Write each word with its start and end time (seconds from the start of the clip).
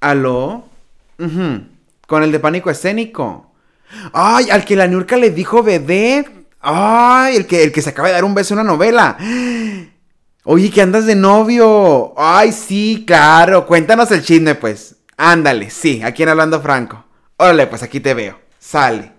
¿Aló? 0.00 0.64
Ujú, 1.18 1.62
Con 2.06 2.22
el 2.22 2.32
de 2.32 2.40
pánico 2.40 2.70
escénico. 2.70 3.52
Ay, 4.12 4.50
al 4.50 4.64
que 4.64 4.76
la 4.76 4.86
Niurka 4.86 5.16
le 5.16 5.30
dijo 5.30 5.62
vedette. 5.62 6.30
Ay, 6.60 7.36
el 7.36 7.46
que, 7.46 7.62
el 7.62 7.72
que 7.72 7.82
se 7.82 7.90
acaba 7.90 8.08
de 8.08 8.14
dar 8.14 8.24
un 8.24 8.34
beso 8.34 8.54
en 8.54 8.60
una 8.60 8.70
novela. 8.70 9.16
Oye, 10.44 10.70
que 10.70 10.82
andas 10.82 11.06
de 11.06 11.14
novio. 11.16 12.14
Ay, 12.16 12.52
sí, 12.52 13.04
claro. 13.06 13.66
Cuéntanos 13.66 14.10
el 14.10 14.22
chisme, 14.22 14.54
pues. 14.54 14.96
Ándale, 15.16 15.70
sí, 15.70 16.02
aquí 16.02 16.22
en 16.22 16.30
Hablando 16.30 16.60
Franco. 16.60 17.04
Órale, 17.36 17.66
pues 17.66 17.82
aquí 17.82 18.00
te 18.00 18.14
veo. 18.14 18.38
Sale. 18.58 19.12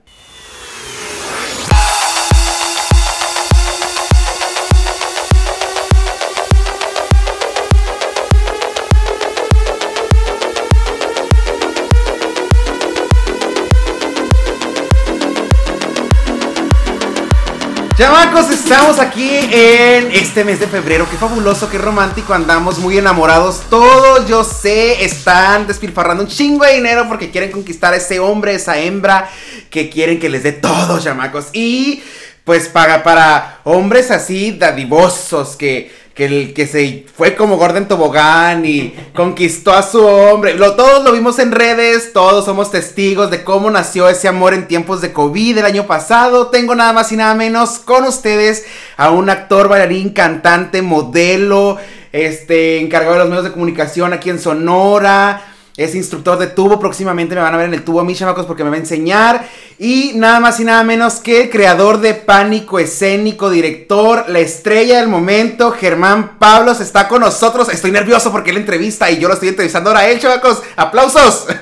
Chamacos, 18.02 18.50
estamos 18.50 18.98
aquí 18.98 19.30
en 19.52 20.12
este 20.12 20.44
mes 20.44 20.60
de 20.60 20.66
febrero. 20.66 21.08
Qué 21.08 21.18
fabuloso, 21.18 21.70
qué 21.70 21.78
romántico. 21.78 22.34
Andamos 22.34 22.80
muy 22.80 22.98
enamorados. 22.98 23.62
Todos, 23.70 24.28
yo 24.28 24.44
sé, 24.44 25.06
están 25.06 25.68
despilfarrando 25.68 26.24
un 26.24 26.28
chingo 26.28 26.66
de 26.66 26.74
dinero 26.74 27.06
porque 27.08 27.30
quieren 27.30 27.52
conquistar 27.52 27.94
a 27.94 27.98
ese 27.98 28.20
hombre, 28.20 28.56
esa 28.56 28.80
hembra, 28.80 29.30
que 29.70 29.92
quieren 29.92 30.20
que 30.20 30.30
les 30.30 30.42
dé 30.42 30.52
todo, 30.52 31.00
chamacos. 31.00 31.50
Y 31.54 32.02
pues 32.44 32.70
para, 32.70 33.04
para 33.04 33.60
hombres 33.66 34.10
así, 34.10 34.50
dadivosos, 34.50 35.56
que, 35.56 35.94
que, 36.14 36.26
el, 36.26 36.54
que 36.54 36.68
se 36.68 37.06
fue 37.16 37.36
como 37.36 37.58
Gordon 37.58 37.88
Tobogán 37.88 38.66
y 38.66 38.94
conquistó 39.14 39.74
a 39.74 39.84
su 39.84 40.06
hombre. 40.06 40.56
Lo, 40.56 40.76
todos 40.76 41.04
lo 41.04 41.12
vimos 41.12 41.40
en 41.40 41.52
redes, 41.52 42.12
todos 42.14 42.46
somos 42.46 42.72
testigos 42.72 43.32
de 43.32 43.44
cómo 43.44 43.72
nació 43.72 44.10
ese 44.10 44.28
amor 44.28 44.54
en 44.54 44.68
tiempos 44.68 45.02
de 45.02 45.14
COVID 45.14 45.58
el 45.58 45.66
año 45.66 45.88
pasado. 45.88 46.48
Tengo 46.48 46.76
nada 46.76 46.94
más 46.94 47.12
y 47.12 47.18
nada 47.18 47.34
menos 47.34 47.80
con 47.80 48.04
ustedes 48.04 48.66
a 48.98 49.12
un 49.12 49.30
actor, 49.30 49.70
bailarín, 49.70 50.10
cantante, 50.10 50.82
modelo, 50.82 51.78
este, 52.12 52.80
encargado 52.80 53.14
de 53.14 53.20
los 53.20 53.30
medios 53.30 53.46
de 53.46 53.52
comunicación 53.52 54.14
aquí 54.14 54.30
en 54.30 54.40
Sonora. 54.40 55.51
Es 55.84 55.96
instructor 55.96 56.38
de 56.38 56.48
tubo, 56.48 56.80
próximamente 56.80 57.36
me 57.36 57.42
van 57.42 57.54
a 57.54 57.58
ver 57.58 57.68
en 57.68 57.74
el 57.74 57.84
tubo 57.84 58.00
a 58.00 58.04
mí, 58.04 58.16
chamacos, 58.16 58.46
porque 58.46 58.64
me 58.64 58.70
va 58.70 58.76
a 58.76 58.80
enseñar. 58.80 59.46
Y 59.80 60.14
nada 60.16 60.40
más 60.40 60.60
y 60.60 60.64
nada 60.64 60.84
menos 60.84 61.16
que 61.16 61.44
el 61.44 61.50
creador 61.50 62.02
de 62.02 62.14
Pánico 62.14 62.80
Escénico, 62.80 63.50
director, 63.50 64.26
la 64.28 64.40
estrella 64.40 64.98
del 64.98 65.08
momento, 65.08 65.72
Germán 65.72 66.38
Pablos, 66.38 66.80
está 66.82 67.08
con 67.08 67.22
nosotros. 67.22 67.70
Estoy 67.70 67.92
nervioso 67.92 68.32
porque 68.32 68.52
él 68.52 68.58
entrevista 68.58 69.10
y 69.10 69.20
yo 69.20 69.28
lo 69.28 69.34
estoy 69.34 69.50
entrevistando 69.50 69.90
ahora 69.90 70.02
a 70.02 70.10
él, 70.10 70.20
chamacos. 70.20 70.62
¡Aplausos! 70.76 71.48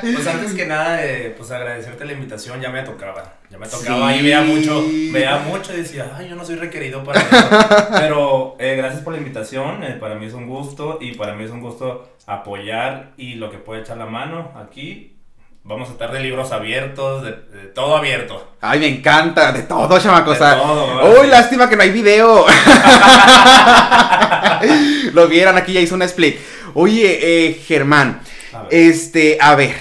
Pues 0.00 0.26
antes 0.26 0.52
que 0.54 0.66
nada, 0.66 1.04
eh, 1.04 1.34
pues 1.36 1.50
agradecerte 1.50 2.04
la 2.04 2.12
invitación, 2.12 2.60
ya 2.60 2.70
me 2.70 2.82
tocaba. 2.82 3.39
Ya 3.50 3.58
me 3.58 3.66
tocaba 3.66 4.12
Sí. 4.12 4.20
y 4.20 4.22
veía 4.22 4.42
mucho, 4.42 4.84
veía 5.12 5.38
mucho 5.38 5.74
y 5.74 5.78
decía, 5.78 6.12
ay, 6.16 6.28
yo 6.28 6.36
no 6.36 6.44
soy 6.44 6.54
requerido 6.56 7.02
para 7.02 7.20
eso. 7.20 7.48
Pero 7.98 8.56
eh, 8.60 8.76
gracias 8.76 9.02
por 9.02 9.12
la 9.12 9.18
invitación, 9.18 9.82
eh, 9.82 9.96
para 9.98 10.14
mí 10.14 10.26
es 10.26 10.34
un 10.34 10.46
gusto 10.46 10.98
y 11.00 11.14
para 11.14 11.34
mí 11.34 11.44
es 11.44 11.50
un 11.50 11.60
gusto 11.60 12.10
apoyar 12.26 13.10
y 13.16 13.34
lo 13.34 13.50
que 13.50 13.58
puede 13.58 13.80
echar 13.80 13.96
la 13.96 14.06
mano 14.06 14.52
aquí. 14.56 15.16
Vamos 15.62 15.90
a 15.90 15.92
estar 15.92 16.10
de 16.12 16.20
libros 16.20 16.52
abiertos, 16.52 17.22
de, 17.22 17.32
de 17.32 17.66
todo 17.74 17.94
abierto. 17.96 18.50
Ay, 18.62 18.78
me 18.78 18.86
encanta, 18.88 19.52
de 19.52 19.62
todo, 19.64 19.98
chamacos. 20.00 20.38
De 20.38 20.46
todo, 20.46 21.20
Uy, 21.20 21.26
lástima 21.26 21.68
que 21.68 21.76
no 21.76 21.82
hay 21.82 21.90
video. 21.90 22.46
Lo 25.12 25.28
vieran, 25.28 25.58
aquí 25.58 25.72
ya 25.74 25.80
hizo 25.80 25.96
un 25.96 26.02
split. 26.02 26.36
Oye, 26.74 27.18
eh, 27.48 27.54
Germán, 27.66 28.20
A 28.54 28.66
este, 28.70 29.36
a 29.40 29.54
ver, 29.54 29.74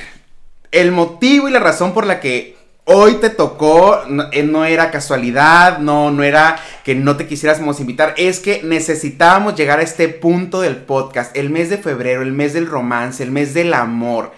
el 0.72 0.92
motivo 0.92 1.48
y 1.48 1.52
la 1.52 1.60
razón 1.60 1.94
por 1.94 2.06
la 2.06 2.20
que 2.20 2.58
hoy 2.92 3.16
te 3.16 3.30
tocó 3.30 4.04
no, 4.08 4.26
eh, 4.32 4.44
no 4.44 4.66
era 4.66 4.90
casualidad, 4.92 5.78
no, 5.78 6.10
no 6.12 6.24
era 6.24 6.58
que 6.84 6.96
no 6.96 7.16
te 7.18 7.28
quisiéramos 7.28 7.80
invitar, 7.80 8.16
es 8.18 8.40
que 8.40 8.62
necesitábamos 8.64 9.56
llegar 9.56 9.80
a 9.80 9.84
este 9.84 10.10
punto 10.10 10.62
del 10.62 10.78
podcast, 10.78 11.36
el 11.38 11.50
mes 11.52 11.70
de 11.70 11.78
febrero, 11.78 12.24
el 12.24 12.32
mes 12.32 12.54
del 12.54 12.66
romance, 12.68 13.22
el 13.24 13.32
mes 13.32 13.54
del 13.54 13.74
amor. 13.74 14.34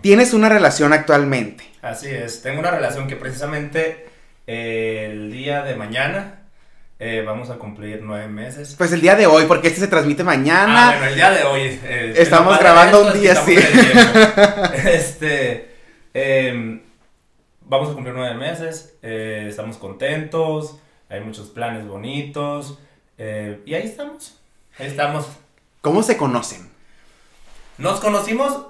Tienes 0.00 0.32
una 0.32 0.48
relación 0.48 0.92
actualmente. 0.92 1.64
Así 1.82 2.08
es, 2.08 2.42
tengo 2.42 2.60
una 2.60 2.70
relación 2.70 3.06
que 3.06 3.16
precisamente 3.16 4.06
eh, 4.46 5.08
el 5.12 5.30
día 5.30 5.62
de 5.62 5.76
mañana 5.76 6.40
eh, 6.98 7.22
vamos 7.26 7.50
a 7.50 7.54
cumplir 7.56 8.00
nueve 8.02 8.28
meses. 8.28 8.76
Pues 8.78 8.92
el 8.92 9.00
día 9.02 9.14
de 9.16 9.26
hoy, 9.26 9.44
porque 9.46 9.68
este 9.68 9.80
se 9.80 9.88
transmite 9.88 10.24
mañana. 10.24 10.88
Ah, 10.88 10.90
bueno, 10.92 11.06
el 11.06 11.14
día 11.16 11.30
de 11.32 11.42
hoy. 11.44 11.80
eh, 11.84 12.14
Estamos 12.16 12.58
grabando 12.58 13.06
un 13.06 13.20
día, 13.20 13.34
sí. 13.34 13.56
Este. 14.84 15.74
Vamos 17.64 17.90
a 17.90 17.94
cumplir 17.94 18.14
nueve 18.14 18.34
meses. 18.34 18.96
eh, 19.02 19.46
estamos 19.48 19.76
contentos. 19.76 20.78
Hay 21.08 21.20
muchos 21.20 21.48
planes 21.48 21.86
bonitos. 21.86 22.78
eh, 23.18 23.60
y 23.66 23.74
ahí 23.74 23.84
estamos. 23.84 24.40
Ahí 24.78 24.86
estamos. 24.88 25.28
¿Cómo 25.80 26.02
se 26.02 26.16
conocen? 26.16 26.68
Nos 27.78 28.00
conocimos. 28.00 28.66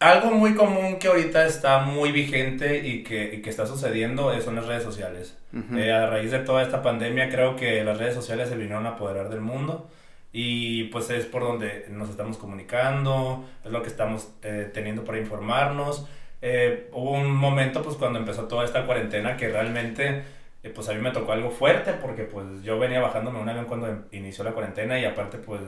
Algo 0.00 0.32
muy 0.32 0.56
común 0.56 0.98
que 0.98 1.06
ahorita 1.06 1.46
está 1.46 1.78
muy 1.78 2.10
vigente 2.10 2.84
y 2.84 3.04
que, 3.04 3.34
y 3.34 3.40
que 3.40 3.50
está 3.50 3.66
sucediendo 3.66 4.38
son 4.40 4.56
las 4.56 4.66
redes 4.66 4.82
sociales. 4.82 5.38
Ujú. 5.52 5.78
Eh, 5.78 5.92
a 5.92 6.06
raíz 6.08 6.32
de 6.32 6.40
toda 6.40 6.62
esta 6.64 6.82
pandemia 6.82 7.28
creo 7.30 7.54
que 7.54 7.84
las 7.84 7.98
redes 7.98 8.14
sociales 8.14 8.48
se 8.48 8.56
vinieron 8.56 8.84
a 8.86 8.90
apoderar 8.90 9.28
del 9.28 9.40
mundo 9.42 9.88
y 10.32 10.84
pues 10.84 11.08
es 11.10 11.26
por 11.26 11.42
donde 11.44 11.86
nos 11.90 12.10
estamos 12.10 12.36
comunicando, 12.36 13.44
es 13.64 13.70
lo 13.70 13.82
que 13.82 13.88
estamos 13.90 14.26
eh, 14.42 14.68
teniendo 14.74 15.04
para 15.04 15.18
informarnos. 15.18 16.06
Eh, 16.42 16.88
hubo 16.92 17.12
un 17.12 17.30
momento 17.34 17.82
pues 17.82 17.96
cuando 17.96 18.18
empezó 18.18 18.44
toda 18.48 18.64
esta 18.64 18.84
cuarentena 18.84 19.36
que 19.36 19.48
realmente 19.48 20.22
eh, 20.64 20.68
pues 20.74 20.88
a 20.88 20.92
mí 20.92 21.00
me 21.00 21.12
tocó 21.12 21.32
algo 21.32 21.50
fuerte 21.50 21.92
porque 21.94 22.24
pues 22.24 22.44
yo 22.64 22.78
venía 22.80 23.00
bajándome 23.00 23.38
un 23.40 23.48
avión 23.48 23.64
cuando 23.66 23.86
em- 23.88 24.02
inició 24.10 24.42
la 24.44 24.50
cuarentena 24.50 24.98
y 24.98 25.04
aparte 25.04 25.38
pues 25.38 25.60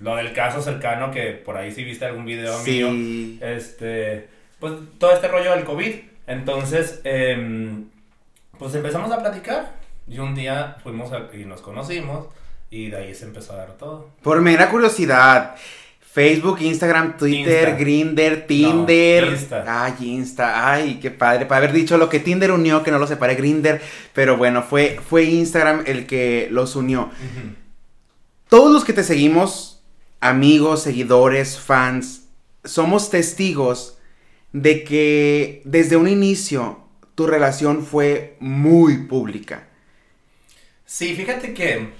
lo 0.00 0.16
del 0.16 0.32
caso 0.32 0.60
cercano 0.60 1.10
que 1.12 1.32
por 1.32 1.56
ahí 1.56 1.70
sí 1.72 1.84
viste 1.84 2.04
algún 2.04 2.24
video 2.24 2.52
mío 2.64 2.90
Sí. 2.90 3.38
este, 3.40 4.28
pues 4.60 4.74
todo 4.98 5.12
este 5.12 5.28
rollo 5.28 5.52
del 5.52 5.64
COVID. 5.64 5.94
Entonces, 6.26 7.00
em, 7.04 7.86
pues 8.58 8.74
empezamos 8.74 9.10
a 9.12 9.18
platicar 9.18 9.72
y 10.08 10.18
un 10.18 10.34
día 10.34 10.76
fuimos 10.82 11.12
a- 11.12 11.28
y 11.32 11.44
nos 11.44 11.60
conocimos 11.62 12.26
y 12.70 12.90
de 12.90 12.96
ahí 12.98 13.14
se 13.14 13.24
empezó 13.24 13.52
a 13.54 13.56
dar 13.56 13.72
todo. 13.78 14.10
Por 14.22 14.40
mera 14.40 14.68
curiosidad. 14.68 15.54
Facebook, 16.18 16.60
Instagram, 16.62 17.16
Twitter, 17.16 17.68
Insta. 17.68 17.78
Grinder, 17.78 18.46
Tinder. 18.48 19.28
Insta. 19.28 19.84
Ay, 19.84 19.94
Insta. 20.00 20.72
Ay, 20.72 20.98
qué 21.00 21.12
padre. 21.12 21.46
Para 21.46 21.58
haber 21.58 21.72
dicho 21.72 21.96
lo 21.96 22.08
que 22.08 22.18
Tinder 22.18 22.50
unió, 22.50 22.82
que 22.82 22.90
no 22.90 22.98
lo 22.98 23.06
separé 23.06 23.36
Grinder. 23.36 23.80
Pero 24.14 24.36
bueno, 24.36 24.64
fue, 24.64 24.98
fue 25.08 25.22
Instagram 25.26 25.84
el 25.86 26.08
que 26.08 26.48
los 26.50 26.74
unió. 26.74 27.12
Todos 28.48 28.72
los 28.72 28.84
que 28.84 28.92
te 28.92 29.04
seguimos, 29.04 29.84
amigos, 30.18 30.82
seguidores, 30.82 31.56
fans, 31.56 32.24
somos 32.64 33.10
testigos 33.10 33.98
de 34.52 34.82
que 34.82 35.62
desde 35.64 35.96
un 35.96 36.08
inicio 36.08 36.80
tu 37.14 37.28
relación 37.28 37.86
fue 37.86 38.36
muy 38.40 39.06
pública. 39.06 39.68
Sí, 40.84 41.14
fíjate 41.14 41.54
que 41.54 41.90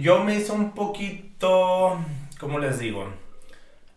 yo 0.00 0.24
me 0.24 0.36
hizo 0.36 0.54
un 0.54 0.70
poquito, 0.70 1.98
¿cómo 2.40 2.58
les 2.58 2.78
digo? 2.78 3.23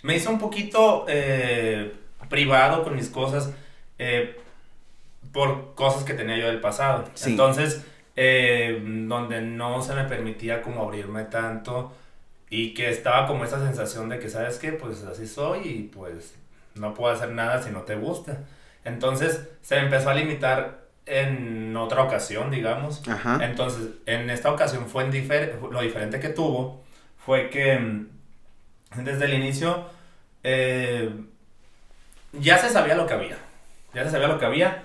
Me 0.08 0.16
hizo 0.16 0.30
un 0.30 0.40
poquito 0.40 1.06
eh, 1.08 1.94
privado 2.30 2.84
con 2.84 2.96
mis 2.96 3.10
cosas 3.10 3.52
eh, 4.00 4.38
por 5.32 5.76
cosas 5.76 6.04
que 6.04 6.14
tenía 6.14 6.38
yo 6.38 6.48
del 6.48 6.60
pasado. 6.62 7.06
Sí. 7.14 7.32
Entonces, 7.32 7.86
eh, 8.16 8.82
donde 8.84 9.42
no 9.42 9.82
se 9.82 9.94
me 9.94 10.04
permitía 10.06 10.62
como 10.62 10.82
abrirme 10.84 11.24
tanto 11.26 11.94
y 12.50 12.74
que 12.74 12.90
estaba 12.90 13.28
como 13.28 13.44
esa 13.44 13.60
sensación 13.60 14.10
de 14.10 14.20
que, 14.20 14.30
¿sabes 14.30 14.58
qué? 14.58 14.72
Pues 14.72 15.04
así 15.04 15.28
soy 15.28 15.68
y 15.68 15.84
pues 15.94 16.34
no 16.76 16.94
puedo 16.94 17.14
hacer 17.14 17.32
nada 17.32 17.62
si 17.62 17.70
no 17.72 17.82
te 17.82 17.96
gusta. 17.96 18.40
Entonces, 18.86 19.48
se 19.62 19.76
me 19.76 19.82
empezó 19.84 20.10
a 20.10 20.14
limitar 20.14 20.86
en 21.06 21.76
otra 21.76 22.04
ocasión, 22.04 22.50
digamos. 22.52 23.06
Ajá. 23.08 23.40
Entonces, 23.44 23.90
en 24.06 24.30
esta 24.30 24.52
ocasión 24.52 24.88
fue 24.88 25.04
en 25.04 25.12
difer- 25.12 25.60
lo 25.70 25.82
diferente 25.82 26.20
que 26.20 26.30
tuvo 26.30 26.84
fue 27.18 27.50
que 27.50 27.78
mm, 27.78 28.08
desde 29.04 29.26
el 29.26 29.34
inicio 29.34 29.86
eh, 30.50 31.10
ya 32.32 32.58
se 32.58 32.70
sabía 32.70 32.96
lo 32.96 33.06
que 33.06 33.14
había. 33.14 33.38
Ya 33.94 34.06
se 34.06 34.12
sabía 34.12 34.30
lo 34.30 34.40
que 34.40 34.46
había. 34.46 34.84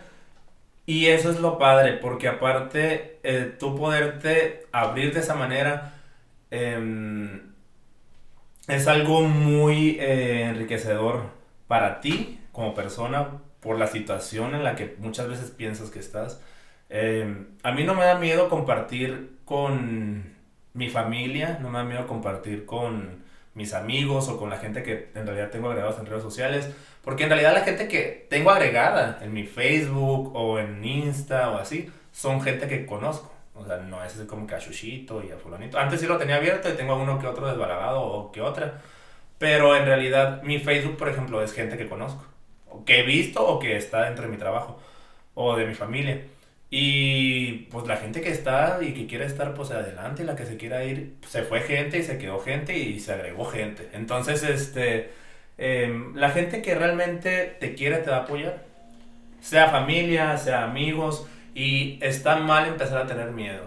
Y 0.87 1.07
eso 1.07 1.31
es 1.31 1.39
lo 1.39 1.59
padre, 1.59 1.93
porque 1.93 2.27
aparte 2.27 3.21
eh, 3.23 3.55
tú 3.59 3.77
poderte 3.77 4.67
abrir 4.73 5.15
de 5.15 5.21
esa 5.21 5.37
manera 5.37 5.95
em, 6.51 7.53
es 8.67 8.89
algo 8.89 9.23
muy 9.23 9.97
eh, 10.01 10.49
enriquecedor 10.49 11.31
para 11.69 12.01
ti 12.01 12.41
como 12.51 12.75
persona 12.75 13.29
por 13.61 13.79
la 13.79 13.87
situación 13.87 14.55
en 14.57 14.65
la 14.65 14.75
que 14.75 14.97
muchas 14.99 15.29
veces 15.29 15.53
piensas 15.53 15.91
que 15.91 16.01
estás. 16.01 16.41
Eh, 16.91 17.47
a 17.63 17.73
mí 17.73 17.85
no 17.85 17.95
me 17.95 18.05
da 18.05 18.19
miedo 18.19 18.49
compartir 18.49 19.39
con 19.45 20.35
mi 20.75 20.89
familia, 20.89 21.59
no 21.63 21.71
me 21.71 21.79
da 21.79 21.85
miedo 21.85 22.07
compartir 22.09 22.67
con, 22.67 23.23
mis 23.55 23.75
amigos 23.75 24.29
o 24.29 24.39
con 24.39 24.51
la 24.51 24.59
gente 24.59 24.83
que 24.83 25.11
en 25.15 25.27
realidad 25.27 25.51
tengo 25.51 25.69
agregados 25.69 25.99
en 25.99 26.07
redes 26.07 26.23
sociales. 26.23 26.71
Porque 27.03 27.25
en 27.25 27.31
realidad 27.31 27.53
la 27.53 27.63
gente 27.63 27.89
que 27.89 28.27
tengo 28.31 28.51
agregada 28.51 29.19
en 29.23 29.33
mi 29.33 29.45
Facebook 29.45 30.35
o 30.35 30.59
en 30.59 30.85
Insta 30.85 31.51
o 31.51 31.59
así, 31.59 31.91
son 32.13 32.41
gente 32.43 32.69
que 32.69 32.87
conozco. 32.87 33.33
O 33.55 33.65
sea, 33.67 33.79
no 33.79 34.03
es 34.05 34.15
como 34.27 34.47
que 34.47 34.55
a 34.55 34.59
y 34.59 35.31
a 35.31 35.37
fulanito. 35.37 35.79
Antes 35.79 36.01
sí 36.01 36.07
lo 36.07 36.17
tenía 36.19 36.37
abierto 36.37 36.69
y 36.69 36.73
tengo 36.73 36.97
uno 36.97 37.19
que 37.19 37.27
otro 37.27 37.47
desbalagado 37.47 38.03
o 38.03 38.33
que 38.33 38.41
otra. 38.41 38.81
Pero 39.39 39.77
en 39.77 39.85
realidad 39.85 40.43
mi 40.43 40.59
Facebook, 40.59 40.97
por 40.97 41.09
ejemplo, 41.09 41.43
es 41.43 41.53
gente 41.53 41.77
que 41.77 41.89
conozco. 41.89 42.25
O 42.71 42.85
que 42.85 43.01
he 43.01 43.03
visto 43.03 43.45
o 43.47 43.59
que 43.59 43.77
está 43.77 44.05
dentro 44.05 44.25
de 44.25 44.31
mi 44.31 44.39
trabajo. 44.39 44.81
O 45.35 45.57
de 45.57 45.67
mi 45.67 45.75
familia. 45.75 46.25
Y 46.75 47.67
pues 47.71 47.87
la 47.87 47.99
gente 47.99 48.23
que 48.23 48.31
está 48.31 48.79
y 48.81 48.95
que 48.95 49.07
quiere 49.07 49.27
estar 49.27 49.53
pues 49.53 49.71
adelante, 49.71 50.25
la 50.25 50.35
que 50.35 50.47
se 50.47 50.57
quiera 50.57 50.83
ir, 50.83 51.17
se 51.29 51.43
fue 51.43 51.61
gente 51.61 51.99
y 51.99 52.03
se 52.03 52.17
quedó 52.17 52.41
gente 52.41 52.75
y 52.75 52.99
se 52.99 53.13
agregó 53.13 53.45
gente. 53.45 53.91
Entonces, 53.93 54.43
este, 54.43 55.11
em, 55.59 56.17
la 56.17 56.31
gente 56.31 56.63
que 56.63 56.75
realmente 56.75 57.59
te 57.61 57.75
quiere 57.75 57.99
te 57.99 58.09
va 58.09 58.17
a 58.17 58.21
apoyar. 58.21 58.65
Sea 59.43 59.69
familia, 59.69 60.39
sea 60.39 60.65
amigos. 60.65 61.27
Y 61.55 61.99
está 62.01 62.37
mal 62.37 62.67
empezar 62.67 63.03
a 63.03 63.07
tener 63.07 63.33
miedo. 63.33 63.65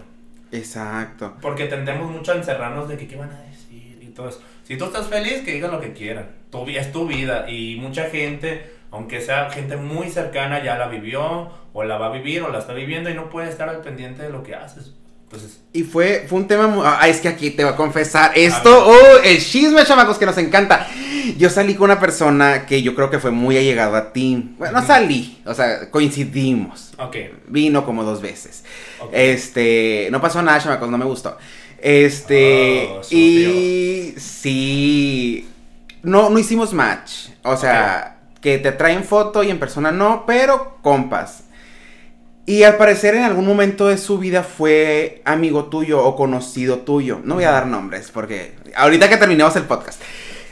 Exacto. 0.50 1.36
Porque 1.40 1.66
tendemos 1.66 2.10
mucho 2.10 2.32
a 2.32 2.34
encerrarnos 2.34 2.88
de 2.88 2.96
que 2.96 3.06
qué 3.06 3.14
van 3.14 3.30
a 3.30 3.40
decir 3.42 4.00
y 4.02 4.06
todo 4.06 4.30
eso. 4.30 4.42
Si 4.64 4.76
tú 4.76 4.86
estás 4.86 5.06
feliz, 5.06 5.42
que 5.42 5.52
digan 5.52 5.70
lo 5.70 5.80
que 5.80 5.92
quieran. 5.92 6.26
Tu, 6.50 6.66
es 6.70 6.90
tu 6.90 7.06
vida. 7.06 7.48
Y 7.48 7.76
mucha 7.76 8.10
gente, 8.10 8.68
aunque 8.90 9.20
sea 9.20 9.50
gente 9.50 9.76
muy 9.76 10.10
cercana, 10.10 10.62
ya 10.62 10.78
la 10.78 10.88
vivió, 10.88 11.50
o 11.72 11.84
la 11.84 11.98
va 11.98 12.06
a 12.06 12.12
vivir, 12.12 12.42
o 12.42 12.48
la 12.48 12.58
está 12.58 12.72
viviendo, 12.72 13.10
y 13.10 13.14
no 13.14 13.30
puede 13.30 13.48
estar 13.50 13.68
al 13.68 13.82
pendiente 13.82 14.22
de 14.22 14.30
lo 14.30 14.42
que 14.42 14.54
haces. 14.54 14.92
Entonces, 15.24 15.60
y 15.72 15.82
fue, 15.82 16.24
fue 16.28 16.38
un 16.38 16.46
tema 16.46 16.68
muy... 16.68 16.82
Ah, 16.86 17.08
es 17.08 17.20
que 17.20 17.28
aquí 17.28 17.50
te 17.50 17.64
voy 17.64 17.72
a 17.72 17.76
confesar. 17.76 18.30
Esto, 18.36 18.86
oh, 18.86 19.18
el 19.24 19.38
chisme, 19.38 19.84
chamacos, 19.84 20.18
que 20.18 20.26
nos 20.26 20.38
encanta. 20.38 20.86
Yo 21.36 21.50
salí 21.50 21.74
con 21.74 21.90
una 21.90 21.98
persona 21.98 22.64
que 22.64 22.80
yo 22.80 22.94
creo 22.94 23.10
que 23.10 23.18
fue 23.18 23.32
muy 23.32 23.58
allegada 23.58 23.98
a 23.98 24.12
ti. 24.12 24.54
Bueno, 24.56 24.80
no 24.80 24.86
salí, 24.86 25.42
o 25.44 25.52
sea, 25.52 25.90
coincidimos. 25.90 26.92
Ok. 26.98 27.16
Vino 27.48 27.84
como 27.84 28.04
dos 28.04 28.22
veces. 28.22 28.64
Este, 29.10 30.08
no 30.12 30.20
pasó 30.20 30.40
nada, 30.42 30.60
chamacos, 30.60 30.88
no 30.88 30.96
me 30.96 31.04
gustó. 31.04 31.36
Este, 31.78 32.88
oh, 32.90 33.00
y 33.10 34.14
sí, 34.16 35.48
no, 36.04 36.30
no 36.30 36.38
hicimos 36.38 36.72
match. 36.72 37.30
O 37.42 37.56
sea, 37.56 38.15
que 38.40 38.58
te 38.58 38.72
traen 38.72 39.04
foto 39.04 39.42
y 39.42 39.50
en 39.50 39.58
persona 39.58 39.92
no, 39.92 40.24
pero 40.26 40.78
compas. 40.82 41.44
Y 42.46 42.62
al 42.62 42.76
parecer 42.76 43.16
en 43.16 43.24
algún 43.24 43.44
momento 43.44 43.88
de 43.88 43.98
su 43.98 44.18
vida 44.18 44.44
fue 44.44 45.20
amigo 45.24 45.64
tuyo 45.64 46.04
o 46.04 46.14
conocido 46.14 46.78
tuyo. 46.78 47.20
No 47.24 47.34
voy 47.34 47.44
a 47.44 47.50
dar 47.50 47.66
nombres 47.66 48.12
porque 48.12 48.54
ahorita 48.76 49.08
que 49.08 49.16
terminemos 49.16 49.56
el 49.56 49.64
podcast. 49.64 50.00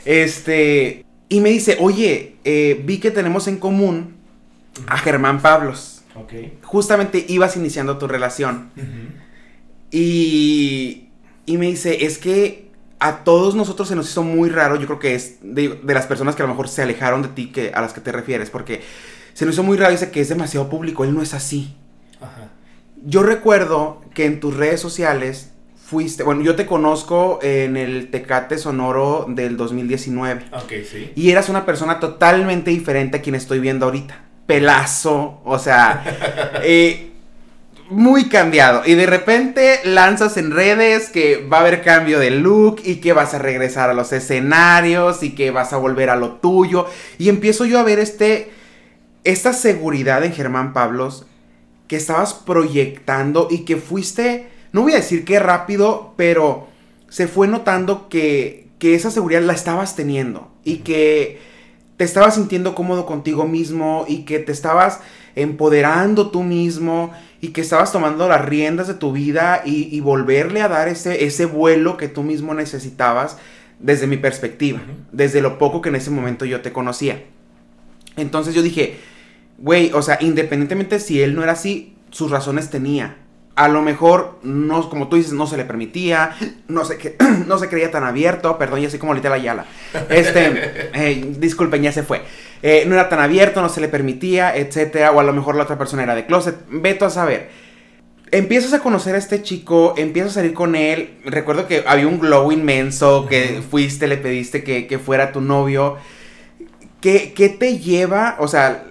Este, 0.03 1.05
y 1.29 1.39
me 1.39 1.49
dice, 1.49 1.77
oye, 1.79 2.35
eh, 2.43 2.81
vi 2.85 2.99
que 2.99 3.11
tenemos 3.11 3.47
en 3.47 3.57
común 3.57 4.17
a 4.87 4.97
Germán 4.97 5.41
Pablos. 5.41 6.03
Ok. 6.15 6.33
Justamente 6.63 7.25
ibas 7.29 7.55
iniciando 7.55 7.97
tu 7.97 8.07
relación. 8.07 8.71
Y, 9.89 11.07
y 11.45 11.57
me 11.57 11.67
dice, 11.67 12.05
es 12.05 12.17
que 12.17 12.64
a 12.99 13.23
todos 13.23 13.55
nosotros 13.55 13.87
se 13.87 13.95
nos 13.95 14.09
hizo 14.09 14.23
muy 14.23 14.49
raro, 14.49 14.75
yo 14.77 14.87
creo 14.87 14.99
que 14.99 15.15
es 15.15 15.37
de, 15.41 15.79
de, 15.83 15.93
las 15.93 16.07
personas 16.07 16.35
que 16.35 16.43
a 16.43 16.45
lo 16.45 16.51
mejor 16.51 16.69
se 16.69 16.81
alejaron 16.81 17.21
de 17.21 17.27
ti 17.29 17.51
que, 17.51 17.71
a 17.73 17.81
las 17.81 17.93
que 17.93 18.01
te 18.01 18.11
refieres, 18.11 18.49
porque 18.49 18.81
se 19.33 19.45
nos 19.45 19.55
hizo 19.55 19.63
muy 19.63 19.77
raro, 19.77 19.91
dice 19.91 20.11
que 20.11 20.21
es 20.21 20.29
demasiado 20.29 20.69
público, 20.69 21.03
él 21.03 21.13
no 21.13 21.21
es 21.21 21.33
así. 21.33 21.75
Yo 23.03 23.21
recuerdo 23.21 24.01
que 24.13 24.25
en 24.25 24.39
tus 24.39 24.55
redes 24.55 24.79
sociales 24.79 25.51
fuiste, 25.75 26.23
bueno, 26.23 26.41
yo 26.41 26.55
te 26.55 26.65
conozco 26.65 27.39
en 27.43 27.77
el 27.77 28.09
Tecate 28.09 28.57
Sonoro 28.57 29.25
del 29.27 29.57
2019. 29.57 30.45
Ok, 30.53 30.71
sí. 30.89 31.11
Y 31.15 31.29
eras 31.29 31.49
una 31.49 31.65
persona 31.65 31.99
totalmente 31.99 32.71
diferente 32.71 33.17
a 33.17 33.21
quien 33.21 33.35
estoy 33.35 33.59
viendo 33.59 33.85
ahorita. 33.85 34.23
Pelazo, 34.47 35.41
o 35.43 35.59
sea, 35.59 36.03
eh, 36.63 37.14
muy 37.89 38.29
cambiado. 38.29 38.83
Y 38.85 38.95
de 38.95 39.05
repente 39.05 39.79
lanzas 39.83 40.37
en 40.37 40.51
redes 40.51 41.09
que 41.09 41.45
va 41.45 41.57
a 41.57 41.61
haber 41.61 41.81
cambio 41.81 42.19
de 42.19 42.31
look 42.31 42.81
y 42.83 42.95
que 42.95 43.13
vas 43.13 43.33
a 43.33 43.39
regresar 43.39 43.89
a 43.89 43.93
los 43.93 44.11
escenarios 44.11 45.23
y 45.23 45.35
que 45.35 45.51
vas 45.51 45.73
a 45.73 45.77
volver 45.77 46.09
a 46.09 46.15
lo 46.15 46.33
tuyo. 46.33 46.87
Y 47.17 47.29
empiezo 47.29 47.65
yo 47.65 47.79
a 47.79 47.83
ver 47.83 47.99
este, 47.99 48.51
esta 49.23 49.53
seguridad 49.53 50.23
en 50.23 50.33
Germán 50.33 50.73
Pablos 50.73 51.25
que 51.87 51.95
estabas 51.95 52.33
proyectando 52.33 53.47
y 53.51 53.59
que 53.59 53.77
fuiste, 53.77 54.47
no 54.71 54.81
voy 54.81 54.93
a 54.93 54.97
decir 54.97 55.23
que 55.23 55.39
rápido, 55.39 56.13
pero 56.17 56.67
se 57.09 57.27
fue 57.27 57.47
notando 57.47 58.09
que, 58.09 58.69
que 58.79 58.95
esa 58.95 59.11
seguridad 59.11 59.41
la 59.41 59.53
estabas 59.53 59.95
teniendo 59.95 60.51
y 60.63 60.77
que 60.77 61.39
te 61.97 62.03
estabas 62.03 62.35
sintiendo 62.35 62.73
cómodo 62.73 63.05
contigo 63.05 63.45
mismo 63.47 64.05
y 64.07 64.25
que 64.25 64.39
te 64.39 64.51
estabas 64.51 64.99
empoderando 65.35 66.31
tú 66.31 66.43
mismo 66.43 67.11
y 67.45 67.49
que 67.49 67.61
estabas 67.61 67.91
tomando 67.91 68.27
las 68.27 68.43
riendas 68.43 68.87
de 68.87 68.95
tu 68.95 69.11
vida 69.11 69.61
y, 69.63 69.99
volverle 69.99 70.63
a 70.63 70.67
dar 70.67 70.87
ese, 70.87 71.25
ese 71.25 71.45
vuelo 71.45 71.95
que 71.95 72.07
tú 72.07 72.23
mismo 72.23 72.55
necesitabas 72.55 73.37
desde 73.79 74.07
mi 74.07 74.17
perspectiva, 74.17 74.81
desde 75.11 75.41
lo 75.41 75.59
poco 75.59 75.79
que 75.79 75.89
en 75.89 75.95
ese 75.95 76.09
momento 76.09 76.45
yo 76.45 76.61
te 76.61 76.71
conocía. 76.71 77.23
Entonces 78.17 78.55
yo 78.55 78.63
dije, 78.63 78.97
güey, 79.59 79.91
o 79.93 80.01
sea, 80.01 80.17
independientemente 80.21 80.99
si 80.99 81.21
él 81.21 81.35
no 81.35 81.43
era 81.43 81.51
así, 81.51 81.95
sus 82.09 82.31
razones 82.31 82.71
tenía. 82.71 83.17
A 83.55 83.69
lo 83.69 83.81
mejor, 83.81 84.37
no, 84.43 84.89
como 84.89 85.07
tú 85.07 85.15
dices, 85.15 85.31
no 85.31 85.47
se 85.47 85.55
le 85.55 85.63
permitía, 85.63 86.35
no 86.67 86.83
se, 86.83 87.15
no 87.47 87.57
se 87.57 87.69
creía 87.69 87.89
tan 87.89 88.03
abierto, 88.03 88.57
perdón, 88.57 88.81
ya 88.81 88.89
sé 88.89 88.99
como 88.99 89.13
ahorita 89.13 89.29
la 89.29 89.37
Yala. 89.37 89.65
Este, 90.09 90.89
eh, 90.93 91.33
disculpen, 91.37 91.81
ya 91.81 91.93
se 91.93 92.03
fue. 92.03 92.21
Eh, 92.61 92.83
no 92.85 92.95
era 92.95 93.07
tan 93.07 93.19
abierto, 93.19 93.61
no 93.61 93.69
se 93.69 93.79
le 93.79 93.87
permitía, 93.87 94.55
etcétera, 94.55 95.11
o 95.11 95.19
a 95.19 95.23
lo 95.23 95.31
mejor 95.31 95.55
la 95.55 95.63
otra 95.63 95.77
persona 95.77 96.03
era 96.03 96.15
de 96.15 96.25
closet, 96.25 96.55
veto 96.69 97.05
a 97.05 97.09
saber. 97.09 97.49
Empiezas 98.31 98.73
a 98.73 98.79
conocer 98.79 99.15
a 99.15 99.19
este 99.19 99.41
chico, 99.41 99.93
empiezas 99.97 100.31
a 100.31 100.35
salir 100.35 100.53
con 100.53 100.75
él. 100.75 101.19
Recuerdo 101.23 101.67
que 101.67 101.83
había 101.87 102.07
un 102.07 102.19
glow 102.19 102.51
inmenso, 102.51 103.27
que 103.27 103.61
fuiste, 103.69 104.07
le 104.07 104.17
pediste 104.17 104.63
que, 104.63 104.87
que 104.87 104.99
fuera 104.99 105.31
tu 105.31 105.39
novio. 105.39 105.97
¿Qué, 106.99 107.33
¿Qué 107.33 107.49
te 107.49 107.77
lleva? 107.77 108.35
O 108.39 108.47
sea, 108.47 108.83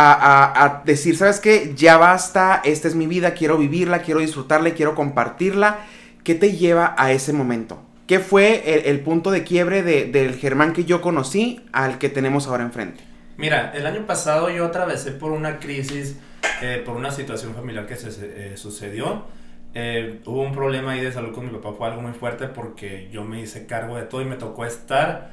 a, 0.00 0.82
decir, 0.84 1.16
¿sabes 1.16 1.40
qué? 1.40 1.72
Ya 1.76 1.96
basta, 1.96 2.60
esta 2.64 2.88
es 2.88 2.94
mi 2.94 3.06
vida, 3.06 3.34
quiero 3.34 3.58
vivirla, 3.58 4.02
quiero 4.02 4.20
disfrutarla, 4.20 4.70
quiero 4.70 4.94
compartirla. 4.94 5.80
¿Qué 6.24 6.34
te 6.34 6.52
lleva 6.52 6.94
a 6.98 7.12
ese 7.12 7.32
momento? 7.32 7.82
¿Qué 8.06 8.18
fue 8.18 8.88
el, 8.90 9.00
punto 9.00 9.30
de 9.30 9.44
quiebre 9.44 9.82
del 9.82 10.34
Germán 10.34 10.72
que 10.72 10.84
yo 10.84 11.00
conocí 11.00 11.64
al 11.72 11.98
que 11.98 12.08
tenemos 12.08 12.46
ahora 12.46 12.64
enfrente? 12.64 13.04
Mira, 13.36 13.72
el 13.74 13.86
año 13.86 14.04
pasado 14.06 14.50
yo 14.50 14.66
atravesé 14.66 15.12
por 15.12 15.32
una 15.32 15.58
crisis, 15.60 16.18
eh, 16.60 16.82
por 16.84 16.96
una 16.96 17.10
situación 17.10 17.54
familiar 17.54 17.86
que 17.86 17.96
se 17.96 18.10
eh, 18.52 18.56
sucedió. 18.56 19.24
Eh, 19.72 20.20
hubo 20.26 20.42
un 20.42 20.52
problema 20.52 20.92
ahí 20.92 21.00
de 21.00 21.10
salud 21.10 21.32
con 21.32 21.46
mi 21.46 21.52
papá, 21.52 21.72
fue 21.72 21.86
algo 21.86 22.02
muy 22.02 22.12
fuerte 22.12 22.48
porque 22.48 23.08
yo 23.10 23.24
me 23.24 23.40
hice 23.40 23.64
cargo 23.66 23.96
de 23.96 24.02
todo 24.02 24.20
y 24.20 24.26
me 24.26 24.36
tocó 24.36 24.66
estar 24.66 25.30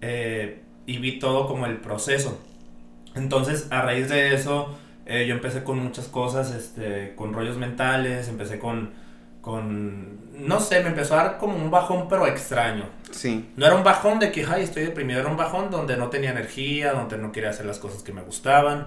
y 0.00 0.98
vi 0.98 1.18
todo 1.18 1.46
como 1.46 1.66
el 1.66 1.76
proceso. 1.76 2.40
Entonces, 3.14 3.68
a 3.70 3.82
raíz 3.82 4.08
de 4.08 4.34
eso, 4.34 4.76
eh, 5.06 5.26
yo 5.26 5.34
empecé 5.34 5.62
con 5.62 5.78
muchas 5.78 6.08
cosas, 6.08 6.52
este, 6.52 7.14
con 7.14 7.32
rollos 7.32 7.56
mentales, 7.56 8.28
empecé 8.28 8.58
con, 8.58 8.90
con, 9.40 10.46
no 10.46 10.60
sé, 10.60 10.80
me 10.80 10.88
empezó 10.88 11.14
a 11.14 11.24
dar 11.24 11.38
como 11.38 11.56
un 11.56 11.70
bajón, 11.70 12.08
pero 12.08 12.26
extraño. 12.26 12.84
Sí. 13.10 13.50
No 13.56 13.66
era 13.66 13.74
un 13.74 13.84
bajón 13.84 14.18
de 14.18 14.32
que, 14.32 14.44
ay, 14.44 14.62
estoy 14.64 14.84
deprimido, 14.84 15.20
era 15.20 15.28
un 15.28 15.36
bajón 15.36 15.70
donde 15.70 15.96
no 15.96 16.08
tenía 16.08 16.30
energía, 16.30 16.92
donde 16.92 17.18
no 17.18 17.30
quería 17.30 17.50
hacer 17.50 17.66
las 17.66 17.78
cosas 17.78 18.02
que 18.02 18.12
me 18.12 18.22
gustaban, 18.22 18.86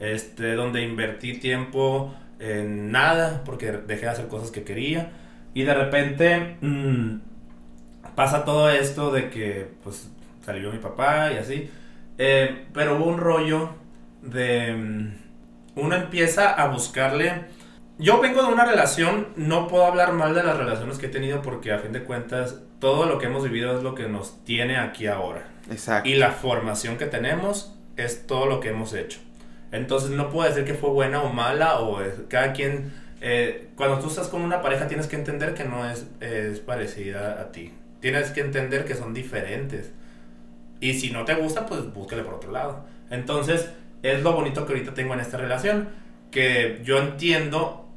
este, 0.00 0.54
donde 0.54 0.82
invertí 0.82 1.38
tiempo 1.38 2.14
en 2.38 2.92
nada, 2.92 3.42
porque 3.44 3.72
dejé 3.72 4.02
de 4.02 4.08
hacer 4.08 4.28
cosas 4.28 4.50
que 4.50 4.62
quería. 4.62 5.12
Y 5.54 5.62
de 5.62 5.72
repente 5.72 6.56
mm, 6.60 7.16
pasa 8.14 8.44
todo 8.44 8.68
esto 8.68 9.10
de 9.10 9.30
que, 9.30 9.68
pues, 9.82 10.10
salió 10.44 10.70
mi 10.70 10.78
papá 10.78 11.32
y 11.32 11.38
así. 11.38 11.70
Eh, 12.18 12.66
pero 12.72 12.96
hubo 12.96 13.06
un 13.06 13.18
rollo 13.18 13.70
de... 14.22 14.74
Mm, 14.74 15.14
uno 15.76 15.96
empieza 15.96 16.52
a 16.52 16.68
buscarle... 16.68 17.46
Yo 17.96 18.20
vengo 18.20 18.42
de 18.42 18.52
una 18.52 18.64
relación, 18.64 19.28
no 19.36 19.68
puedo 19.68 19.86
hablar 19.86 20.14
mal 20.14 20.34
de 20.34 20.42
las 20.42 20.56
relaciones 20.56 20.98
que 20.98 21.06
he 21.06 21.10
tenido 21.10 21.42
porque 21.42 21.72
a 21.72 21.78
fin 21.78 21.92
de 21.92 22.02
cuentas 22.02 22.60
todo 22.80 23.06
lo 23.06 23.18
que 23.18 23.26
hemos 23.26 23.44
vivido 23.44 23.76
es 23.76 23.84
lo 23.84 23.94
que 23.94 24.08
nos 24.08 24.44
tiene 24.44 24.78
aquí 24.78 25.06
ahora. 25.06 25.46
Exacto. 25.70 26.08
Y 26.08 26.16
la 26.16 26.32
formación 26.32 26.96
que 26.98 27.06
tenemos 27.06 27.76
es 27.96 28.26
todo 28.26 28.46
lo 28.46 28.58
que 28.58 28.70
hemos 28.70 28.94
hecho. 28.94 29.20
Entonces 29.70 30.10
no 30.10 30.28
puedo 30.28 30.48
decir 30.48 30.64
que 30.64 30.74
fue 30.74 30.90
buena 30.90 31.22
o 31.22 31.32
mala 31.32 31.80
o 31.80 32.00
cada 32.28 32.52
quien... 32.52 32.92
Eh, 33.20 33.68
cuando 33.76 34.00
tú 34.00 34.08
estás 34.08 34.28
con 34.28 34.42
una 34.42 34.60
pareja 34.60 34.86
tienes 34.86 35.06
que 35.06 35.16
entender 35.16 35.54
que 35.54 35.64
no 35.64 35.88
es, 35.88 36.06
es 36.20 36.58
parecida 36.60 37.40
a 37.40 37.52
ti. 37.52 37.72
Tienes 38.00 38.30
que 38.30 38.40
entender 38.40 38.84
que 38.84 38.96
son 38.96 39.14
diferentes. 39.14 39.92
Y 40.84 40.92
si 40.92 41.08
no 41.08 41.24
te 41.24 41.34
gusta, 41.34 41.64
pues 41.64 41.90
búsquele 41.94 42.22
por 42.24 42.34
otro 42.34 42.52
lado. 42.52 42.84
Entonces, 43.08 43.70
es 44.02 44.22
lo 44.22 44.34
bonito 44.34 44.66
que 44.66 44.74
ahorita 44.74 44.92
tengo 44.92 45.14
en 45.14 45.20
esta 45.20 45.38
relación. 45.38 45.88
Que 46.30 46.82
yo 46.84 46.98
entiendo 46.98 47.88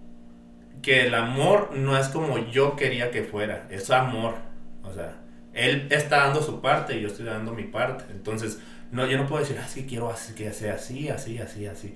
que 0.82 1.06
el 1.06 1.14
amor 1.14 1.72
no 1.76 1.98
es 1.98 2.08
como 2.08 2.38
yo 2.50 2.78
quería 2.78 3.12
que 3.12 3.24
fuera. 3.24 3.68
Es 3.70 3.92
amor. 3.92 4.36
O 4.84 4.94
sea, 4.94 5.18
Él 5.54 5.88
está 5.90 6.20
dando 6.20 6.42
su 6.42 6.62
parte 6.62 6.96
y 6.96 7.02
yo 7.02 7.10
estoy 7.10 7.26
dando 7.26 7.52
mi 7.52 7.66
parte. 7.66 8.06
Entonces, 8.10 8.58
no, 8.94 9.06
yo 9.06 9.18
no 9.18 9.28
puedo 9.28 9.42
decir, 9.42 9.60
ah, 9.62 9.68
quiero 9.86 10.16
que 10.38 10.54
sea 10.54 10.76
así, 10.76 11.10
así, 11.10 11.40
así, 11.40 11.66
así. 11.68 11.94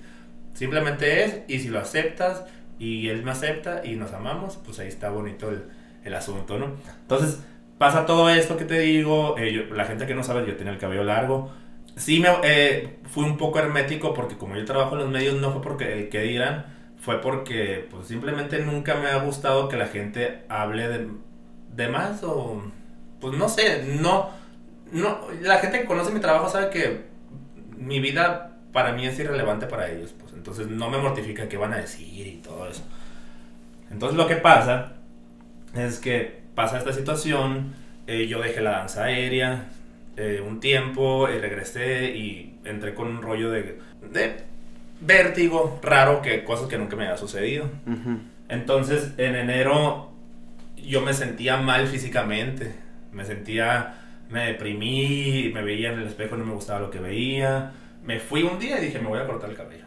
Simplemente 0.52 1.24
es, 1.24 1.38
y 1.48 1.58
si 1.60 1.68
lo 1.68 1.78
aceptas 1.78 2.44
y 2.78 3.08
él 3.08 3.22
me 3.22 3.30
acepta 3.30 3.80
y 3.82 3.96
nos 3.96 4.12
amamos, 4.12 4.58
pues 4.62 4.78
ahí 4.78 4.88
está 4.88 5.08
bonito 5.08 5.48
el, 5.48 5.62
el 6.04 6.14
asunto, 6.14 6.58
¿no? 6.58 6.76
Entonces, 7.00 7.38
pasa 7.82 8.06
todo 8.06 8.30
esto 8.30 8.56
que 8.56 8.64
te 8.64 8.78
digo, 8.78 9.34
eh, 9.36 9.68
la 9.72 9.84
gente 9.84 10.06
que 10.06 10.14
no 10.14 10.22
sabe, 10.22 10.46
yo 10.46 10.54
tenía 10.54 10.72
el 10.72 10.78
cabello 10.78 11.02
largo. 11.02 11.50
Sí, 11.96 12.20
me 12.20 12.28
eh, 12.44 13.00
fui 13.10 13.24
un 13.24 13.36
poco 13.36 13.58
hermético 13.58 14.14
porque 14.14 14.36
como 14.36 14.54
yo 14.54 14.64
trabajo 14.64 14.94
en 14.94 15.00
los 15.00 15.10
medios, 15.10 15.34
no 15.40 15.50
fue 15.50 15.62
porque 15.62 15.92
el 15.92 16.08
que 16.08 16.20
dirán, 16.20 16.66
fue 17.00 17.20
porque 17.20 17.88
pues 17.90 18.06
simplemente 18.06 18.60
nunca 18.60 18.94
me 18.94 19.08
ha 19.08 19.16
gustado 19.16 19.68
que 19.68 19.76
la 19.76 19.88
gente 19.88 20.44
hable 20.48 20.86
de, 20.86 21.08
de 21.74 21.88
más 21.88 22.22
o 22.22 22.62
pues 23.20 23.36
no 23.36 23.48
sé, 23.48 23.82
no, 24.00 24.30
no, 24.92 25.18
la 25.40 25.58
gente 25.58 25.80
que 25.80 25.86
conoce 25.86 26.12
mi 26.12 26.20
trabajo 26.20 26.48
sabe 26.48 26.70
que 26.70 27.06
mi 27.76 27.98
vida 27.98 28.58
para 28.72 28.92
mí 28.92 29.06
es 29.06 29.18
irrelevante 29.18 29.66
para 29.66 29.90
ellos, 29.90 30.14
pues 30.16 30.32
entonces 30.34 30.68
no 30.68 30.88
me 30.88 30.98
mortifica 30.98 31.48
qué 31.48 31.56
van 31.56 31.72
a 31.72 31.78
decir 31.78 32.28
y 32.28 32.36
todo 32.36 32.68
eso. 32.68 32.84
Entonces 33.90 34.16
lo 34.16 34.28
que 34.28 34.36
pasa 34.36 34.92
es 35.74 35.98
que 35.98 36.41
pasa 36.54 36.78
esta 36.78 36.92
situación, 36.92 37.74
eh, 38.06 38.26
yo 38.26 38.40
dejé 38.40 38.60
la 38.60 38.72
danza 38.72 39.04
aérea 39.04 39.66
eh, 40.16 40.42
un 40.46 40.60
tiempo, 40.60 41.28
y 41.30 41.38
regresé 41.38 42.14
y 42.16 42.58
entré 42.64 42.94
con 42.94 43.08
un 43.08 43.22
rollo 43.22 43.50
de, 43.50 43.78
de, 44.12 44.36
vértigo 45.00 45.80
raro, 45.82 46.20
que 46.20 46.44
cosas 46.44 46.68
que 46.68 46.76
nunca 46.76 46.96
me 46.96 47.04
había 47.04 47.16
sucedido. 47.16 47.70
Entonces 48.48 49.14
en 49.16 49.34
enero 49.36 50.12
yo 50.76 51.00
me 51.00 51.14
sentía 51.14 51.56
mal 51.56 51.86
físicamente, 51.86 52.74
me 53.12 53.24
sentía, 53.24 53.94
me 54.28 54.46
deprimí, 54.46 55.50
me 55.54 55.62
veía 55.62 55.92
en 55.92 56.00
el 56.00 56.06
espejo, 56.06 56.36
no 56.36 56.44
me 56.44 56.52
gustaba 56.52 56.80
lo 56.80 56.90
que 56.90 56.98
veía. 56.98 57.72
Me 58.04 58.20
fui 58.20 58.42
un 58.42 58.58
día 58.58 58.78
y 58.78 58.86
dije, 58.86 58.98
me 58.98 59.08
voy 59.08 59.20
a 59.20 59.26
cortar 59.26 59.48
el 59.48 59.56
cabello. 59.56 59.84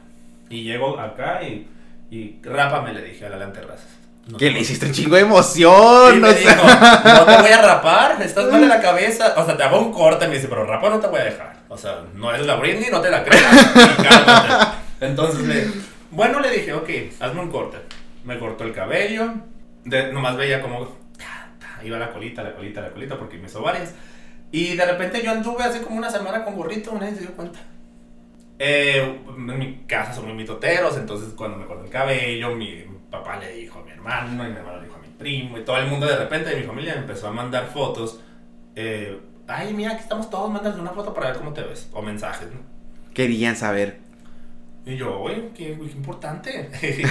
Y 0.49 0.63
llego 0.63 0.99
acá 0.99 1.43
y, 1.43 1.67
y 2.09 2.39
rápame, 2.43 2.93
le 2.93 3.03
dije 3.03 3.25
a 3.25 3.29
la 3.29 3.53
terrazas. 3.53 4.04
No 4.27 4.37
¿Qué 4.37 4.49
le 4.49 4.59
hiciste 4.59 4.87
un 4.87 4.91
chingo 4.91 5.15
de 5.15 5.21
emoción? 5.21 6.19
no, 6.21 6.33
te 6.33 6.43
voy 6.43 7.51
a 7.51 7.61
rapar, 7.61 8.19
estás 8.21 8.51
mal 8.51 8.63
en 8.63 8.69
la 8.69 8.81
cabeza. 8.81 9.35
O 9.37 9.45
sea, 9.45 9.55
te 9.55 9.63
hago 9.63 9.79
un 9.79 9.91
corte. 9.91 10.27
Me 10.27 10.35
dice, 10.35 10.47
pero 10.47 10.65
rapa 10.65 10.89
no 10.89 10.99
te 10.99 11.07
voy 11.07 11.19
a 11.19 11.25
dejar. 11.25 11.57
O 11.69 11.77
sea, 11.77 12.03
no 12.15 12.33
es 12.33 12.45
la 12.45 12.55
Britney, 12.55 12.89
no 12.91 13.01
te 13.01 13.11
la 13.11 13.23
creas. 13.23 14.73
Entonces, 14.99 15.41
le, 15.41 15.67
bueno, 16.09 16.39
le 16.39 16.49
dije, 16.49 16.73
ok, 16.73 16.89
hazme 17.19 17.41
un 17.41 17.51
corte. 17.51 17.77
Me 18.23 18.39
cortó 18.39 18.63
el 18.63 18.73
cabello. 18.73 19.33
De, 19.83 20.11
nomás 20.11 20.35
veía 20.37 20.61
como 20.61 21.05
iba 21.83 21.99
la 21.99 22.11
colita, 22.11 22.43
la 22.43 22.55
colita, 22.55 22.81
la 22.81 22.91
colita, 22.91 23.17
porque 23.17 23.37
me 23.37 23.45
hizo 23.45 23.61
varias. 23.61 23.93
Y 24.51 24.75
de 24.75 24.85
repente 24.85 25.21
yo 25.23 25.31
anduve 25.31 25.63
hace 25.63 25.81
como 25.81 25.97
una 25.97 26.09
semana 26.09 26.43
con 26.43 26.55
gorrito, 26.55 26.93
nadie 26.99 27.15
se 27.15 27.21
dio 27.21 27.35
cuenta. 27.35 27.59
Eh, 28.57 29.21
en 29.27 29.59
mi 29.59 29.83
casa 29.87 30.13
son 30.13 30.25
muy 30.25 30.33
mitoteros, 30.33 30.97
entonces 30.97 31.33
cuando 31.33 31.57
me 31.57 31.65
corté 31.65 31.85
el 31.85 31.91
cabello, 31.91 32.55
mi 32.55 32.85
papá 33.11 33.37
le 33.37 33.51
dijo 33.53 33.79
a 33.79 33.83
mi 33.83 33.91
hermano, 33.91 34.45
y 34.45 34.51
mi 34.51 34.57
hermano 34.57 34.77
le 34.77 34.87
dijo 34.87 34.95
a 34.97 35.01
mi 35.01 35.09
primo, 35.09 35.57
y 35.57 35.61
todo 35.61 35.77
el 35.77 35.87
mundo 35.87 36.05
de 36.05 36.15
repente 36.15 36.49
de 36.49 36.57
mi 36.57 36.63
familia 36.63 36.95
me 36.95 37.01
empezó 37.01 37.27
a 37.27 37.31
mandar 37.31 37.67
fotos. 37.67 38.21
Eh, 38.75 39.19
Ay, 39.47 39.73
mira, 39.73 39.91
aquí 39.91 40.01
estamos 40.01 40.29
todos, 40.29 40.51
mándale 40.51 40.81
una 40.81 40.91
foto 40.91 41.13
para 41.13 41.27
ver 41.27 41.37
cómo 41.37 41.53
te 41.53 41.61
ves, 41.61 41.89
o 41.93 42.01
mensajes, 42.01 42.47
¿no? 42.51 42.61
Querían 43.13 43.55
saber. 43.55 43.99
Y 44.85 44.97
yo, 44.97 45.19
oye, 45.19 45.51
qué, 45.55 45.77
qué 45.77 45.83
importante. 45.83 46.69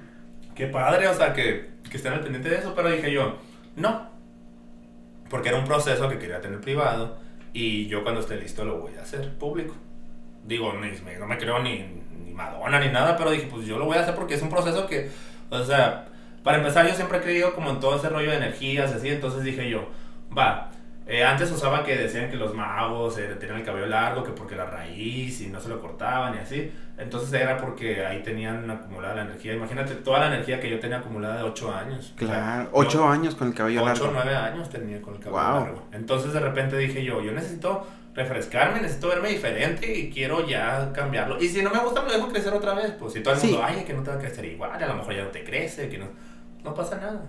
qué 0.54 0.66
padre, 0.66 1.08
o 1.08 1.14
sea, 1.14 1.34
que, 1.34 1.72
que 1.88 1.96
estén 1.96 2.12
al 2.12 2.20
pendiente 2.20 2.48
de 2.48 2.56
eso, 2.56 2.74
pero 2.74 2.90
dije 2.90 3.12
yo, 3.12 3.36
no, 3.76 4.08
porque 5.28 5.50
era 5.50 5.58
un 5.58 5.64
proceso 5.64 6.08
que 6.08 6.18
quería 6.18 6.40
tener 6.40 6.60
privado 6.60 7.18
y 7.52 7.86
yo 7.86 8.02
cuando 8.02 8.20
esté 8.20 8.36
listo 8.36 8.64
lo 8.64 8.80
voy 8.80 8.94
a 8.94 9.02
hacer 9.02 9.36
público. 9.36 9.74
Digo, 10.46 10.72
no 10.72 11.26
me 11.26 11.38
creo 11.38 11.58
ni, 11.60 11.84
ni 12.24 12.32
Madonna 12.32 12.78
ni 12.80 12.88
nada, 12.88 13.16
pero 13.16 13.30
dije, 13.30 13.48
pues 13.50 13.66
yo 13.66 13.78
lo 13.78 13.86
voy 13.86 13.96
a 13.96 14.00
hacer 14.00 14.14
porque 14.14 14.34
es 14.34 14.42
un 14.42 14.50
proceso 14.50 14.86
que, 14.86 15.10
o 15.50 15.64
sea, 15.64 16.06
para 16.42 16.58
empezar 16.58 16.86
yo 16.86 16.94
siempre 16.94 17.18
he 17.18 17.20
creído 17.22 17.54
como 17.54 17.70
en 17.70 17.80
todo 17.80 17.96
ese 17.96 18.08
rollo 18.08 18.30
de 18.30 18.36
energías 18.36 18.92
y 18.92 18.94
así, 18.94 19.08
entonces 19.08 19.42
dije 19.42 19.70
yo, 19.70 19.88
va, 20.36 20.70
eh, 21.06 21.22
antes 21.22 21.50
usaba 21.50 21.84
que 21.84 21.96
decían 21.96 22.30
que 22.30 22.36
los 22.36 22.54
magos 22.54 23.18
eh, 23.18 23.36
tenían 23.38 23.58
el 23.58 23.64
cabello 23.64 23.86
largo, 23.86 24.24
que 24.24 24.32
porque 24.32 24.56
la 24.56 24.64
raíz 24.64 25.42
y 25.42 25.48
no 25.48 25.60
se 25.60 25.68
lo 25.68 25.78
cortaban 25.78 26.34
y 26.34 26.38
así. 26.38 26.72
Entonces 26.96 27.30
era 27.34 27.58
porque 27.58 28.06
ahí 28.06 28.22
tenían 28.22 28.70
acumulada 28.70 29.16
la 29.16 29.22
energía. 29.22 29.52
Imagínate 29.52 29.96
toda 29.96 30.20
la 30.20 30.28
energía 30.28 30.60
que 30.60 30.70
yo 30.70 30.80
tenía 30.80 30.98
acumulada 30.98 31.36
de 31.36 31.42
8 31.42 31.74
años. 31.74 32.14
Claro, 32.16 32.70
8 32.72 33.08
años 33.08 33.34
con 33.34 33.48
el 33.48 33.54
cabello 33.54 33.84
largo. 33.84 34.06
8 34.06 34.08
o 34.08 34.12
9 34.14 34.34
años 34.34 34.70
tenía 34.70 35.02
con 35.02 35.14
el 35.14 35.20
cabello 35.20 35.42
largo. 35.42 35.88
Entonces 35.92 36.32
de 36.32 36.40
repente 36.40 36.78
dije 36.78 37.04
yo, 37.04 37.20
yo 37.20 37.32
necesito 37.32 37.86
refrescarme, 38.14 38.80
necesito 38.80 39.08
verme 39.08 39.28
diferente 39.28 39.92
y 39.92 40.10
quiero 40.10 40.46
ya 40.46 40.92
cambiarlo. 40.92 41.42
Y 41.42 41.48
si 41.48 41.62
no 41.62 41.70
me 41.70 41.80
gusta, 41.80 42.02
me 42.02 42.12
dejo 42.12 42.28
crecer 42.28 42.52
otra 42.52 42.74
vez. 42.74 42.92
Pues 42.92 43.12
si 43.12 43.20
todo 43.20 43.34
el 43.34 43.40
mundo, 43.40 43.60
ay, 43.62 43.84
que 43.84 43.92
no 43.92 44.02
te 44.02 44.10
va 44.10 44.16
a 44.16 44.20
crecer 44.20 44.44
igual, 44.44 44.82
a 44.82 44.86
lo 44.86 44.94
mejor 44.94 45.14
ya 45.14 45.24
no 45.24 45.30
te 45.30 45.42
crece, 45.42 45.88
que 45.88 45.98
no, 45.98 46.06
no 46.62 46.74
pasa 46.74 46.96
nada. 46.96 47.22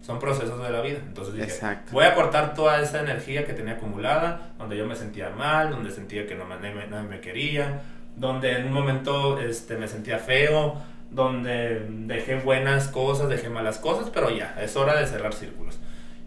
Son 0.00 0.18
procesos 0.18 0.62
de 0.62 0.70
la 0.70 0.80
vida. 0.80 0.98
Entonces 1.06 1.34
dije, 1.34 1.78
voy 1.90 2.04
a 2.04 2.14
cortar 2.14 2.54
toda 2.54 2.80
esa 2.80 3.00
energía 3.00 3.46
que 3.46 3.52
tenía 3.52 3.74
acumulada, 3.74 4.52
donde 4.58 4.76
yo 4.76 4.86
me 4.86 4.96
sentía 4.96 5.30
mal, 5.30 5.70
donde 5.70 5.90
sentía 5.90 6.26
que 6.26 6.34
no 6.34 6.44
me, 6.44 6.56
nadie 6.56 7.08
me 7.08 7.20
quería, 7.20 7.82
donde 8.16 8.58
en 8.58 8.66
un 8.66 8.72
momento 8.72 9.38
este, 9.38 9.76
me 9.76 9.88
sentía 9.88 10.18
feo, 10.18 10.76
donde 11.10 11.86
dejé 11.88 12.36
buenas 12.36 12.88
cosas, 12.88 13.28
dejé 13.28 13.48
malas 13.48 13.78
cosas, 13.78 14.10
pero 14.12 14.30
ya, 14.30 14.56
es 14.60 14.76
hora 14.76 14.98
de 14.98 15.06
cerrar 15.06 15.32
círculos. 15.32 15.78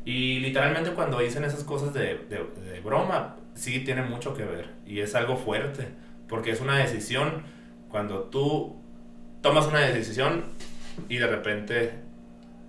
Y 0.05 0.39
literalmente 0.39 0.91
cuando 0.91 1.19
dicen 1.19 1.43
esas 1.43 1.63
cosas 1.63 1.93
de, 1.93 2.25
de 2.29 2.79
broma, 2.83 3.35
sí 3.57 3.81
tiene 3.81 4.03
mucho 4.03 4.33
que 4.33 4.45
ver 4.45 4.69
y 4.85 5.01
es 5.01 5.15
algo 5.15 5.35
fuerte, 5.35 5.87
porque 6.29 6.51
es 6.51 6.61
una 6.61 6.77
decisión, 6.77 7.43
cuando 7.89 8.23
tú 8.23 8.77
tomas 9.41 9.67
una 9.67 9.79
decisión 9.79 10.45
y 11.09 11.17
de 11.17 11.27
repente 11.27 11.93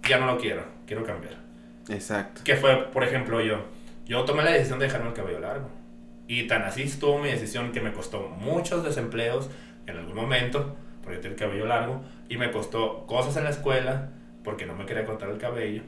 ya 0.08 0.18
no 0.18 0.26
lo 0.26 0.38
quiero 0.38 0.78
quiero 0.88 1.04
cambiar. 1.04 1.34
Exacto. 1.88 2.40
Que 2.42 2.56
fue, 2.56 2.88
por 2.92 3.04
ejemplo, 3.04 3.40
yo. 3.40 3.58
Yo 4.06 4.24
tomé 4.24 4.42
la 4.42 4.52
decisión 4.52 4.78
de 4.78 4.86
dejarme 4.86 5.08
el 5.08 5.14
cabello 5.14 5.38
largo. 5.38 5.68
Y 6.26 6.46
tan 6.46 6.62
así 6.62 6.82
estuvo 6.82 7.18
mi 7.18 7.28
decisión 7.28 7.72
que 7.72 7.80
me 7.80 7.92
costó 7.92 8.28
muchos 8.28 8.82
desempleos 8.82 9.48
en 9.86 9.98
algún 9.98 10.16
momento, 10.16 10.76
porque 11.02 11.18
tenía 11.18 11.34
el 11.34 11.38
cabello 11.38 11.66
largo, 11.66 12.02
y 12.28 12.36
me 12.36 12.50
costó 12.50 13.06
cosas 13.06 13.36
en 13.36 13.44
la 13.44 13.50
escuela, 13.50 14.10
porque 14.42 14.66
no 14.66 14.74
me 14.74 14.86
quería 14.86 15.04
cortar 15.04 15.30
el 15.30 15.38
cabello, 15.38 15.82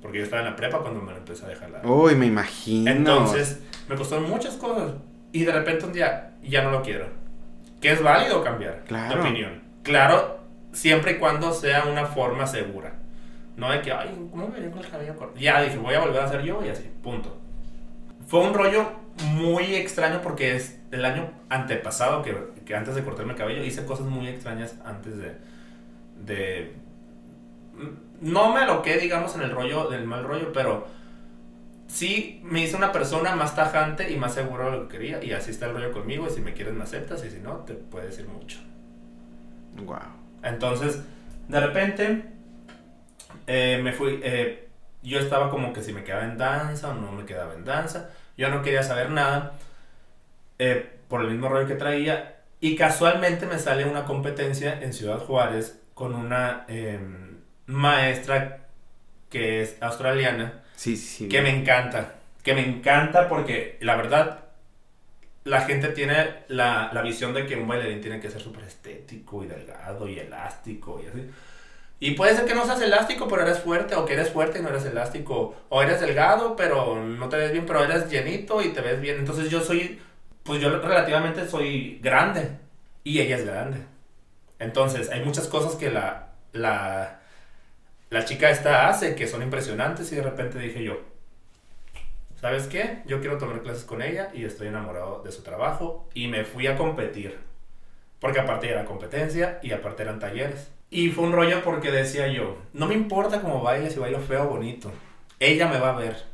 porque 0.00 0.18
yo 0.18 0.24
estaba 0.24 0.42
en 0.42 0.50
la 0.50 0.56
prepa 0.56 0.78
cuando 0.80 1.00
me 1.00 1.12
lo 1.12 1.18
empecé 1.18 1.44
a 1.46 1.48
dejar 1.48 1.70
largo. 1.70 2.04
Uy, 2.04 2.14
me 2.14 2.26
imagino. 2.26 2.90
Entonces, 2.90 3.62
me 3.88 3.96
costó 3.96 4.20
muchas 4.20 4.54
cosas, 4.56 4.92
y 5.32 5.44
de 5.44 5.52
repente 5.52 5.84
un 5.84 5.92
día 5.92 6.32
ya 6.42 6.62
no 6.62 6.70
lo 6.70 6.82
quiero. 6.82 7.06
Que 7.80 7.92
es 7.92 8.02
válido 8.02 8.42
cambiar 8.42 8.84
claro. 8.84 9.14
de 9.14 9.20
opinión. 9.20 9.62
Claro, 9.82 10.40
siempre 10.72 11.12
y 11.12 11.14
cuando 11.18 11.52
sea 11.52 11.84
una 11.84 12.06
forma 12.06 12.46
segura. 12.46 12.94
No 13.56 13.70
de 13.72 13.80
que, 13.82 13.92
ay, 13.92 14.08
¿cómo 14.30 14.48
me 14.48 14.70
con 14.70 14.78
el 14.78 14.88
cabello 14.88 15.16
corto? 15.16 15.38
Ya 15.38 15.60
dije, 15.62 15.76
voy 15.78 15.94
a 15.94 16.00
volver 16.00 16.20
a 16.20 16.28
ser 16.28 16.42
yo 16.42 16.64
y 16.64 16.68
así, 16.68 16.90
punto. 17.02 17.38
Fue 18.26 18.40
un 18.40 18.54
rollo 18.54 18.90
muy 19.32 19.74
extraño 19.74 20.20
porque 20.22 20.54
es 20.54 20.80
el 20.90 21.04
año 21.04 21.30
antepasado 21.48 22.22
que, 22.22 22.36
que 22.64 22.76
antes 22.76 22.94
de 22.94 23.02
cortarme 23.02 23.32
el 23.32 23.38
cabello 23.38 23.64
hice 23.64 23.84
cosas 23.84 24.06
muy 24.06 24.28
extrañas 24.28 24.76
antes 24.84 25.16
de, 25.16 25.36
de 26.24 26.74
no 28.20 28.52
me 28.52 28.60
aloqué, 28.60 28.98
digamos, 28.98 29.34
en 29.36 29.42
el 29.42 29.50
rollo 29.50 29.88
del 29.88 30.04
mal 30.04 30.24
rollo, 30.24 30.52
pero 30.52 30.86
sí 31.88 32.40
me 32.44 32.62
hice 32.62 32.76
una 32.76 32.92
persona 32.92 33.34
más 33.34 33.56
tajante 33.56 34.10
y 34.10 34.16
más 34.16 34.34
seguro 34.34 34.66
de 34.66 34.70
lo 34.78 34.88
que 34.88 34.98
quería. 34.98 35.24
Y 35.24 35.32
así 35.32 35.50
está 35.50 35.66
el 35.66 35.74
rollo 35.74 35.92
conmigo. 35.92 36.28
Y 36.28 36.30
si 36.30 36.40
me 36.40 36.52
quieres, 36.52 36.74
me 36.74 36.84
aceptas. 36.84 37.24
Y 37.24 37.30
si 37.30 37.40
no, 37.40 37.56
te 37.64 37.74
puedes 37.74 38.10
decir 38.10 38.28
mucho. 38.28 38.58
Wow. 39.84 39.98
Entonces, 40.42 41.02
de 41.48 41.60
repente, 41.60 42.24
eh, 43.46 43.80
me 43.82 43.92
fui, 43.92 44.20
eh, 44.22 44.68
yo 45.02 45.18
estaba 45.18 45.50
como 45.50 45.72
que 45.72 45.82
si 45.82 45.92
me 45.92 46.04
quedaba 46.04 46.24
en 46.24 46.36
danza 46.36 46.90
o 46.90 46.94
no 46.94 47.12
me 47.12 47.24
quedaba 47.24 47.54
en 47.54 47.64
danza, 47.64 48.10
yo 48.36 48.50
no 48.50 48.62
quería 48.62 48.82
saber 48.82 49.10
nada, 49.10 49.54
eh, 50.58 50.98
por 51.08 51.22
el 51.22 51.30
mismo 51.30 51.48
rollo 51.48 51.66
que 51.66 51.74
traía, 51.74 52.36
y 52.60 52.76
casualmente 52.76 53.46
me 53.46 53.58
sale 53.58 53.84
una 53.86 54.04
competencia 54.04 54.80
en 54.80 54.92
Ciudad 54.92 55.18
Juárez 55.18 55.80
con 55.94 56.14
una 56.14 56.64
em, 56.68 57.38
maestra 57.66 58.66
que 59.30 59.62
es 59.62 59.76
australiana, 59.80 60.62
sí, 60.78 60.96
sí, 60.96 61.28
que 61.28 61.42
me 61.42 61.50
encanta, 61.50 62.14
que 62.42 62.54
me 62.54 62.66
encanta 62.66 63.28
porque 63.28 63.76
la 63.80 63.96
verdad 63.96 64.44
la 65.44 65.62
gente 65.62 65.88
tiene 65.88 66.44
la, 66.48 66.90
la 66.92 67.02
visión 67.02 67.34
de 67.34 67.46
que 67.46 67.56
un 67.56 67.66
bailarín 67.66 68.00
tiene 68.00 68.20
que 68.20 68.30
ser 68.30 68.40
súper 68.40 68.64
estético 68.64 69.42
y 69.44 69.48
delgado 69.48 70.08
y 70.08 70.18
elástico 70.18 71.00
y 71.02 71.08
así. 71.08 71.30
Y 72.00 72.12
puede 72.12 72.36
ser 72.36 72.44
que 72.46 72.54
no 72.54 72.64
seas 72.64 72.80
elástico, 72.80 73.26
pero 73.26 73.42
eres 73.42 73.58
fuerte, 73.58 73.96
o 73.96 74.04
que 74.06 74.12
eres 74.12 74.30
fuerte 74.30 74.60
y 74.60 74.62
no 74.62 74.68
eres 74.68 74.84
elástico, 74.84 75.56
o 75.68 75.82
eres 75.82 76.00
delgado, 76.00 76.54
pero 76.54 77.02
no 77.04 77.28
te 77.28 77.36
ves 77.36 77.52
bien, 77.52 77.66
pero 77.66 77.82
eres 77.82 78.08
llenito 78.08 78.62
y 78.62 78.68
te 78.68 78.80
ves 78.82 79.00
bien. 79.00 79.18
Entonces 79.18 79.50
yo 79.50 79.60
soy, 79.60 80.00
pues 80.44 80.60
yo 80.60 80.70
relativamente 80.80 81.48
soy 81.48 81.98
grande, 82.02 82.50
y 83.04 83.20
ella 83.20 83.36
es 83.36 83.46
grande. 83.46 83.78
Entonces 84.58 85.10
hay 85.10 85.24
muchas 85.24 85.48
cosas 85.48 85.76
que 85.76 85.90
la, 85.90 86.28
la, 86.52 87.20
la 88.10 88.24
chica 88.24 88.50
esta 88.50 88.88
hace 88.88 89.14
que 89.14 89.26
son 89.26 89.42
impresionantes 89.42 90.10
y 90.12 90.16
de 90.16 90.22
repente 90.22 90.58
dije 90.58 90.82
yo, 90.82 91.00
¿sabes 92.40 92.66
qué? 92.66 93.02
Yo 93.06 93.20
quiero 93.20 93.38
tomar 93.38 93.62
clases 93.62 93.84
con 93.84 94.00
ella 94.00 94.30
y 94.32 94.44
estoy 94.44 94.68
enamorado 94.68 95.22
de 95.22 95.32
su 95.32 95.42
trabajo 95.42 96.08
y 96.14 96.28
me 96.28 96.44
fui 96.44 96.66
a 96.66 96.76
competir. 96.76 97.38
Porque 98.20 98.40
aparte 98.40 98.68
era 98.68 98.84
competencia 98.84 99.60
y 99.62 99.72
aparte 99.72 100.02
eran 100.02 100.18
talleres. 100.18 100.70
Y 100.90 101.10
fue 101.10 101.24
un 101.24 101.32
rollo 101.32 101.62
porque 101.62 101.90
decía 101.90 102.28
yo, 102.28 102.56
no 102.72 102.86
me 102.86 102.94
importa 102.94 103.42
cómo 103.42 103.62
baile, 103.62 103.90
si 103.90 103.98
bailo 103.98 104.20
feo 104.20 104.44
o 104.44 104.48
bonito. 104.48 104.90
Ella 105.38 105.68
me 105.68 105.78
va 105.78 105.90
a 105.90 105.98
ver. 105.98 106.24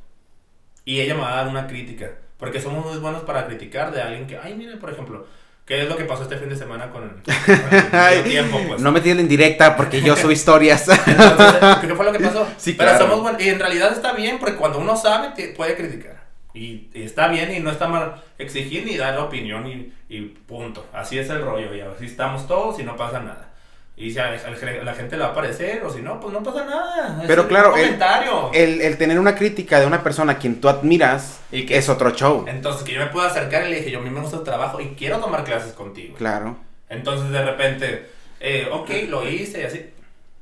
Y 0.84 1.00
ella 1.00 1.14
me 1.14 1.22
va 1.22 1.32
a 1.32 1.36
dar 1.36 1.48
una 1.48 1.66
crítica. 1.66 2.12
Porque 2.38 2.60
somos 2.60 2.86
muy 2.86 2.98
buenos 2.98 3.22
para 3.22 3.46
criticar 3.46 3.92
de 3.92 4.00
alguien 4.00 4.26
que, 4.26 4.38
ay, 4.38 4.54
mire, 4.54 4.76
por 4.76 4.90
ejemplo, 4.90 5.26
¿qué 5.64 5.82
es 5.82 5.88
lo 5.88 5.96
que 5.96 6.04
pasó 6.04 6.22
este 6.24 6.36
fin 6.38 6.48
de 6.48 6.56
semana 6.56 6.90
con 6.90 7.04
el, 7.04 8.24
tiempo? 8.24 8.60
Pues? 8.68 8.80
No 8.80 8.92
me 8.92 9.00
tienen 9.00 9.20
en 9.24 9.28
directa 9.28 9.76
porque 9.76 10.00
yo 10.02 10.16
subo 10.16 10.30
historias. 10.32 10.88
Entonces, 10.88 11.76
¿qué 11.80 11.94
fue 11.94 12.04
lo 12.04 12.12
que 12.12 12.20
pasó? 12.20 12.46
Sí, 12.58 12.72
Pero 12.72 12.90
claro. 12.90 13.04
somos 13.06 13.22
buenos. 13.22 13.42
Y 13.42 13.48
en 13.48 13.58
realidad 13.58 13.92
está 13.92 14.12
bien, 14.12 14.38
porque 14.38 14.56
cuando 14.56 14.78
uno 14.78 14.96
sabe, 14.96 15.28
te- 15.34 15.48
puede 15.48 15.76
criticar. 15.76 16.24
Y, 16.54 16.88
y 16.94 17.02
está 17.02 17.26
bien 17.28 17.52
y 17.52 17.58
no 17.60 17.70
está 17.70 17.88
mal 17.88 18.22
exigir 18.38 18.84
ni 18.84 18.96
dar 18.96 19.18
opinión 19.18 19.66
y, 19.66 19.92
y 20.08 20.20
punto. 20.20 20.86
Así 20.92 21.18
es 21.18 21.28
el 21.30 21.42
rollo 21.42 21.74
y 21.74 21.80
así 21.80 22.06
estamos 22.06 22.46
todos 22.46 22.78
y 22.78 22.84
no 22.84 22.96
pasa 22.96 23.18
nada. 23.20 23.48
Y 23.96 24.10
si 24.10 24.18
a, 24.18 24.26
a 24.26 24.50
la 24.84 24.94
gente 24.94 25.16
le 25.16 25.22
va 25.22 25.30
a 25.30 25.34
parecer 25.34 25.82
o 25.84 25.90
si 25.90 26.02
no, 26.02 26.18
pues 26.18 26.32
no 26.32 26.42
pasa 26.42 26.64
nada. 26.64 27.22
Pero 27.28 27.46
claro, 27.46 27.76
el- 27.76 27.82
comentario. 27.82 28.50
El, 28.52 28.80
el 28.80 28.98
tener 28.98 29.20
una 29.20 29.36
crítica 29.36 29.78
de 29.78 29.86
una 29.86 30.02
persona 30.02 30.32
a 30.32 30.38
quien 30.38 30.60
tú 30.60 30.68
admiras 30.68 31.40
¿Y 31.52 31.64
qué? 31.64 31.76
es 31.78 31.88
otro 31.88 32.10
show. 32.10 32.44
Entonces 32.48 32.82
que 32.82 32.92
yo 32.92 33.00
me 33.00 33.06
puedo 33.06 33.26
acercar 33.26 33.66
y 33.66 33.70
le 33.70 33.76
dije, 33.76 33.92
yo 33.92 34.00
a 34.00 34.02
mí 34.02 34.10
me 34.10 34.20
gusta 34.20 34.38
tu 34.38 34.44
trabajo 34.44 34.80
y 34.80 34.88
quiero 34.96 35.18
tomar 35.20 35.44
clases 35.44 35.72
contigo. 35.74 36.16
Claro. 36.16 36.56
Entonces 36.88 37.30
de 37.30 37.44
repente, 37.44 38.10
eh, 38.40 38.68
ok, 38.72 38.90
lo 39.08 39.28
hice 39.28 39.60
y 39.60 39.64
así. 39.64 39.90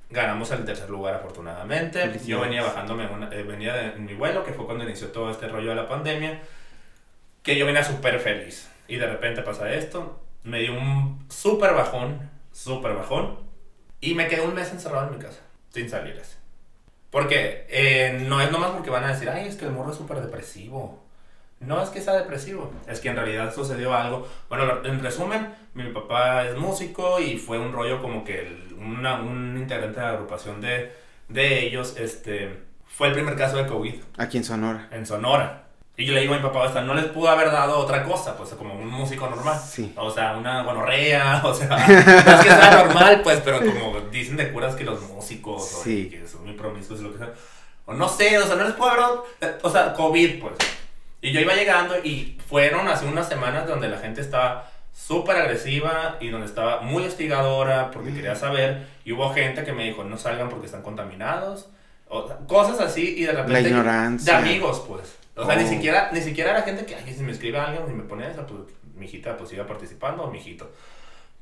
Ganamos 0.09 0.51
el 0.51 0.65
tercer 0.65 0.89
lugar 0.89 1.15
afortunadamente. 1.15 1.99
Felicidades. 2.01 2.27
Yo 2.27 2.41
venía 2.41 2.63
bajándome, 2.63 3.07
una- 3.07 3.29
eh, 3.33 3.43
venía 3.43 3.75
de 3.75 3.87
en 3.97 4.07
mi 4.07 4.15
vuelo, 4.15 4.45
que 4.45 4.53
fue 4.55 4.65
cuando 4.65 4.85
inició 4.85 5.09
todo 5.09 5.31
este 5.31 5.49
rollo 5.49 5.71
de 5.71 5.77
la 5.77 5.89
pandemia, 5.89 6.41
que 7.43 7.57
yo 7.59 7.67
venía 7.67 7.85
súper 7.85 8.19
feliz. 8.21 8.69
Y 8.89 8.97
de 8.97 9.07
repente 9.07 9.43
pasa 9.43 9.73
esto, 9.73 10.21
me 10.45 10.61
dio 10.61 10.73
un 10.73 11.25
súper 11.31 11.73
bajón, 11.75 12.31
súper 12.53 12.95
bajón, 12.95 13.39
y 14.03 14.15
me 14.15 14.29
quedé 14.29 14.43
un 14.43 14.55
mes 14.55 14.71
encerrado 14.71 15.09
en 15.09 15.17
mi 15.17 15.25
casa, 15.25 15.41
sin 15.71 15.89
salir 15.89 16.19
así. 16.21 16.37
Porque 17.11 17.67
eh, 17.71 18.25
no 18.29 18.41
es 18.41 18.51
nomás 18.53 18.71
porque 18.73 18.91
van 18.91 19.05
a 19.05 19.13
decir, 19.13 19.29
ay, 19.31 19.47
es 19.49 19.57
que 19.57 19.65
el 19.65 19.73
morro 19.73 19.93
es 19.93 19.97
súper 19.97 20.21
depresivo. 20.21 21.03
No 21.61 21.81
es 21.81 21.91
que 21.91 22.01
sea 22.01 22.15
depresivo, 22.15 22.73
es 22.89 22.99
que 23.01 23.09
en 23.11 23.17
realidad 23.17 23.55
sucedió 23.55 23.95
algo. 23.95 24.27
Bueno, 24.49 24.85
en 24.85 25.01
resumen, 25.03 25.55
mi 25.75 25.85
papá 25.93 26.45
es 26.47 26.57
músico 26.57 27.21
y 27.21 27.39
fue 27.39 27.59
un 27.59 27.73
rollo 27.73 28.03
como 28.03 28.25
que 28.25 28.41
el- 28.41 28.75
una- 28.79 29.21
un 29.23 29.57
integrante 29.57 30.01
de 30.01 30.07
la 30.07 30.13
agrupación 30.13 30.61
de, 30.61 30.91
de 31.29 31.61
ellos, 31.67 31.97
este, 31.99 32.59
fue 32.87 33.09
el 33.09 33.15
primer 33.15 33.37
caso 33.37 33.57
de 33.59 33.67
COVID 33.67 33.95
Aquí 34.19 34.39
en 34.39 34.45
Sonora. 34.45 34.89
en 34.91 35.07
Sonora. 35.07 35.67
Y 35.97 36.07
yo 36.07 36.15
le 36.15 36.23
digo 36.23 36.33
a 36.35 36.39
mi 36.39 36.43
papá, 36.43 36.61
o 36.61 36.73
sea, 36.73 36.81
no 36.83 36.95
les 36.95 37.05
pudo 37.07 37.29
haber 37.29 37.51
dado 37.53 37.79
otra 37.79 38.03
cosa, 38.03 38.35
pues 38.37 38.51
como 38.55 38.75
un 38.75 38.89
músico 38.89 39.29
normal. 39.29 39.61
Sí. 39.63 39.93
O 39.97 40.11
sea, 40.11 40.37
una 40.37 40.63
gonorrea, 40.63 41.41
o 41.45 41.55
sea, 41.55 41.69
no 41.69 41.77
es 41.77 42.41
que 42.41 42.49
sea 42.49 42.85
normal, 42.85 43.21
pues, 43.23 43.41
pero 43.45 43.59
como 43.59 44.01
dicen 44.11 44.37
de 44.37 44.51
curas 44.53 44.75
que 44.75 44.85
los 44.85 45.03
músicos, 45.03 45.63
o 45.63 45.83
Sí. 45.85 46.09
que 46.09 46.27
son 46.27 46.45
muy 46.45 46.55
promiscuos 46.55 47.01
y 47.01 47.03
lo 47.03 47.13
que 47.13 47.19
sea. 47.19 47.33
O 47.85 47.93
no 47.93 48.09
sé, 48.09 48.39
o 48.39 48.47
sea, 48.47 48.57
no 48.57 48.65
les 48.65 48.73
pudo 48.73 48.89
haber 48.89 49.01
dado, 49.01 49.27
o 49.63 49.71
sea, 49.71 49.93
COVID, 49.93 50.41
pues. 50.41 50.55
Y 51.21 51.31
yo 51.33 51.41
iba 51.41 51.55
llegando 51.55 51.95
y 52.03 52.39
fueron 52.49 52.89
hace 52.89 53.05
unas 53.07 53.29
semanas 53.29 53.67
donde 53.69 53.89
la 53.89 53.99
gente 53.99 54.21
estaba 54.23 54.71
súper 54.95 55.37
agresiva 55.37 56.17
y 56.21 56.31
donde 56.31 56.47
estaba 56.47 56.81
muy 56.81 57.05
hostigadora 57.07 57.91
porque 57.91 58.13
quería 58.15 58.35
saber. 58.35 58.87
Y 59.05 59.13
hubo 59.13 59.33
gente 59.33 59.63
que 59.65 59.73
me 59.73 59.85
dijo, 59.85 60.05
no 60.05 60.17
salgan 60.19 60.49
porque 60.49 60.67
están 60.67 60.83
contaminados. 60.83 61.69
O 62.09 62.27
cosas 62.49 62.81
así 62.81 63.15
y 63.19 63.23
de 63.25 63.33
repente... 63.33 63.53
La 63.53 63.69
ignorancia. 63.69 64.33
De 64.33 64.39
amigos, 64.39 64.83
pues. 64.89 65.17
O 65.35 65.47
sea, 65.47 65.57
Oh. 65.57 65.59
ni 65.59 65.67
siquiera, 65.67 66.11
ni 66.13 66.21
siquiera 66.21 66.51
era 66.51 66.63
gente 66.63 66.85
que, 66.85 66.95
ay, 66.95 67.15
si 67.15 67.23
me 67.23 67.33
escribe 67.33 67.59
alguien, 67.59 67.87
si 67.87 67.95
me 67.95 68.03
pone 68.05 68.31
esa, 68.31 68.47
pues 68.47 68.61
mi 68.95 69.07
hijita 69.07 69.37
pues 69.37 69.53
iba 69.53 69.67
participando 69.67 70.25
o 70.25 70.31
mi 70.31 70.39
hijito. 70.39 70.71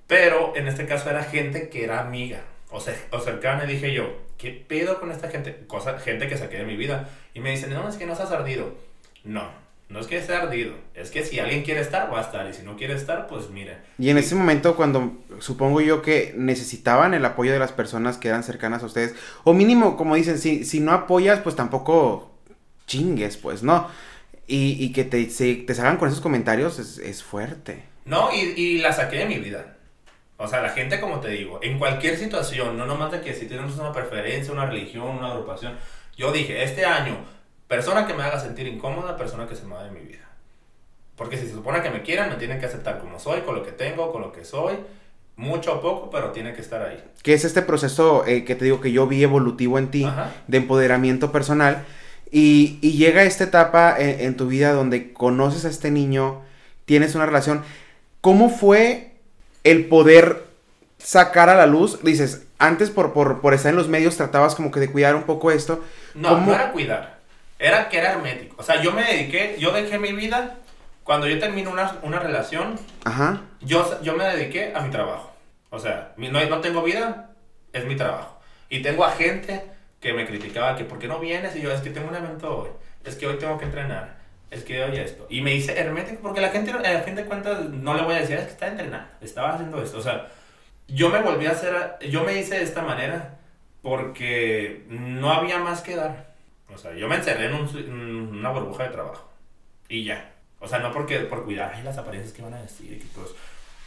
Pero 0.06 0.54
en 0.56 0.68
este 0.68 0.86
caso 0.86 1.10
era 1.10 1.22
gente 1.24 1.68
que 1.68 1.84
era 1.84 2.00
amiga 2.00 2.42
o, 2.70 2.80
sea, 2.80 2.94
o 3.10 3.18
cercana 3.18 3.64
y 3.64 3.74
dije 3.74 3.92
yo, 3.92 4.04
¿qué 4.38 4.50
pedo 4.50 5.00
con 5.00 5.10
esta 5.10 5.28
gente? 5.28 5.64
Cosa, 5.66 5.98
gente 5.98 6.28
que 6.28 6.36
saqué 6.36 6.58
de 6.58 6.64
mi 6.64 6.76
vida. 6.76 7.08
Y 7.34 7.40
me 7.40 7.50
dicen, 7.50 7.72
no, 7.72 7.88
es 7.88 7.96
que 7.96 8.06
no 8.06 8.14
seas 8.14 8.30
ardido. 8.30 8.74
No, 9.24 9.50
no 9.88 10.00
es 10.00 10.06
que 10.06 10.22
sea 10.22 10.42
ardido. 10.42 10.74
Es 10.94 11.10
que 11.10 11.24
si 11.24 11.40
alguien 11.40 11.62
quiere 11.64 11.80
estar, 11.80 12.12
va 12.12 12.18
a 12.18 12.22
estar. 12.22 12.48
Y 12.48 12.54
si 12.54 12.62
no 12.62 12.76
quiere 12.76 12.94
estar, 12.94 13.26
pues 13.26 13.50
mire. 13.50 13.78
Y 13.98 14.10
en 14.10 14.18
ese 14.18 14.34
momento 14.36 14.76
cuando 14.76 15.12
supongo 15.40 15.80
yo 15.80 16.00
que 16.00 16.32
necesitaban 16.36 17.12
el 17.12 17.24
apoyo 17.24 17.52
de 17.52 17.58
las 17.58 17.72
personas 17.72 18.18
que 18.18 18.28
eran 18.28 18.44
cercanas 18.44 18.82
a 18.82 18.86
ustedes, 18.86 19.14
o 19.42 19.52
mínimo, 19.52 19.96
como 19.96 20.14
dicen, 20.14 20.38
si, 20.38 20.64
si 20.64 20.78
no 20.80 20.92
apoyas, 20.92 21.40
pues 21.40 21.56
tampoco 21.56 22.29
chingues, 22.90 23.36
pues, 23.36 23.62
¿no? 23.62 23.88
Y, 24.46 24.76
y 24.84 24.92
que 24.92 25.04
te, 25.04 25.30
se- 25.30 25.54
te 25.54 25.74
salgan 25.74 25.96
con 25.96 26.08
esos 26.08 26.20
comentarios 26.20 26.78
es, 26.80 26.98
es 26.98 27.22
fuerte. 27.22 27.84
No, 28.04 28.30
y, 28.34 28.38
y 28.60 28.78
la 28.78 28.92
saqué 28.92 29.18
de 29.18 29.26
mi 29.26 29.38
vida. 29.38 29.76
O 30.36 30.48
sea, 30.48 30.60
la 30.60 30.70
gente, 30.70 31.00
como 31.00 31.20
te 31.20 31.28
digo, 31.28 31.60
en 31.62 31.78
cualquier 31.78 32.16
situación, 32.18 32.76
no 32.76 32.86
nomás 32.86 33.12
de 33.12 33.20
que 33.20 33.34
si 33.34 33.46
tienes 33.46 33.76
una 33.78 33.92
preferencia, 33.92 34.52
una 34.52 34.66
religión, 34.66 35.06
una 35.18 35.28
agrupación. 35.30 35.76
Yo 36.16 36.32
dije, 36.32 36.64
este 36.64 36.84
año, 36.84 37.16
persona 37.68 38.06
que 38.06 38.14
me 38.14 38.22
haga 38.24 38.40
sentir 38.40 38.66
incómoda, 38.66 39.16
persona 39.16 39.46
que 39.46 39.54
se 39.54 39.64
me 39.66 39.76
de 39.76 39.90
mi 39.92 40.00
vida. 40.00 40.26
Porque 41.14 41.36
si 41.36 41.46
se 41.46 41.52
supone 41.52 41.82
que 41.82 41.90
me 41.90 42.02
quieran, 42.02 42.30
me 42.30 42.36
tienen 42.36 42.58
que 42.58 42.66
aceptar 42.66 42.98
como 42.98 43.20
soy, 43.20 43.42
con 43.42 43.54
lo 43.54 43.62
que 43.62 43.72
tengo, 43.72 44.10
con 44.10 44.22
lo 44.22 44.32
que 44.32 44.44
soy. 44.44 44.76
Mucho 45.36 45.74
o 45.74 45.80
poco, 45.80 46.10
pero 46.10 46.32
tiene 46.32 46.52
que 46.54 46.60
estar 46.60 46.82
ahí. 46.82 47.02
Que 47.22 47.34
es 47.34 47.44
este 47.44 47.62
proceso 47.62 48.26
eh, 48.26 48.44
que 48.44 48.54
te 48.56 48.64
digo 48.64 48.80
que 48.80 48.92
yo 48.92 49.06
vi 49.06 49.22
evolutivo 49.22 49.78
en 49.78 49.90
ti, 49.90 50.04
Ajá. 50.04 50.32
de 50.48 50.56
empoderamiento 50.58 51.30
personal. 51.32 51.84
Y, 52.30 52.78
y 52.80 52.92
llega 52.92 53.24
esta 53.24 53.44
etapa 53.44 53.96
en, 53.98 54.20
en 54.20 54.36
tu 54.36 54.46
vida 54.46 54.72
donde 54.72 55.12
conoces 55.12 55.64
a 55.64 55.68
este 55.68 55.90
niño, 55.90 56.42
tienes 56.84 57.14
una 57.14 57.26
relación. 57.26 57.62
¿Cómo 58.20 58.50
fue 58.50 59.12
el 59.64 59.86
poder 59.86 60.44
sacar 60.98 61.48
a 61.48 61.54
la 61.56 61.66
luz? 61.66 62.02
Dices, 62.02 62.46
antes 62.58 62.90
por, 62.90 63.12
por, 63.12 63.40
por 63.40 63.54
estar 63.54 63.70
en 63.70 63.76
los 63.76 63.88
medios 63.88 64.16
tratabas 64.16 64.54
como 64.54 64.70
que 64.70 64.80
de 64.80 64.90
cuidar 64.90 65.14
un 65.16 65.24
poco 65.24 65.50
esto. 65.50 65.82
No, 66.14 66.30
¿Cómo? 66.30 66.46
no 66.46 66.54
era 66.54 66.72
cuidar. 66.72 67.18
Era 67.58 67.88
que 67.88 67.98
era 67.98 68.12
hermético. 68.12 68.56
O 68.58 68.62
sea, 68.62 68.80
yo 68.82 68.92
me 68.92 69.02
dediqué, 69.04 69.56
yo 69.58 69.72
dejé 69.72 69.98
mi 69.98 70.12
vida. 70.12 70.56
Cuando 71.04 71.26
yo 71.26 71.38
termino 71.38 71.70
una, 71.70 71.98
una 72.02 72.20
relación, 72.20 72.78
Ajá. 73.04 73.40
yo, 73.60 74.00
yo 74.02 74.14
me 74.14 74.24
dediqué 74.24 74.72
a 74.74 74.80
mi 74.82 74.90
trabajo. 74.90 75.32
O 75.70 75.78
sea, 75.78 76.12
no, 76.16 76.44
no 76.44 76.60
tengo 76.60 76.82
vida, 76.82 77.30
es 77.72 77.84
mi 77.86 77.96
trabajo. 77.96 78.38
Y 78.68 78.82
tengo 78.82 79.04
a 79.04 79.10
gente 79.10 79.64
que 80.00 80.12
me 80.14 80.26
criticaba 80.26 80.76
que 80.76 80.84
¿por 80.84 80.98
qué 80.98 81.06
no 81.08 81.18
vienes? 81.20 81.54
Y 81.56 81.62
yo, 81.62 81.72
es 81.72 81.80
que 81.80 81.90
tengo 81.90 82.08
un 82.08 82.16
evento 82.16 82.62
hoy, 82.62 82.70
es 83.04 83.16
que 83.16 83.26
hoy 83.26 83.38
tengo 83.38 83.58
que 83.58 83.66
entrenar, 83.66 84.16
es 84.50 84.64
que 84.64 84.82
hoy 84.82 84.96
esto. 84.98 85.26
Y 85.30 85.42
me 85.42 85.54
hice 85.54 85.78
hermético 85.78 86.22
porque 86.22 86.40
la 86.40 86.48
gente, 86.50 86.72
a 86.72 87.00
fin 87.02 87.14
de 87.14 87.24
cuentas, 87.24 87.68
no 87.68 87.94
le 87.94 88.02
voy 88.02 88.14
a 88.14 88.20
decir, 88.20 88.36
es 88.36 88.46
que 88.46 88.52
está 88.52 88.68
entrenando, 88.68 89.08
estaba 89.20 89.54
haciendo 89.54 89.82
esto. 89.82 89.98
O 89.98 90.02
sea, 90.02 90.28
yo 90.88 91.08
me 91.10 91.20
volví 91.20 91.46
a 91.46 91.52
hacer, 91.52 91.98
yo 92.10 92.24
me 92.24 92.38
hice 92.38 92.56
de 92.56 92.62
esta 92.62 92.82
manera 92.82 93.38
porque 93.82 94.84
no 94.88 95.32
había 95.32 95.58
más 95.58 95.82
que 95.82 95.96
dar. 95.96 96.34
O 96.72 96.78
sea, 96.78 96.94
yo 96.94 97.08
me 97.08 97.16
encerré 97.16 97.46
en, 97.46 97.54
un 97.54 98.38
una 98.38 98.50
burbuja 98.50 98.84
de 98.84 98.90
trabajo. 98.90 99.30
Y 99.88 100.04
ya. 100.04 100.32
O 100.60 100.68
sea, 100.68 100.78
no 100.78 100.92
porque 100.92 101.18
por 101.20 101.44
cuidar 101.44 101.72
ay, 101.74 101.82
las 101.82 101.98
apariencias 101.98 102.34
que 102.34 102.42
van 102.42 102.54
a 102.54 102.62
decir. 102.62 102.98
Que 102.98 103.06
pues, 103.14 103.28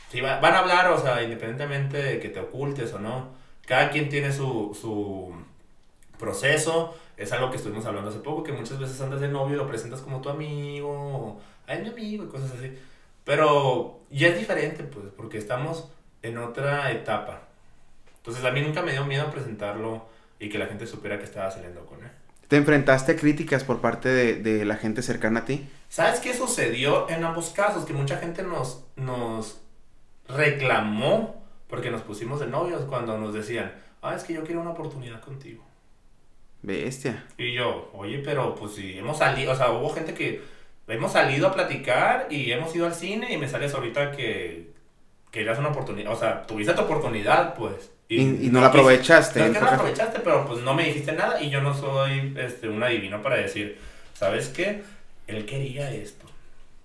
sí, 0.09 0.21
va- 0.21 0.39
van 0.39 0.53
a 0.53 0.59
hablar, 0.59 0.91
o 0.91 0.99
sea, 0.99 1.21
independientemente 1.23 1.97
de 1.97 2.19
que 2.19 2.29
te 2.29 2.39
ocultes 2.39 2.91
o 2.93 2.99
no. 2.99 3.29
Cada 3.65 3.89
quien 3.89 4.09
tiene 4.09 4.31
su, 4.33 4.77
su 4.79 5.33
proceso. 6.23 6.95
Es 7.17 7.31
algo 7.31 7.51
que 7.51 7.57
estuvimos 7.57 7.85
hablando 7.85 8.09
hace 8.09 8.19
poco, 8.19 8.43
que 8.43 8.53
muchas 8.53 8.79
veces 8.79 8.99
andas 9.01 9.19
de 9.19 9.27
novio 9.27 9.55
y 9.55 9.57
lo 9.57 9.67
presentas 9.67 10.01
como 10.01 10.21
tu 10.21 10.29
amigo. 10.29 10.89
o, 10.89 11.41
Ay, 11.67 11.81
mi 11.81 11.89
amigo 11.89 12.23
y 12.23 12.27
cosas 12.27 12.51
así. 12.57 12.77
Pero 13.23 13.99
ya 14.09 14.29
es 14.29 14.39
diferente, 14.39 14.83
pues, 14.83 15.05
porque 15.15 15.37
estamos 15.37 15.89
en 16.21 16.37
otra 16.37 16.91
etapa. 16.91 17.43
Entonces 18.17 18.43
a 18.43 18.51
mí 18.51 18.61
nunca 18.61 18.81
me 18.81 18.93
dio 18.93 19.05
miedo 19.05 19.29
presentarlo 19.29 20.05
y 20.39 20.49
que 20.49 20.57
la 20.57 20.65
gente 20.67 20.87
supiera 20.87 21.17
que 21.19 21.25
estaba 21.25 21.51
saliendo 21.51 21.85
con 21.85 22.03
él. 22.03 22.11
¿Te 22.47 22.57
enfrentaste 22.57 23.13
a 23.13 23.15
críticas 23.15 23.63
por 23.63 23.79
parte 23.79 24.09
de, 24.09 24.35
de 24.35 24.65
la 24.65 24.75
gente 24.75 25.01
cercana 25.01 25.41
a 25.41 25.45
ti? 25.45 25.67
¿Sabes 25.89 26.19
qué 26.19 26.33
sucedió 26.33 27.09
en 27.09 27.23
ambos 27.23 27.49
casos? 27.49 27.85
Que 27.85 27.93
mucha 27.93 28.17
gente 28.17 28.43
nos, 28.43 28.85
nos 28.95 29.59
reclamó 30.27 31.43
porque 31.67 31.91
nos 31.91 32.01
pusimos 32.01 32.39
de 32.39 32.47
novios 32.47 32.83
cuando 32.85 33.17
nos 33.17 33.33
decían, 33.33 33.73
ah, 34.01 34.15
es 34.15 34.23
que 34.23 34.33
yo 34.33 34.43
quiero 34.43 34.61
una 34.61 34.71
oportunidad 34.71 35.21
contigo. 35.21 35.63
Bestia. 36.63 37.25
Y 37.37 37.53
yo, 37.53 37.91
oye, 37.93 38.19
pero 38.25 38.55
pues 38.55 38.73
si 38.75 38.97
hemos 38.97 39.17
salido, 39.17 39.51
o 39.51 39.55
sea, 39.55 39.71
hubo 39.71 39.89
gente 39.93 40.13
que 40.13 40.41
hemos 40.87 41.11
salido 41.11 41.47
a 41.47 41.53
platicar 41.53 42.27
y 42.29 42.51
hemos 42.51 42.73
ido 42.75 42.85
al 42.85 42.95
cine 42.95 43.31
y 43.33 43.37
me 43.37 43.47
sales 43.47 43.73
ahorita 43.73 44.11
que 44.11 44.71
querías 45.29 45.59
una 45.59 45.69
oportunidad, 45.69 46.11
o 46.13 46.15
sea, 46.15 46.43
tuviste 46.47 46.73
tu 46.73 46.81
oportunidad, 46.81 47.53
pues. 47.55 47.91
Y, 48.07 48.21
y 48.21 48.49
no 48.51 48.61
la 48.61 48.67
aprovechaste. 48.67 49.39
No 49.39 49.45
es 49.45 49.51
que 49.51 49.59
no 49.59 49.65
porque- 49.65 49.75
aprovechaste, 49.75 50.19
pero 50.19 50.45
pues 50.45 50.61
no 50.63 50.73
me 50.73 50.85
dijiste 50.85 51.11
nada 51.13 51.41
y 51.41 51.49
yo 51.49 51.61
no 51.61 51.73
soy 51.75 52.33
este, 52.37 52.69
un 52.69 52.81
adivino 52.83 53.21
para 53.21 53.37
decir, 53.37 53.77
¿sabes 54.13 54.49
qué? 54.49 54.83
Él 55.27 55.45
quería 55.45 55.91
esto. 55.91 56.25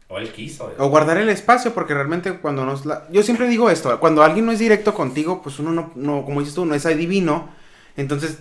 O 0.09 0.19
él 0.19 0.31
quiso. 0.33 0.71
esto. 0.71 0.83
O 0.85 0.89
guardar 0.89 1.19
el 1.19 1.29
espacio, 1.29 1.75
porque 1.75 1.93
realmente 1.93 2.39
cuando 2.39 2.65
nos... 2.65 2.87
La... 2.87 3.07
Yo 3.11 3.23
siempre 3.23 3.47
digo 3.47 3.69
esto, 3.69 4.01
cuando 4.01 4.23
alguien 4.23 4.47
no 4.47 4.53
es 4.53 4.59
directo 4.59 4.95
contigo, 4.95 5.43
pues 5.43 5.59
uno 5.59 5.71
no, 5.71 5.93
no, 5.97 6.25
como 6.25 6.41
dices 6.41 6.55
tú, 6.55 6.65
no 6.65 6.75
es 6.75 6.87
adivino. 6.87 7.51
Entonces, 7.97 8.39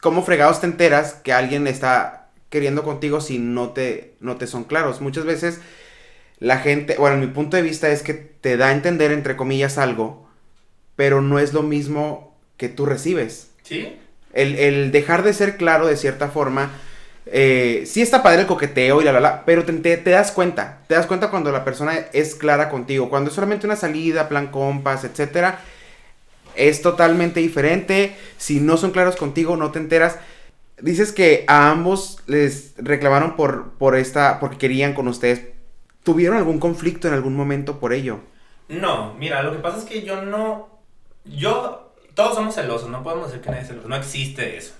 ¿cómo 0.00 0.22
fregados 0.22 0.60
te 0.60 0.66
enteras 0.66 1.14
que 1.14 1.32
alguien 1.32 1.66
está 1.66 2.20
queriendo 2.50 2.82
contigo 2.82 3.20
si 3.20 3.38
no 3.38 3.70
te, 3.70 4.14
no 4.20 4.36
te 4.36 4.46
son 4.46 4.64
claros. 4.64 5.00
Muchas 5.00 5.24
veces 5.24 5.60
la 6.38 6.58
gente, 6.58 6.96
bueno, 6.98 7.16
mi 7.16 7.28
punto 7.28 7.56
de 7.56 7.62
vista 7.62 7.88
es 7.90 8.02
que 8.02 8.14
te 8.14 8.56
da 8.56 8.68
a 8.68 8.72
entender, 8.72 9.12
entre 9.12 9.36
comillas, 9.36 9.78
algo, 9.78 10.28
pero 10.96 11.22
no 11.22 11.38
es 11.38 11.52
lo 11.52 11.62
mismo 11.62 12.36
que 12.56 12.68
tú 12.68 12.86
recibes. 12.86 13.50
¿Sí? 13.62 13.96
El, 14.32 14.56
el 14.56 14.92
dejar 14.92 15.22
de 15.22 15.32
ser 15.32 15.56
claro 15.56 15.86
de 15.86 15.96
cierta 15.96 16.28
forma, 16.28 16.70
eh, 17.26 17.84
sí 17.86 18.02
está 18.02 18.22
padre 18.22 18.42
el 18.42 18.46
coqueteo 18.46 19.00
y 19.00 19.04
la, 19.04 19.12
la, 19.12 19.20
la, 19.20 19.44
pero 19.44 19.64
te, 19.64 19.72
te, 19.74 19.96
te, 19.96 20.10
das 20.10 20.32
cuenta, 20.32 20.80
te 20.88 20.94
das 20.94 21.06
cuenta 21.06 21.30
cuando 21.30 21.52
la 21.52 21.64
persona 21.64 21.94
es 22.12 22.34
clara 22.34 22.68
contigo, 22.68 23.08
cuando 23.08 23.28
es 23.28 23.34
solamente 23.34 23.66
una 23.66 23.76
salida, 23.76 24.28
plan 24.28 24.48
compas, 24.48 25.04
etcétera, 25.04 25.60
es 26.56 26.82
totalmente 26.82 27.40
diferente, 27.40 28.16
si 28.36 28.60
no 28.60 28.76
son 28.76 28.90
claros 28.90 29.16
contigo, 29.16 29.56
no 29.56 29.70
te 29.70 29.78
enteras. 29.78 30.18
Dices 30.80 31.12
que 31.12 31.44
a 31.46 31.70
ambos 31.70 32.18
les 32.26 32.74
reclamaron 32.78 33.36
por, 33.36 33.72
por 33.72 33.96
esta, 33.96 34.40
porque 34.40 34.58
querían 34.58 34.94
con 34.94 35.08
ustedes. 35.08 35.48
¿Tuvieron 36.02 36.38
algún 36.38 36.58
conflicto 36.58 37.08
en 37.08 37.14
algún 37.14 37.36
momento 37.36 37.78
por 37.78 37.92
ello? 37.92 38.20
No, 38.68 39.14
mira, 39.14 39.42
lo 39.42 39.52
que 39.52 39.58
pasa 39.58 39.78
es 39.78 39.84
que 39.84 40.02
yo 40.02 40.22
no, 40.22 40.80
yo, 41.24 41.92
todos 42.14 42.34
somos 42.34 42.54
celosos, 42.54 42.88
no 42.88 43.02
podemos 43.02 43.26
decir 43.26 43.42
que 43.42 43.50
nadie 43.50 43.62
es 43.62 43.68
celoso, 43.68 43.88
no 43.88 43.96
existe 43.96 44.56
eso. 44.56 44.74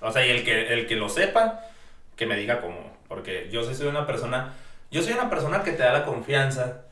O 0.00 0.12
sea, 0.12 0.24
y 0.26 0.30
el 0.30 0.44
que, 0.44 0.72
el 0.72 0.86
que 0.86 0.96
lo 0.96 1.08
sepa, 1.08 1.60
que 2.16 2.26
me 2.26 2.36
diga 2.36 2.60
cómo. 2.60 2.96
Porque 3.08 3.48
yo 3.50 3.62
soy 3.64 3.86
una 3.86 4.06
persona, 4.06 4.54
yo 4.90 5.02
soy 5.02 5.14
una 5.14 5.28
persona 5.30 5.62
que 5.62 5.72
te 5.72 5.82
da 5.82 5.92
la 5.92 6.04
confianza 6.04 6.82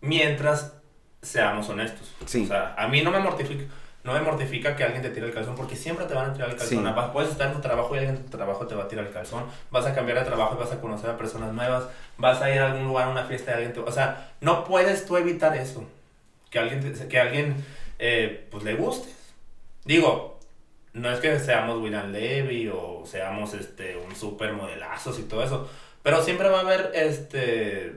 mientras 0.00 0.74
seamos 1.22 1.68
honestos. 1.68 2.12
Sí. 2.26 2.44
O 2.44 2.46
sea, 2.48 2.74
a 2.78 2.88
mí 2.88 3.02
no 3.02 3.10
me 3.10 3.18
mortifica, 3.18 3.64
no 4.04 4.12
me 4.12 4.20
mortifica 4.20 4.76
que 4.76 4.84
alguien 4.84 5.02
te 5.02 5.10
tire 5.10 5.26
el 5.26 5.32
calzón 5.34 5.56
porque 5.56 5.74
siempre 5.74 6.06
te 6.06 6.14
van 6.14 6.30
a 6.30 6.32
tirar 6.32 6.50
el 6.50 6.56
calzón. 6.56 6.84
Sí. 6.86 7.00
Puedes 7.12 7.30
estar 7.30 7.48
en 7.48 7.54
tu 7.54 7.60
trabajo 7.60 7.94
y 7.94 7.98
alguien 7.98 8.16
en 8.16 8.22
tu 8.24 8.30
trabajo 8.36 8.66
te 8.66 8.74
va 8.74 8.84
a 8.84 8.88
tirar 8.88 9.06
el 9.06 9.12
calzón. 9.12 9.44
Vas 9.70 9.86
a 9.86 9.94
cambiar 9.94 10.18
de 10.18 10.24
trabajo 10.24 10.54
y 10.54 10.58
vas 10.62 10.72
a 10.72 10.80
conocer 10.80 11.10
a 11.10 11.16
personas 11.16 11.52
nuevas. 11.52 11.84
Vas 12.18 12.40
a 12.42 12.50
ir 12.54 12.60
a 12.60 12.66
algún 12.66 12.84
lugar, 12.86 13.08
a 13.08 13.10
una 13.10 13.24
fiesta 13.24 13.50
y 13.50 13.54
alguien 13.54 13.72
te... 13.72 13.80
O 13.80 13.90
sea, 13.90 14.30
no 14.40 14.64
puedes 14.64 15.04
tú 15.06 15.16
evitar 15.16 15.56
eso. 15.56 15.84
Que 16.50 16.60
alguien, 16.60 16.80
te- 16.94 17.08
que 17.08 17.18
alguien 17.18 17.64
eh, 17.98 18.46
pues 18.50 18.62
le 18.62 18.74
guste. 18.74 19.08
Digo, 19.84 20.38
no 20.92 21.10
es 21.10 21.18
que 21.18 21.38
seamos 21.40 21.78
William 21.82 22.12
Levy 22.12 22.68
o 22.68 23.02
seamos 23.04 23.54
este, 23.54 23.96
un 23.96 24.14
super 24.14 24.52
modelazos 24.52 25.18
y 25.18 25.22
todo 25.24 25.42
eso. 25.42 25.68
Pero 26.04 26.22
siempre 26.22 26.48
va 26.48 26.58
a 26.58 26.60
haber 26.60 26.92
este, 26.94 27.92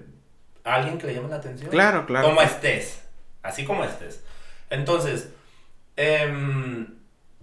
alguien 0.64 0.98
que 0.98 1.06
le 1.08 1.14
llame 1.16 1.30
la 1.30 1.36
atención. 1.36 1.70
Claro, 1.70 2.06
claro. 2.08 2.28
Como 2.28 2.42
estés. 2.42 3.04
Así 3.44 3.66
como 3.66 3.84
estés. 3.84 4.24
Entonces, 4.70 5.30
em, 5.96 6.88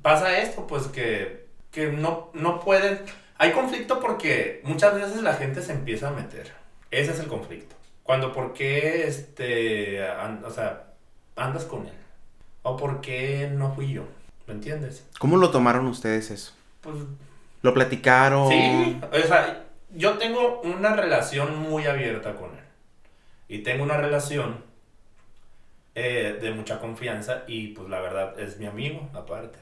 pasa 0.03 0.39
esto, 0.39 0.67
pues 0.67 0.85
que, 0.89 1.47
que 1.71 1.89
no, 1.89 2.31
no 2.35 2.61
pueden... 2.61 3.01
Hay 3.39 3.53
conflicto 3.53 4.01
porque 4.01 4.61
muchas 4.65 4.95
veces 4.95 5.23
la 5.23 5.35
gente 5.35 5.63
se 5.63 5.73
empieza 5.73 6.09
a 6.09 6.13
meter. 6.13 6.53
Ese 6.91 7.13
es 7.13 7.21
el 7.21 7.27
conflicto. 7.27 7.77
Cuando, 8.03 8.33
¿por 8.33 8.55
qué, 8.55 9.07
este, 9.07 10.01
o 10.03 10.51
sea, 10.51 10.85
andas 11.35 11.65
con 11.65 11.87
él? 11.87 11.93
¿O 12.63 12.77
por 12.77 13.01
qué 13.01 13.51
no 13.53 13.75
fui 13.75 13.93
yo? 13.93 14.05
¿Me 14.47 14.55
entiendes? 14.55 15.05
¿Cómo 15.19 15.37
lo 15.37 15.51
tomaron 15.51 15.87
ustedes 15.87 16.31
eso? 16.31 16.53
Pues 16.81 16.97
¿Lo 17.63 17.75
platicaron? 17.75 18.49
Sí, 18.49 19.01
o 19.13 19.27
sea, 19.27 19.65
yo 19.95 20.19
tengo 20.19 20.61
una 20.61 20.95
relación 20.95 21.59
muy 21.59 21.87
abierta 21.87 22.35
con 22.37 22.51
él. 22.51 22.65
Y 23.49 23.59
tengo 23.59 23.83
una 23.83 23.97
relación 23.97 24.63
eh, 25.99 26.39
de 26.41 26.51
mucha 26.53 26.79
confianza 26.79 27.43
y 27.49 27.69
pues 27.69 27.89
la 27.89 27.99
verdad 28.01 28.39
es 28.39 28.59
mi 28.59 28.67
amigo 28.67 29.09
aparte. 29.15 29.59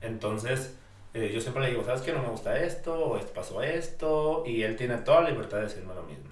Entonces, 0.00 0.72
eh, 1.14 1.30
yo 1.34 1.40
siempre 1.40 1.64
le 1.64 1.70
digo, 1.70 1.84
¿sabes 1.84 2.00
qué? 2.02 2.12
No 2.12 2.22
me 2.22 2.28
gusta 2.28 2.58
esto, 2.62 2.94
o 2.96 3.20
pasó 3.34 3.60
esto, 3.62 4.44
y 4.46 4.62
él 4.62 4.76
tiene 4.76 4.96
toda 4.98 5.22
la 5.22 5.30
libertad 5.30 5.56
de 5.58 5.64
decirme 5.64 5.94
lo 5.94 6.04
mismo. 6.04 6.30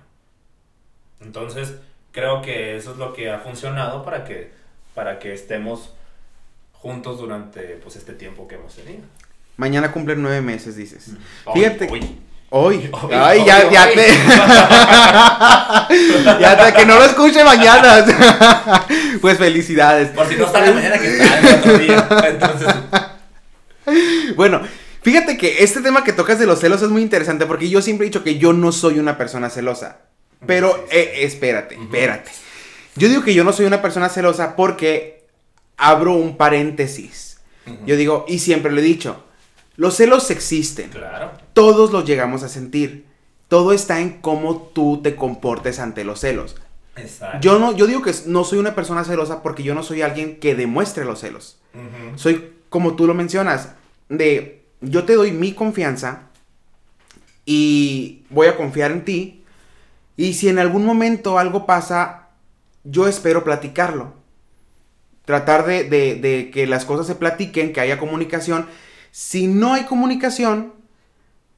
Entonces, 1.20 1.74
creo 2.12 2.40
que 2.40 2.76
eso 2.76 2.92
es 2.92 2.98
lo 2.98 3.12
que 3.12 3.30
ha 3.30 3.40
funcionado 3.40 4.04
para 4.04 4.24
que, 4.24 4.52
para 4.94 5.18
que 5.18 5.32
estemos 5.32 5.92
juntos 6.72 7.18
durante 7.18 7.60
pues, 7.82 7.96
este 7.96 8.12
tiempo 8.12 8.46
que 8.46 8.54
hemos 8.54 8.74
tenido. 8.76 9.02
Mañana 9.56 9.90
cumplen 9.90 10.22
nueve 10.22 10.42
meses, 10.42 10.76
dices. 10.76 11.14
Hoy, 11.46 11.60
Fíjate- 11.60 11.88
hoy. 11.90 12.20
Hoy. 12.50 12.88
Hoy, 12.92 13.12
Ay, 13.12 13.40
hoy, 13.40 13.46
ya, 13.46 13.70
ya 13.70 13.88
te. 13.88 14.06
ya 16.40 16.56
te, 16.66 16.72
que 16.74 16.86
no 16.86 16.94
lo 16.96 17.04
escuche 17.04 17.42
mañana. 17.44 18.04
pues 19.20 19.38
felicidades. 19.38 20.10
Por 20.10 20.28
si 20.28 20.36
no 20.36 20.46
está 20.46 20.60
la 20.60 20.72
mañana 20.72 20.98
que 20.98 21.08
está 21.16 21.38
el 21.40 21.54
otro 21.58 21.78
día. 21.78 22.08
Entonces, 22.28 22.68
Bueno, 24.36 24.60
fíjate 25.02 25.36
que 25.36 25.64
este 25.64 25.80
tema 25.80 26.04
que 26.04 26.12
tocas 26.12 26.38
de 26.38 26.46
los 26.46 26.60
celos 26.60 26.82
es 26.82 26.88
muy 26.88 27.02
interesante 27.02 27.46
porque 27.46 27.68
yo 27.68 27.82
siempre 27.82 28.06
he 28.06 28.10
dicho 28.10 28.22
que 28.22 28.38
yo 28.38 28.52
no 28.52 28.70
soy 28.72 28.98
una 29.00 29.18
persona 29.18 29.50
celosa. 29.50 29.98
Pero, 30.46 30.72
Sí, 30.74 30.80
sí. 30.90 30.96
eh, 30.98 31.12
espérate, 31.22 31.74
espérate. 31.74 32.30
Yo 32.94 33.08
digo 33.08 33.22
que 33.22 33.34
yo 33.34 33.42
no 33.42 33.52
soy 33.52 33.66
una 33.66 33.82
persona 33.82 34.08
celosa 34.08 34.54
porque 34.54 35.24
abro 35.76 36.12
un 36.14 36.36
paréntesis. 36.36 37.38
Yo 37.84 37.96
digo, 37.96 38.24
y 38.28 38.38
siempre 38.38 38.70
lo 38.70 38.78
he 38.78 38.82
dicho, 38.84 39.24
los 39.76 39.94
celos 39.96 40.30
existen. 40.30 40.90
claro. 40.90 41.32
Todos 41.52 41.92
los 41.92 42.04
llegamos 42.04 42.42
a 42.42 42.48
sentir. 42.48 43.06
Todo 43.48 43.72
está 43.72 44.00
en 44.00 44.20
cómo 44.20 44.56
tú 44.74 45.00
te 45.02 45.14
comportes 45.16 45.78
ante 45.78 46.04
los 46.04 46.20
celos. 46.20 46.56
Exacto. 46.96 47.38
Yo 47.40 47.58
no, 47.58 47.76
yo 47.76 47.86
digo 47.86 48.02
que 48.02 48.12
no 48.26 48.42
soy 48.44 48.58
una 48.58 48.74
persona 48.74 49.04
celosa 49.04 49.42
porque 49.42 49.62
yo 49.62 49.74
no 49.74 49.82
soy 49.82 50.02
alguien 50.02 50.40
que 50.40 50.54
demuestre 50.54 51.04
los 51.04 51.20
celos. 51.20 51.58
Soy 52.16 52.52
como 52.70 52.96
tú 52.96 53.06
lo 53.06 53.14
mencionas, 53.14 53.70
de 54.08 54.62
yo 54.80 55.04
te 55.04 55.14
doy 55.14 55.30
mi 55.30 55.52
confianza 55.52 56.22
y 57.44 58.24
voy 58.30 58.46
a 58.48 58.56
confiar 58.56 58.90
en 58.90 59.04
ti. 59.04 59.42
Y 60.16 60.34
si 60.34 60.48
en 60.48 60.58
algún 60.58 60.84
momento 60.84 61.38
algo 61.38 61.66
pasa, 61.66 62.28
yo 62.84 63.06
espero 63.06 63.44
platicarlo. 63.44 64.14
Tratar 65.24 65.66
de, 65.66 65.84
de- 65.84 66.14
de 66.16 66.50
que 66.52 66.66
las 66.66 66.84
cosas 66.84 67.06
se 67.06 67.14
platiquen, 67.14 67.72
que 67.72 67.80
haya 67.80 67.98
comunicación. 67.98 68.66
Si 69.10 69.46
no 69.46 69.74
hay 69.74 69.84
comunicación, 69.84 70.72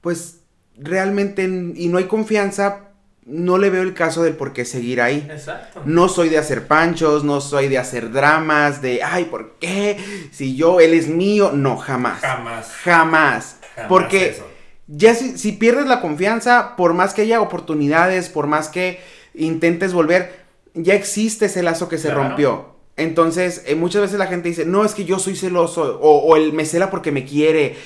pues 0.01 0.41
realmente 0.77 1.45
y 1.45 1.89
no 1.89 1.99
hay 1.99 2.05
confianza, 2.05 2.85
no 3.27 3.59
le 3.59 3.69
veo 3.69 3.83
el 3.83 3.93
caso 3.95 4.23
del 4.23 4.37
por 4.37 4.53
qué 4.53 4.65
seguir 4.65 5.01
ahí. 5.03 5.27
Exacto. 5.31 5.83
No 5.85 6.09
soy 6.09 6.29
de 6.31 6.39
hacer 6.39 6.67
panchos, 6.67 7.25
no 7.25 7.41
soy 7.41 7.69
de 7.69 7.77
hacer 7.79 8.11
dramas, 8.11 8.81
de, 8.81 9.03
ay, 9.03 9.27
¿por 9.27 9.57
qué? 9.59 9.99
Si 10.33 10.57
yo, 10.57 10.81
él 10.81 10.95
es 10.95 11.09
mío. 11.09 11.51
No, 11.53 11.77
jamás. 11.77 12.21
Jamás. 12.21 12.69
Jamás. 12.83 13.57
jamás 13.75 13.89
Porque 13.89 14.31
eso. 14.31 14.47
ya 14.87 15.15
si, 15.15 15.37
si 15.37 15.53
pierdes 15.53 15.87
la 15.87 16.01
confianza, 16.01 16.75
por 16.77 16.95
más 16.95 17.13
que 17.13 17.23
haya 17.23 17.41
oportunidades, 17.43 18.31
por 18.31 18.47
más 18.47 18.69
que 18.69 18.99
intentes 19.35 19.93
volver, 19.93 20.45
ya 20.75 20.95
existe 20.95 21.47
ese 21.47 21.63
lazo 21.63 21.89
que 21.91 21.99
se 21.99 22.09
Claro. 22.09 22.23
rompió. 22.29 22.78
Entonces, 22.99 23.63
eh, 23.67 23.77
muchas 23.77 24.03
veces 24.03 24.19
la 24.19 24.27
gente 24.27 24.49
dice, 24.49 24.67
no, 24.67 24.85
es 24.85 24.93
que 24.93 25.05
yo 25.05 25.19
soy 25.19 25.37
celoso, 25.37 25.99
o, 26.03 26.37
él 26.37 26.53
me 26.53 26.67
cela 26.67 26.91
porque 26.91 27.13
me 27.13 27.25
quiere. 27.25 27.77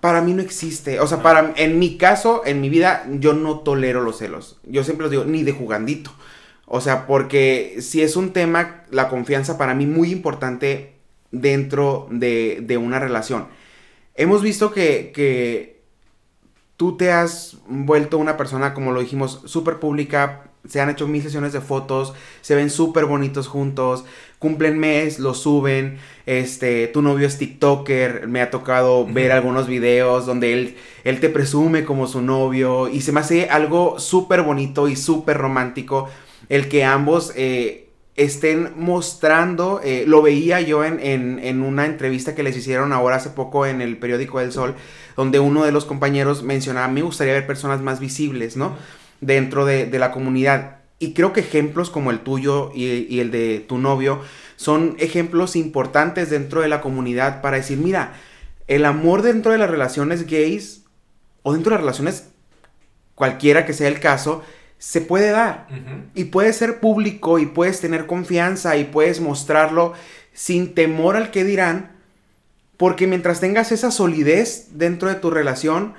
Para 0.00 0.22
mí 0.22 0.32
no 0.32 0.40
existe. 0.40 1.00
O 1.00 1.06
sea, 1.06 1.22
para, 1.22 1.52
en 1.56 1.78
mi 1.78 1.98
caso, 1.98 2.42
en 2.46 2.60
mi 2.60 2.68
vida, 2.68 3.06
yo 3.10 3.34
no 3.34 3.60
tolero 3.60 4.02
los 4.02 4.18
celos. 4.18 4.58
Yo 4.64 4.84
siempre 4.84 5.02
los 5.02 5.10
digo, 5.10 5.24
ni 5.24 5.42
de 5.42 5.52
jugandito. 5.52 6.12
O 6.64 6.80
sea, 6.80 7.06
porque 7.06 7.78
si 7.80 8.02
es 8.02 8.16
un 8.16 8.32
tema, 8.32 8.84
la 8.90 9.08
confianza 9.08 9.58
para 9.58 9.74
mí 9.74 9.86
muy 9.86 10.12
importante 10.12 10.94
dentro 11.32 12.06
de, 12.10 12.60
de 12.62 12.76
una 12.76 13.00
relación. 13.00 13.48
Hemos 14.14 14.42
visto 14.42 14.72
que, 14.72 15.10
que 15.12 15.82
tú 16.76 16.96
te 16.96 17.10
has 17.10 17.56
vuelto 17.66 18.18
una 18.18 18.36
persona, 18.36 18.74
como 18.74 18.92
lo 18.92 19.00
dijimos, 19.00 19.42
súper 19.46 19.78
pública. 19.78 20.50
Se 20.68 20.80
han 20.80 20.90
hecho 20.90 21.06
mil 21.08 21.22
sesiones 21.22 21.52
de 21.52 21.60
fotos, 21.60 22.14
se 22.40 22.54
ven 22.54 22.70
súper 22.70 23.04
bonitos 23.06 23.48
juntos, 23.48 24.04
cumplen 24.38 24.78
mes, 24.78 25.18
lo 25.18 25.34
suben. 25.34 25.98
Este, 26.26 26.88
tu 26.88 27.02
novio 27.02 27.26
es 27.26 27.38
TikToker, 27.38 28.26
me 28.28 28.40
ha 28.40 28.50
tocado 28.50 29.06
ver 29.06 29.32
algunos 29.32 29.66
videos 29.68 30.26
donde 30.26 30.52
él, 30.52 30.76
él 31.04 31.20
te 31.20 31.28
presume 31.28 31.84
como 31.84 32.06
su 32.06 32.20
novio 32.22 32.88
y 32.88 33.00
se 33.00 33.12
me 33.12 33.20
hace 33.20 33.48
algo 33.48 33.98
súper 33.98 34.42
bonito 34.42 34.88
y 34.88 34.96
súper 34.96 35.38
romántico 35.38 36.08
el 36.48 36.68
que 36.68 36.84
ambos 36.84 37.32
eh, 37.36 37.88
estén 38.16 38.72
mostrando, 38.76 39.80
eh, 39.84 40.04
lo 40.06 40.22
veía 40.22 40.60
yo 40.60 40.84
en, 40.84 41.00
en- 41.00 41.38
en 41.40 41.62
una 41.62 41.86
entrevista 41.86 42.34
que 42.34 42.42
les 42.42 42.56
hicieron 42.56 42.92
ahora 42.92 43.16
hace 43.16 43.30
poco 43.30 43.66
en 43.66 43.80
el 43.82 43.98
periódico 43.98 44.40
El 44.40 44.52
Sol, 44.52 44.74
donde 45.16 45.38
uno 45.40 45.64
de 45.64 45.72
los 45.72 45.84
compañeros 45.84 46.42
mencionaba, 46.42 46.88
me 46.88 47.02
gustaría 47.02 47.34
ver 47.34 47.46
personas 47.46 47.80
más 47.82 48.00
visibles, 48.00 48.56
¿no? 48.56 48.76
Dentro 49.20 49.64
de, 49.64 49.86
de 49.86 49.98
la 49.98 50.10
comunidad. 50.10 50.78
Y 50.98 51.12
creo 51.12 51.32
que 51.32 51.40
ejemplos 51.40 51.90
como 51.90 52.10
el 52.10 52.20
tuyo 52.20 52.70
y, 52.74 53.06
y 53.08 53.20
el 53.20 53.30
de 53.30 53.64
tu 53.66 53.78
novio 53.78 54.20
son 54.56 54.96
ejemplos 54.98 55.56
importantes 55.56 56.30
dentro 56.30 56.62
de 56.62 56.68
la 56.68 56.80
comunidad 56.80 57.42
para 57.42 57.58
decir, 57.58 57.78
mira, 57.78 58.14
el 58.66 58.84
amor 58.84 59.22
dentro 59.22 59.52
de 59.52 59.58
las 59.58 59.70
relaciones 59.70 60.26
gays 60.26 60.84
o 61.42 61.52
dentro 61.52 61.70
de 61.70 61.76
las 61.76 61.82
relaciones 61.82 62.28
cualquiera 63.14 63.66
que 63.66 63.72
sea 63.72 63.88
el 63.88 63.98
caso, 63.98 64.42
se 64.78 65.00
puede 65.00 65.30
dar. 65.30 65.66
Y 66.14 66.24
puede 66.24 66.52
ser 66.52 66.80
público 66.80 67.40
y 67.40 67.46
puedes 67.46 67.80
tener 67.80 68.06
confianza 68.06 68.76
y 68.76 68.84
puedes 68.84 69.20
mostrarlo 69.20 69.94
sin 70.32 70.74
temor 70.74 71.16
al 71.16 71.30
que 71.30 71.44
dirán, 71.44 71.96
porque 72.76 73.06
mientras 73.06 73.40
tengas 73.40 73.72
esa 73.72 73.90
solidez 73.90 74.68
dentro 74.72 75.08
de 75.08 75.14
tu 75.14 75.30
relación, 75.30 75.94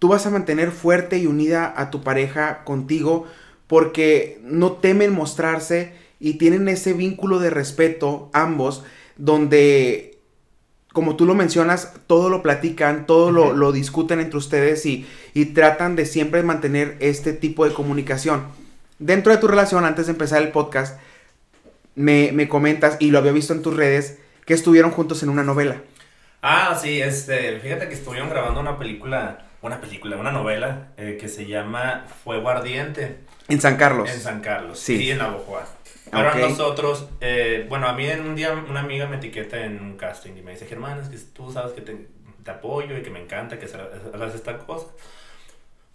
tú 0.00 0.08
vas 0.08 0.26
a 0.26 0.30
mantener 0.30 0.72
fuerte 0.72 1.18
y 1.18 1.26
unida 1.26 1.72
a 1.76 1.90
tu 1.90 2.02
pareja 2.02 2.64
contigo 2.64 3.26
porque 3.68 4.40
no 4.42 4.72
temen 4.72 5.12
mostrarse 5.12 5.92
y 6.18 6.34
tienen 6.34 6.68
ese 6.68 6.94
vínculo 6.94 7.38
de 7.38 7.50
respeto 7.50 8.30
ambos 8.32 8.82
donde 9.16 10.18
como 10.92 11.14
tú 11.14 11.24
lo 11.24 11.36
mencionas, 11.36 11.92
todo 12.08 12.28
lo 12.28 12.42
platican, 12.42 13.06
todo 13.06 13.30
lo, 13.30 13.52
lo, 13.52 13.70
discuten 13.70 14.18
entre 14.18 14.38
ustedes 14.38 14.84
y, 14.86 15.06
y, 15.34 15.46
tratan 15.46 15.94
de 15.94 16.04
siempre 16.04 16.42
mantener 16.42 16.96
este 16.98 17.32
tipo 17.32 17.64
de 17.64 17.72
comunicación. 17.72 18.42
Dentro 18.98 19.32
de 19.32 19.38
tu 19.38 19.46
relación, 19.46 19.84
antes 19.84 20.06
de 20.06 20.12
empezar 20.12 20.42
el 20.42 20.48
podcast, 20.48 20.98
me, 21.94 22.32
me, 22.32 22.48
comentas, 22.48 22.96
y 22.98 23.12
lo 23.12 23.18
había 23.18 23.30
visto 23.30 23.52
en 23.52 23.62
tus 23.62 23.76
redes, 23.76 24.18
que 24.46 24.54
estuvieron 24.54 24.90
juntos 24.90 25.22
en 25.22 25.28
una 25.28 25.44
novela. 25.44 25.80
Ah, 26.42 26.76
sí, 26.80 27.00
este, 27.00 27.60
fíjate 27.60 27.86
que 27.86 27.94
estuvieron 27.94 28.28
grabando 28.28 28.58
una 28.58 28.76
película 28.76 29.49
una 29.62 29.80
película, 29.80 30.16
una 30.16 30.32
novela 30.32 30.88
eh, 30.96 31.18
que 31.20 31.28
se 31.28 31.46
llama 31.46 32.06
Fuego 32.24 32.48
Ardiente. 32.48 33.18
En 33.48 33.60
San 33.60 33.76
Carlos. 33.76 34.10
En 34.10 34.20
San 34.20 34.40
Carlos, 34.40 34.78
sí, 34.78 34.96
y 35.02 35.10
en 35.10 35.18
Navojoa. 35.18 35.66
Pero 36.10 36.34
nosotros, 36.34 37.08
eh, 37.20 37.66
bueno, 37.68 37.86
a 37.88 37.92
mí 37.92 38.06
en 38.06 38.22
un 38.22 38.34
día 38.34 38.52
una 38.52 38.80
amiga 38.80 39.06
me 39.06 39.16
etiqueta 39.16 39.64
en 39.64 39.80
un 39.80 39.96
casting 39.96 40.32
y 40.36 40.42
me 40.42 40.52
dice, 40.52 40.66
Germán, 40.66 40.98
es 40.98 41.08
que 41.08 41.16
tú 41.32 41.52
sabes 41.52 41.72
que 41.72 41.82
te, 41.82 42.08
te 42.42 42.50
apoyo 42.50 42.96
y 42.96 43.02
que 43.02 43.10
me 43.10 43.20
encanta 43.20 43.58
que 43.58 43.66
hagas 44.12 44.34
esta 44.34 44.58
cosa. 44.58 44.86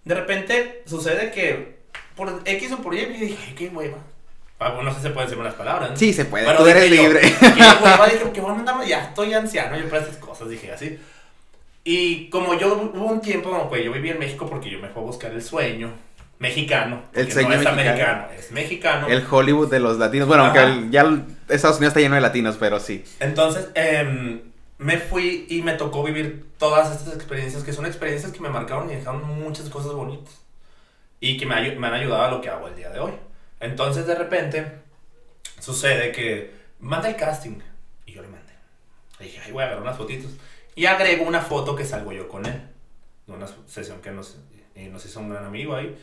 De 0.06 0.15
repente 0.15 0.84
sucede 0.86 1.32
que 1.32 1.80
por 2.15 2.41
X 2.45 2.71
o 2.71 2.78
por 2.82 2.95
Y 2.95 3.08
me 3.08 3.17
dije, 3.17 3.56
qué 3.56 3.67
hueva. 3.69 3.97
Ah, 4.60 4.69
bueno, 4.69 4.84
no 4.84 4.91
sé 4.91 4.97
si 4.97 5.08
se 5.08 5.10
pueden 5.10 5.30
decir 5.30 5.41
unas 5.41 5.56
palabras. 5.56 5.91
¿no? 5.91 5.97
Sí, 5.97 6.13
se 6.13 6.25
puede. 6.25 6.45
Pero 6.45 6.60
Tú 6.60 6.67
eres 6.67 6.89
libre. 6.89 7.19
qué 7.19 7.84
hueva, 7.84 8.08
dije, 8.12 8.32
qué 8.32 8.39
bueno, 8.39 8.84
ya 8.86 9.06
estoy 9.06 9.34
anciano 9.34 9.78
yo 9.78 9.89
para 9.89 10.04
estas 10.04 10.17
cosas, 10.17 10.47
dije 10.47 10.71
así. 10.71 10.97
Y 11.88 12.30
como 12.30 12.58
yo 12.58 12.91
hubo 12.95 13.06
un 13.06 13.21
tiempo, 13.21 13.67
pues 13.69 13.86
yo 13.86 13.93
viví 13.93 14.10
en 14.10 14.17
México 14.17 14.48
porque 14.50 14.71
yo 14.71 14.80
me 14.80 14.89
fui 14.89 15.04
a 15.04 15.06
buscar 15.06 15.32
el 15.32 15.43
sueño 15.43 15.93
mexicano. 16.39 17.04
El 17.13 17.32
sueño 17.32 17.50
no 17.50 17.54
es 17.54 17.60
mexicano. 17.62 17.82
americano, 17.82 18.28
es 18.36 18.52
mexicano. 18.52 19.08
El 19.08 19.24
Hollywood 19.30 19.69
de 19.69 19.80
los 19.80 19.98
latinos. 19.98 20.28
Bueno, 20.28 20.45
aunque 20.45 20.88
ya 20.89 21.04
Estados 21.48 21.78
Unidos 21.78 21.91
está 21.91 22.00
lleno 22.00 22.15
de 22.15 22.21
latinos, 22.21 22.58
pero 22.60 22.80
sí. 22.80 23.04
Entonces, 23.19 23.69
eh, 23.76 24.41
me 24.80 24.98
fui 24.98 25.45
y 25.48 25.62
me 25.62 25.74
tocó 25.74 26.04
vivir 26.04 26.48
todas 26.58 26.91
estas 26.91 27.13
experiencias 27.13 27.63
que 27.63 27.71
son 27.71 27.86
experiencias 27.86 28.32
que 28.32 28.39
me 28.39 28.50
marcaron 28.50 28.89
y 28.89 28.95
dejaron 28.95 29.24
muchas 29.39 29.69
cosas 29.69 29.93
bonitas. 29.93 30.41
Y 31.19 31.38
que 31.38 31.45
me, 31.45 31.56
me 31.76 31.88
han 31.88 31.93
ayudado 31.93 32.24
a 32.24 32.32
lo 32.32 32.41
que 32.41 32.50
hago 32.50 32.67
el 32.67 32.76
día 32.76 32.89
de 32.89 33.00
hoy. 33.00 33.13
Entonces, 33.60 34.08
de 34.08 34.15
repente, 34.15 34.71
sucede 35.60 36.12
que 36.12 36.52
manda 36.80 37.10
el 37.10 37.15
casting. 37.15 37.60
Y 38.08 38.13
yo 38.13 38.24
le 38.24 38.28
mandé. 38.28 38.54
Le 39.19 39.26
dije, 39.28 39.39
ay, 39.45 39.52
voy 39.52 39.62
a 39.62 39.67
agarrar 39.67 39.84
unas 39.84 39.98
fotitos. 39.98 40.32
Y 40.75 40.85
agrego 40.85 41.25
una 41.25 41.39
foto 41.39 41.75
que 41.75 41.85
salgo 41.85 42.11
yo 42.11 42.27
con 42.27 42.45
él. 42.45 42.61
De 43.25 43.33
una 43.33 43.47
sesión 43.65 44.01
que 44.01 44.11
nos, 44.11 44.38
nos 44.75 45.05
hizo 45.05 45.19
un 45.21 45.29
gran 45.29 45.45
amigo 45.45 45.73
ahí. 45.73 45.95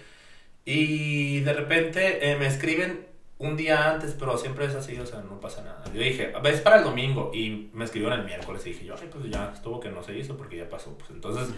Y 0.65 1.41
de 1.41 1.53
repente 1.53 2.31
eh, 2.31 2.37
me 2.37 2.47
escriben 2.47 3.07
un 3.39 3.57
día 3.57 3.91
antes, 3.91 4.15
pero 4.19 4.39
siempre 4.39 4.65
es 4.65 4.75
así, 4.75 4.99
o 4.99 5.05
sea, 5.05 5.21
no 5.21 5.41
pasa 5.41 5.63
nada. 5.63 5.85
Yo 5.93 6.01
dije, 6.01 6.33
es 6.45 6.61
para 6.61 6.79
el 6.79 6.85
domingo. 6.85 7.31
Y 7.35 7.71
me 7.75 7.85
escribieron 7.85 8.19
el 8.19 8.25
miércoles. 8.25 8.67
Y 8.67 8.71
dije 8.71 8.87
yo, 8.87 8.95
ay, 8.99 9.09
pues 9.13 9.31
ya 9.31 9.53
estuvo 9.55 9.79
que 9.79 9.91
no 9.91 10.03
se 10.03 10.17
hizo 10.17 10.37
porque 10.37 10.57
ya 10.57 10.69
pasó. 10.69 10.97
Pues 10.97 11.11
entonces 11.11 11.49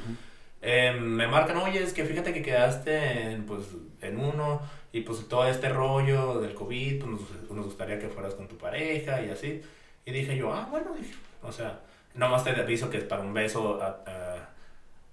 eh, 0.60 0.92
me 1.00 1.28
marcan, 1.28 1.56
oye, 1.58 1.82
es 1.82 1.92
que 1.92 2.04
fíjate 2.04 2.32
que 2.32 2.42
quedaste 2.42 3.30
en, 3.30 3.46
pues, 3.46 3.66
en 4.00 4.18
uno. 4.18 4.60
Y 4.92 5.02
pues 5.02 5.28
todo 5.28 5.46
este 5.46 5.68
rollo 5.68 6.40
del 6.40 6.54
COVID, 6.54 7.00
pues 7.00 7.10
nos, 7.10 7.50
nos 7.50 7.66
gustaría 7.66 7.98
que 7.98 8.08
fueras 8.08 8.34
con 8.34 8.48
tu 8.48 8.56
pareja 8.58 9.22
y 9.22 9.30
así. 9.30 9.62
Y 10.04 10.10
dije 10.10 10.36
yo, 10.36 10.52
ah, 10.52 10.66
bueno, 10.68 10.92
dije, 10.98 11.14
o 11.42 11.52
sea. 11.52 11.80
Nomás 12.14 12.44
te 12.44 12.50
aviso 12.50 12.90
que 12.90 12.98
es 12.98 13.04
para 13.04 13.22
un 13.22 13.34
beso 13.34 13.80
a, 13.82 14.48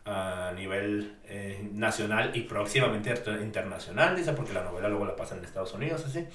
a, 0.05 0.47
a 0.49 0.51
nivel 0.53 1.15
eh, 1.25 1.67
nacional 1.73 2.31
y 2.33 2.41
próximamente 2.41 3.13
internacional, 3.41 4.15
dice, 4.15 4.33
porque 4.33 4.53
la 4.53 4.63
novela 4.63 4.87
luego 4.87 5.05
la 5.05 5.15
pasan 5.15 5.39
en 5.39 5.45
Estados 5.45 5.73
Unidos, 5.73 6.05
así. 6.05 6.27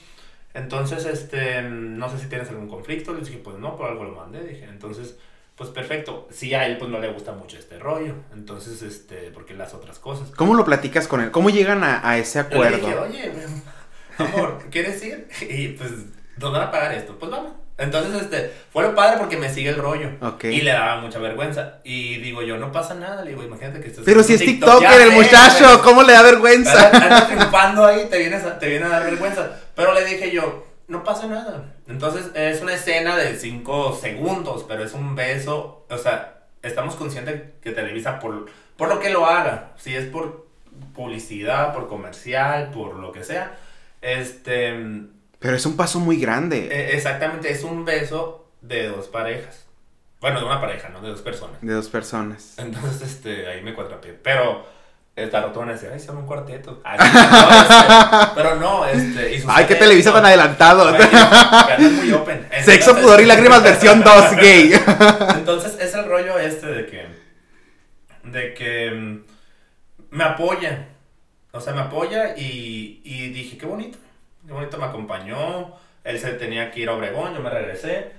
Entonces, 0.56 1.04
este, 1.04 1.62
no 1.62 2.08
sé 2.08 2.18
si 2.18 2.28
tienes 2.28 2.48
algún 2.48 2.66
conflicto. 2.66 3.12
Le 3.12 3.20
dije, 3.20 3.38
pues 3.38 3.58
no, 3.58 3.76
por 3.76 3.90
algo 3.90 4.04
lo 4.04 4.12
mandé. 4.12 4.42
Dije, 4.42 4.64
entonces, 4.64 5.18
pues 5.54 5.68
perfecto. 5.68 6.26
Si 6.30 6.54
a 6.54 6.66
él, 6.66 6.78
pues 6.78 6.90
no 6.90 6.98
le 6.98 7.12
gusta 7.12 7.32
mucho 7.32 7.58
este 7.58 7.78
rollo. 7.78 8.14
Entonces, 8.32 8.80
este, 8.80 9.30
porque 9.32 9.52
las 9.52 9.74
otras 9.74 9.98
cosas. 9.98 10.30
¿Cómo 10.30 10.54
lo 10.54 10.64
platicas 10.64 11.08
con 11.08 11.20
él? 11.20 11.30
¿Cómo 11.30 11.50
llegan 11.50 11.84
a, 11.84 12.08
a 12.08 12.16
ese 12.16 12.38
acuerdo? 12.38 12.78
Le 12.78 12.82
dije, 12.86 12.98
oye, 12.98 13.32
amor, 14.18 14.64
¿quieres 14.70 15.04
ir? 15.04 15.28
Y 15.50 15.68
pues, 15.68 15.92
¿nos 16.38 16.52
van 16.52 16.62
a 16.62 16.70
pagar 16.70 16.92
esto? 16.94 17.18
Pues 17.18 17.30
vamos. 17.30 17.52
Entonces, 17.78 18.22
este, 18.22 18.52
fue 18.72 18.84
lo 18.84 18.94
padre 18.94 19.18
porque 19.18 19.36
me 19.36 19.52
sigue 19.52 19.68
el 19.68 19.76
rollo. 19.76 20.10
Y 20.42 20.62
le 20.62 20.72
daba 20.72 21.00
mucha 21.00 21.18
vergüenza. 21.18 21.78
Y 21.84 22.16
digo 22.18 22.42
yo, 22.42 22.56
no 22.56 22.72
pasa 22.72 22.94
nada. 22.94 23.22
Le 23.22 23.30
digo, 23.30 23.42
imagínate 23.42 23.80
que 23.80 23.88
estás 23.88 24.04
Pero 24.04 24.22
si 24.22 24.34
es 24.34 24.40
TikToker 24.40 25.00
el 25.00 25.12
muchacho, 25.12 25.82
¿cómo 25.82 26.02
le 26.02 26.14
da 26.14 26.22
vergüenza? 26.22 26.90
Estás 26.90 27.28
triunfando 27.28 27.84
ahí, 27.84 28.06
te 28.10 28.18
viene, 28.18 28.38
te 28.38 28.68
viene 28.68 28.86
a 28.86 28.88
dar 28.88 29.04
vergüenza. 29.04 29.50
Pero 29.74 29.92
le 29.92 30.04
dije 30.06 30.30
yo, 30.30 30.66
no 30.88 31.04
pasa 31.04 31.26
nada. 31.26 31.74
Entonces, 31.86 32.30
es 32.34 32.62
una 32.62 32.74
escena 32.74 33.16
de 33.16 33.36
5 33.36 33.98
segundos, 34.00 34.64
pero 34.66 34.82
es 34.82 34.94
un 34.94 35.14
beso. 35.14 35.84
O 35.90 35.98
sea, 35.98 36.44
estamos 36.62 36.96
conscientes 36.96 37.42
que 37.60 37.72
Televisa, 37.72 38.18
por, 38.20 38.46
por 38.78 38.88
lo 38.88 39.00
que 39.00 39.10
lo 39.10 39.26
haga, 39.26 39.72
si 39.76 39.94
es 39.94 40.06
por 40.06 40.46
publicidad, 40.94 41.74
por 41.74 41.88
comercial, 41.88 42.70
por 42.70 42.96
lo 42.96 43.12
que 43.12 43.22
sea, 43.22 43.56
este 44.00 44.74
pero 45.38 45.56
es 45.56 45.66
un 45.66 45.76
paso 45.76 46.00
muy 46.00 46.18
grande. 46.18 46.68
Eh, 46.70 46.94
exactamente, 46.94 47.50
es 47.50 47.62
un 47.62 47.84
beso 47.84 48.46
de 48.62 48.88
dos 48.88 49.08
parejas. 49.08 49.66
Bueno, 50.20 50.40
de 50.40 50.46
una 50.46 50.60
pareja, 50.60 50.88
¿no? 50.88 51.00
De 51.02 51.10
dos 51.10 51.20
personas. 51.20 51.60
De 51.60 51.72
dos 51.72 51.88
personas. 51.88 52.54
Entonces, 52.56 53.02
este, 53.02 53.46
ahí 53.48 53.62
me 53.62 53.74
cuatrapié. 53.74 54.14
Pero 54.14 54.66
esta 55.14 55.42
rotona 55.42 55.72
decía, 55.72 55.90
ay, 55.92 56.00
son 56.00 56.16
un 56.16 56.26
cuarteto. 56.26 56.80
Ay, 56.84 56.98
no, 57.30 57.60
este, 57.60 58.32
pero 58.34 58.54
no, 58.56 58.86
este. 58.86 59.34
Y 59.34 59.44
ay, 59.46 59.66
qué 59.66 59.74
televisa 59.74 60.12
tan 60.12 60.24
adelantado. 60.24 60.90
muy 61.80 62.12
open. 62.12 62.48
Sexo, 62.64 62.96
pudor 62.96 63.20
y 63.20 63.26
lágrimas 63.26 63.62
versión 63.62 64.02
2 64.02 64.36
gay. 64.36 64.72
Entonces, 65.34 65.76
es 65.80 65.94
el 65.94 66.06
rollo 66.06 66.38
este 66.38 66.66
de 66.66 66.86
que. 66.86 67.06
De 68.24 68.54
que. 68.54 68.90
Mm, 68.90 69.24
me 70.10 70.24
apoya. 70.24 70.88
O 71.52 71.60
sea, 71.60 71.74
me 71.74 71.82
apoya 71.82 72.36
y, 72.36 73.00
y 73.04 73.28
dije, 73.28 73.56
qué 73.56 73.66
bonito 73.66 73.98
qué 74.46 74.52
bonito 74.52 74.78
me 74.78 74.84
acompañó. 74.84 75.74
Él 76.04 76.18
se 76.18 76.32
tenía 76.34 76.70
que 76.70 76.80
ir 76.80 76.88
a 76.88 76.94
Obregón, 76.94 77.34
yo 77.34 77.40
me 77.40 77.50
regresé. 77.50 78.12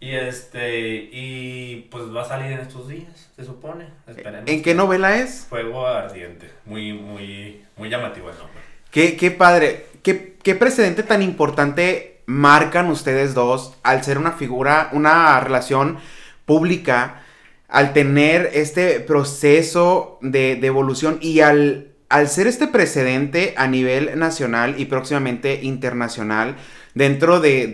Y 0.00 0.12
este, 0.12 1.08
y 1.12 1.88
pues 1.90 2.04
va 2.14 2.22
a 2.22 2.24
salir 2.26 2.52
en 2.52 2.60
estos 2.60 2.88
días, 2.88 3.30
se 3.36 3.44
supone. 3.44 3.86
Esperemos. 4.06 4.48
¿En 4.48 4.62
qué 4.62 4.74
novela 4.74 5.16
es? 5.16 5.46
Fuego 5.48 5.86
Ardiente. 5.86 6.50
Muy, 6.66 6.92
muy, 6.92 7.64
muy 7.76 7.88
llamativo 7.88 8.30
el 8.30 8.36
nombre. 8.36 8.60
Qué, 8.90 9.16
qué 9.16 9.30
padre. 9.30 9.86
Qué, 10.02 10.36
qué 10.42 10.54
precedente 10.54 11.02
tan 11.02 11.22
importante 11.22 12.20
marcan 12.26 12.90
ustedes 12.90 13.34
dos 13.34 13.74
al 13.82 14.04
ser 14.04 14.18
una 14.18 14.32
figura, 14.32 14.90
una 14.92 15.40
relación 15.40 15.98
pública, 16.44 17.22
al 17.68 17.92
tener 17.92 18.50
este 18.52 19.00
proceso 19.00 20.18
de, 20.20 20.56
de 20.56 20.66
evolución 20.66 21.18
y 21.22 21.40
al 21.40 21.93
al 22.14 22.28
ser 22.28 22.46
este 22.46 22.68
precedente 22.68 23.54
a 23.56 23.66
nivel 23.66 24.16
nacional 24.16 24.76
y 24.78 24.84
próximamente 24.84 25.64
internacional, 25.64 26.54
dentro 26.94 27.40
de, 27.40 27.66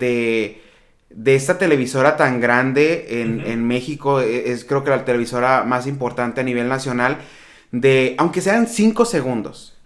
de, 1.11 1.35
esta 1.35 1.59
televisora 1.59 2.16
tan 2.16 2.40
grande 2.40 3.20
en, 3.20 3.66
México, 3.66 4.22
e, 4.22 4.50
es 4.50 4.64
creo 4.64 4.83
que 4.83 4.88
la 4.88 5.05
televisora 5.05 5.64
más 5.64 5.87
importante 5.87 6.40
a 6.40 6.44
nivel 6.44 6.70
nacional, 6.70 7.18
de, 7.70 8.14
aunque 8.16 8.40
sean 8.40 8.66
cinco 8.66 9.05
segundos, 9.05 9.76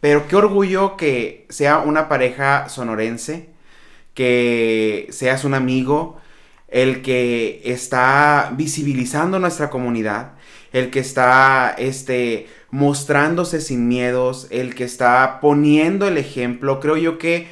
pero 0.00 0.28
qué 0.28 0.36
orgullo 0.36 0.96
que 0.96 1.44
sea 1.48 1.78
una 1.78 2.08
pareja 2.08 2.68
sonorense, 2.68 3.48
que 4.14 5.08
seas 5.10 5.42
un 5.44 5.54
amigo, 5.54 6.20
el 6.68 7.02
que 7.02 7.60
está 7.64 8.52
visibilizando 8.56 9.40
nuestra 9.40 9.68
comunidad, 9.68 10.33
el 10.74 10.90
que 10.90 10.98
está 11.00 11.74
este, 11.78 12.48
mostrándose 12.70 13.60
sin 13.60 13.88
miedos, 13.88 14.48
el 14.50 14.74
que 14.74 14.84
está 14.84 15.38
poniendo 15.40 16.06
el 16.06 16.18
ejemplo. 16.18 16.80
Creo 16.80 16.96
yo 16.96 17.16
que 17.16 17.46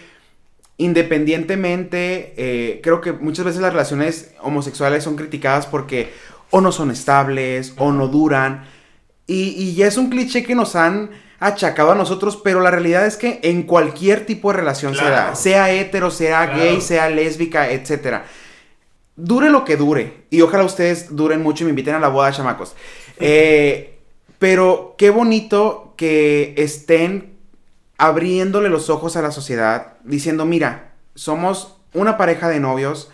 independientemente, 0.76 2.34
eh, 2.36 2.80
creo 2.82 3.00
que 3.00 3.12
muchas 3.12 3.44
veces 3.44 3.60
las 3.60 3.72
relaciones 3.72 4.32
homosexuales 4.40 5.04
son 5.04 5.16
criticadas 5.16 5.66
porque 5.66 6.12
o 6.50 6.60
no 6.60 6.72
son 6.72 6.90
estables 6.90 7.74
o 7.78 7.92
no 7.92 8.08
duran. 8.08 8.64
Y, 9.28 9.74
ya 9.74 9.86
es 9.86 9.96
un 9.96 10.10
cliché 10.10 10.42
que 10.42 10.56
nos 10.56 10.74
han 10.74 11.10
achacado 11.38 11.92
a 11.92 11.94
nosotros, 11.94 12.36
pero 12.42 12.60
la 12.60 12.72
realidad 12.72 13.06
es 13.06 13.16
que 13.16 13.38
en 13.44 13.62
cualquier 13.62 14.26
tipo 14.26 14.50
de 14.50 14.58
relación 14.58 14.94
se 14.94 15.04
da, 15.04 15.34
sea 15.36 15.72
hetero, 15.72 16.10
sea 16.10 16.46
gay, 16.46 16.80
sea 16.80 17.08
lésbica, 17.08 17.70
etc. 17.70 18.22
Dure 19.14 19.50
lo 19.50 19.64
que 19.64 19.76
dure, 19.76 20.24
y 20.30 20.40
ojalá 20.40 20.64
ustedes 20.64 21.14
duren 21.14 21.42
mucho 21.42 21.62
y 21.62 21.66
me 21.66 21.70
inviten 21.70 21.94
a 21.94 22.00
la 22.00 22.08
boda, 22.08 22.32
chamacos. 22.32 22.74
Eh, 23.22 23.98
pero 24.38 24.96
qué 24.98 25.10
bonito 25.10 25.94
que 25.96 26.54
estén 26.56 27.36
abriéndole 27.96 28.68
los 28.68 28.90
ojos 28.90 29.16
a 29.16 29.22
la 29.22 29.30
sociedad, 29.30 29.94
diciendo, 30.02 30.44
mira, 30.44 30.94
somos 31.14 31.76
una 31.94 32.16
pareja 32.18 32.48
de 32.48 32.58
novios, 32.58 33.10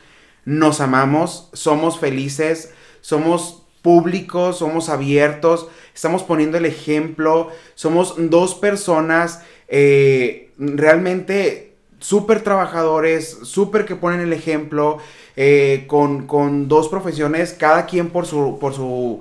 nos 0.47 0.81
amamos, 0.81 1.51
somos 1.53 1.99
felices, 1.99 2.73
somos 3.03 3.67
públicos, 3.83 4.59
somos 4.59 4.89
abiertos, 4.89 5.69
estamos 5.95 6.23
poniendo 6.23 6.57
el 6.57 6.65
ejemplo, 6.65 7.51
somos 7.75 8.15
dos 8.17 8.55
personas 8.55 9.43
eh, 9.69 10.51
realmente 10.57 11.75
súper 11.99 12.43
trabajadores, 12.43 13.39
súper 13.43 13.85
que 13.85 13.97
ponen 13.97 14.21
el 14.21 14.33
ejemplo, 14.33 14.99
eh, 15.37 15.85
con, 15.87 16.27
con, 16.27 16.69
dos 16.69 16.89
profesiones, 16.89 17.53
cada 17.53 17.87
quien 17.87 18.09
por 18.09 18.27
su, 18.27 18.59
por 18.59 18.73
su, 18.73 19.21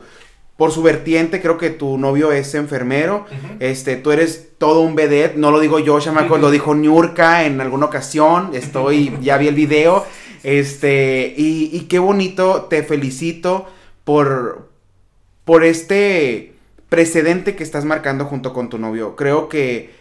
por 0.57 0.71
su 0.71 0.81
vertiente, 0.81 1.39
creo 1.39 1.59
que 1.59 1.69
tu 1.69 1.99
novio 1.99 2.31
es 2.31 2.55
enfermero, 2.55 3.25
este, 3.59 3.95
tú 3.95 4.11
eres 4.11 4.49
todo 4.57 4.81
un 4.81 4.95
vedette, 4.95 5.37
no 5.37 5.51
lo 5.51 5.59
digo 5.59 5.77
yo, 5.77 5.99
chamaco, 5.99 6.39
lo 6.39 6.49
dijo 6.49 6.73
Niurka 6.73 7.45
en 7.45 7.61
alguna 7.61 7.85
ocasión, 7.85 8.49
estoy, 8.53 9.15
ya 9.21 9.37
vi 9.37 9.47
el 9.47 9.55
video, 9.55 10.03
este, 10.43 11.33
y, 11.37 11.69
y 11.71 11.81
qué 11.81 11.99
bonito, 11.99 12.63
te 12.63 12.81
felicito 12.81 13.67
por, 14.03 14.69
por 15.45 15.63
este 15.63 16.55
precedente 16.89 17.55
que 17.55 17.63
estás 17.63 17.85
marcando 17.85 18.25
junto 18.25 18.51
con 18.51 18.69
tu 18.69 18.79
novio, 18.79 19.15
creo 19.15 19.49
que 19.49 19.91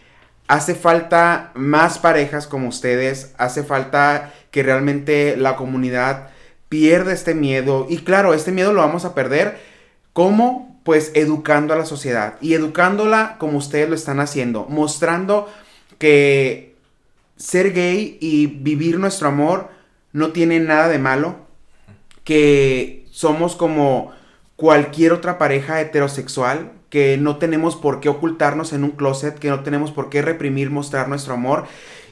hace 0.49 0.75
falta 0.75 1.53
más 1.55 1.99
parejas 1.99 2.47
como 2.47 2.69
ustedes, 2.69 3.35
hace 3.37 3.63
falta 3.63 4.33
que 4.51 4.63
realmente 4.63 5.37
la 5.37 5.57
comunidad 5.57 6.31
pierda 6.71 7.13
este 7.13 7.35
miedo, 7.35 7.87
y 7.91 7.99
claro, 7.99 8.33
este 8.33 8.53
miedo 8.53 8.73
lo 8.73 8.81
vamos 8.81 9.05
a 9.05 9.15
perder, 9.15 9.76
¿Cómo? 10.17 10.81
Pues 10.83 11.11
educando 11.13 11.75
a 11.75 11.77
la 11.77 11.85
sociedad 11.85 12.39
y 12.41 12.55
educándola 12.55 13.37
como 13.37 13.59
ustedes 13.59 13.87
lo 13.87 13.95
están 13.95 14.19
haciendo, 14.19 14.65
mostrando 14.65 15.47
que 15.99 16.75
ser 17.37 17.75
gay 17.75 18.17
y 18.19 18.47
vivir 18.47 18.99
nuestro 18.99 19.29
amor 19.29 19.69
no 20.15 20.33
tiene 20.33 20.59
nada 20.59 20.89
de 20.89 20.99
malo, 20.99 21.37
que 22.25 23.05
somos 23.11 23.57
como 23.57 24.13
cualquier 24.57 25.13
otra 25.13 25.37
pareja 25.37 25.83
heterosexual, 25.83 26.73
que 26.89 27.19
no 27.19 27.37
tenemos 27.37 27.77
por 27.77 28.01
qué 28.01 28.09
ocultarnos 28.09 28.73
en 28.73 28.85
un 28.85 28.93
closet, 28.93 29.39
que 29.39 29.51
no 29.51 29.65
tenemos 29.65 29.91
por 29.91 30.09
qué 30.09 30.23
reprimir, 30.23 30.71
mostrar 30.71 31.11
nuestro 31.11 31.35
amor. 31.35 31.67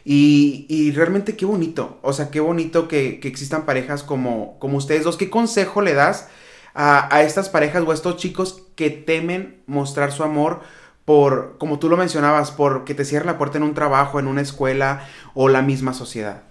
Y, 0.05 0.93
realmente 0.95 1.37
qué 1.37 1.47
bonito, 1.47 2.01
o 2.03 2.13
sea, 2.13 2.31
qué 2.31 2.41
bonito 2.41 2.87
que, 2.87 3.19
que, 3.19 3.29
existan 3.29 3.65
parejas 3.65 4.03
como, 4.03 4.59
como 4.59 4.77
ustedes 4.77 5.05
dos. 5.05 5.17
¿Qué 5.17 5.31
consejo 5.31 5.81
le 5.81 5.95
das 5.95 6.29
a, 6.75 7.23
estas 7.23 7.49
parejas 7.49 7.83
o 7.83 7.91
a 7.91 7.95
estos 7.95 8.17
chicos 8.17 8.63
que 8.75 8.91
temen 8.91 9.63
mostrar 9.67 10.13
su 10.13 10.25
amor 10.25 10.61
por, 11.05 11.57
como 11.59 11.79
tú 11.79 11.89
lo 11.89 11.97
mencionabas, 11.97 12.51
por 12.51 12.85
que 12.85 12.95
te 12.95 13.05
cierre 13.05 13.27
la 13.27 13.39
puerta 13.39 13.59
en 13.59 13.65
un 13.65 13.75
trabajo, 13.75 14.19
en 14.19 14.27
una 14.27 14.41
escuela 14.41 15.07
o 15.35 15.49
la 15.49 15.63
misma 15.63 15.95
sociedad? 15.95 16.43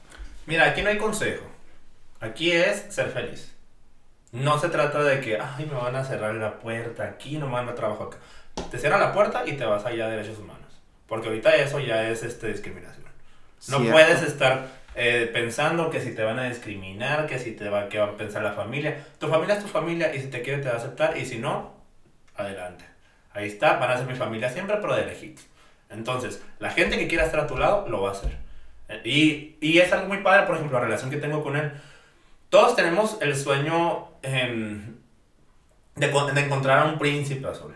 Mira, 0.46 0.66
aquí 0.70 0.82
no 0.82 0.90
hay 0.90 0.98
consejo. 0.98 1.46
Aquí 2.20 2.52
es 2.52 2.86
ser 2.90 3.10
feliz. 3.10 3.54
No 4.32 4.58
se 4.58 4.70
trata 4.70 5.04
de 5.04 5.20
que, 5.20 5.40
ay, 5.40 5.66
me 5.66 5.76
van 5.76 5.96
a 5.96 6.04
cerrar 6.04 6.34
la 6.36 6.60
puerta 6.60 7.04
aquí, 7.04 7.38
no 7.38 7.48
me 7.48 7.54
van 7.54 7.70
a 7.70 7.76
trabajar 7.76 8.08
acá. 8.08 8.18
Te 8.72 8.78
cierran 8.78 9.02
la 9.02 9.14
puerta 9.14 9.44
y 9.46 9.54
te 9.54 9.66
vas 9.66 9.86
allá 9.86 10.06
a 10.06 10.10
derechos 10.10 10.40
humanos. 10.40 10.62
Porque 11.08 11.28
ahorita 11.28 11.56
eso 11.56 11.80
ya 11.80 12.10
es 12.10 12.24
este, 12.24 12.48
discriminación. 12.48 13.06
No 13.68 13.80
puedes 13.80 14.22
estar 14.22 14.68
eh, 14.96 15.30
pensando 15.34 15.90
que 15.90 16.02
si 16.02 16.14
te 16.14 16.24
van 16.24 16.40
a 16.40 16.50
discriminar, 16.50 17.26
que 17.26 17.40
si 17.40 17.52
te 17.52 17.70
va, 17.70 17.90
que 17.90 17.98
va 18.00 18.06
a 18.06 18.18
pensar 18.18 18.44
la 18.44 18.54
familia. 18.54 19.06
Tu 19.20 19.28
familia 19.28 19.56
es 19.56 19.64
tu 19.64 19.68
familia 19.68 20.14
y 20.14 20.20
si 20.20 20.28
te 20.28 20.42
quiere 20.42 20.62
te 20.62 20.70
va 20.70 20.76
a 20.76 20.78
aceptar 20.78 21.18
y 21.18 21.26
si 21.26 21.40
no, 21.40 21.74
adelante. 22.36 22.86
Ahí 23.34 23.48
está, 23.48 23.78
van 23.78 23.92
a 23.92 23.98
ser 23.98 24.06
mi 24.06 24.16
familia 24.16 24.50
siempre, 24.50 24.78
pero 24.78 24.96
de 24.96 25.06
lejitos. 25.06 25.46
Entonces, 25.90 26.42
la 26.60 26.70
gente 26.70 26.98
que 26.98 27.08
quiera 27.08 27.26
estar 27.26 27.40
a 27.40 27.48
tu 27.48 27.58
lado, 27.58 27.88
lo 27.90 28.02
va 28.02 28.10
a 28.10 28.12
hacer. 28.14 28.38
Y, 29.04 29.56
y 29.60 29.80
es 29.80 29.92
algo 29.92 30.08
muy 30.08 30.18
padre, 30.18 30.46
por 30.46 30.56
ejemplo, 30.56 30.78
la 30.78 30.86
relación 30.86 31.10
que 31.10 31.18
tengo 31.18 31.44
con 31.44 31.56
él. 31.56 31.72
Todos 32.50 32.76
tenemos 32.76 33.18
el 33.22 33.36
sueño 33.36 34.10
em, 34.22 34.98
de, 35.96 36.08
de, 36.08 36.42
encontrar 36.42 36.80
a 36.80 36.86
un 36.86 37.00
príncipe 37.00 37.48
azul. 37.48 37.74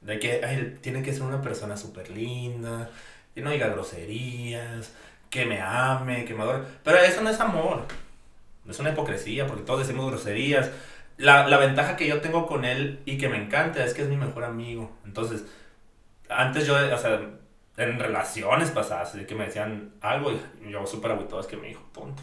De 0.00 0.18
que 0.18 0.40
él 0.40 0.78
tiene 0.80 1.02
que 1.02 1.12
ser 1.12 1.22
una 1.22 1.40
persona 1.40 1.76
súper 1.76 2.10
linda, 2.10 2.90
que 3.34 3.40
no 3.40 3.50
diga 3.50 3.68
groserías, 3.68 4.92
que 5.30 5.46
me 5.46 5.60
ame, 5.60 6.24
que 6.24 6.34
me 6.34 6.42
adore. 6.42 6.62
Pero 6.82 6.98
eso 6.98 7.22
no 7.22 7.30
es 7.30 7.40
amor. 7.40 7.86
Es 8.68 8.78
una 8.78 8.90
hipocresía, 8.90 9.46
porque 9.46 9.62
todos 9.62 9.86
decimos 9.86 10.10
groserías. 10.10 10.70
La, 11.18 11.46
la, 11.46 11.56
ventaja 11.56 11.96
que 11.96 12.06
yo 12.06 12.20
tengo 12.20 12.46
con 12.46 12.64
él 12.64 13.00
y 13.04 13.16
que 13.16 13.28
me 13.28 13.36
encanta 13.36 13.84
es 13.84 13.94
que 13.94 14.02
es 14.02 14.08
mi 14.08 14.16
mejor 14.16 14.44
amigo. 14.44 14.90
Entonces, 15.04 15.44
antes 16.28 16.66
yo, 16.66 16.74
o 16.74 16.98
sea, 16.98 17.20
en 17.76 17.98
relaciones 17.98 18.70
pasadas, 18.70 19.14
de 19.14 19.26
que 19.26 19.34
me 19.34 19.46
decían 19.46 19.92
algo 20.00 20.32
y 20.32 20.70
yo 20.70 20.86
súper 20.86 21.12
aguitado, 21.12 21.40
es 21.40 21.46
que 21.46 21.56
me 21.56 21.68
dijo, 21.68 21.82
punto. 21.92 22.22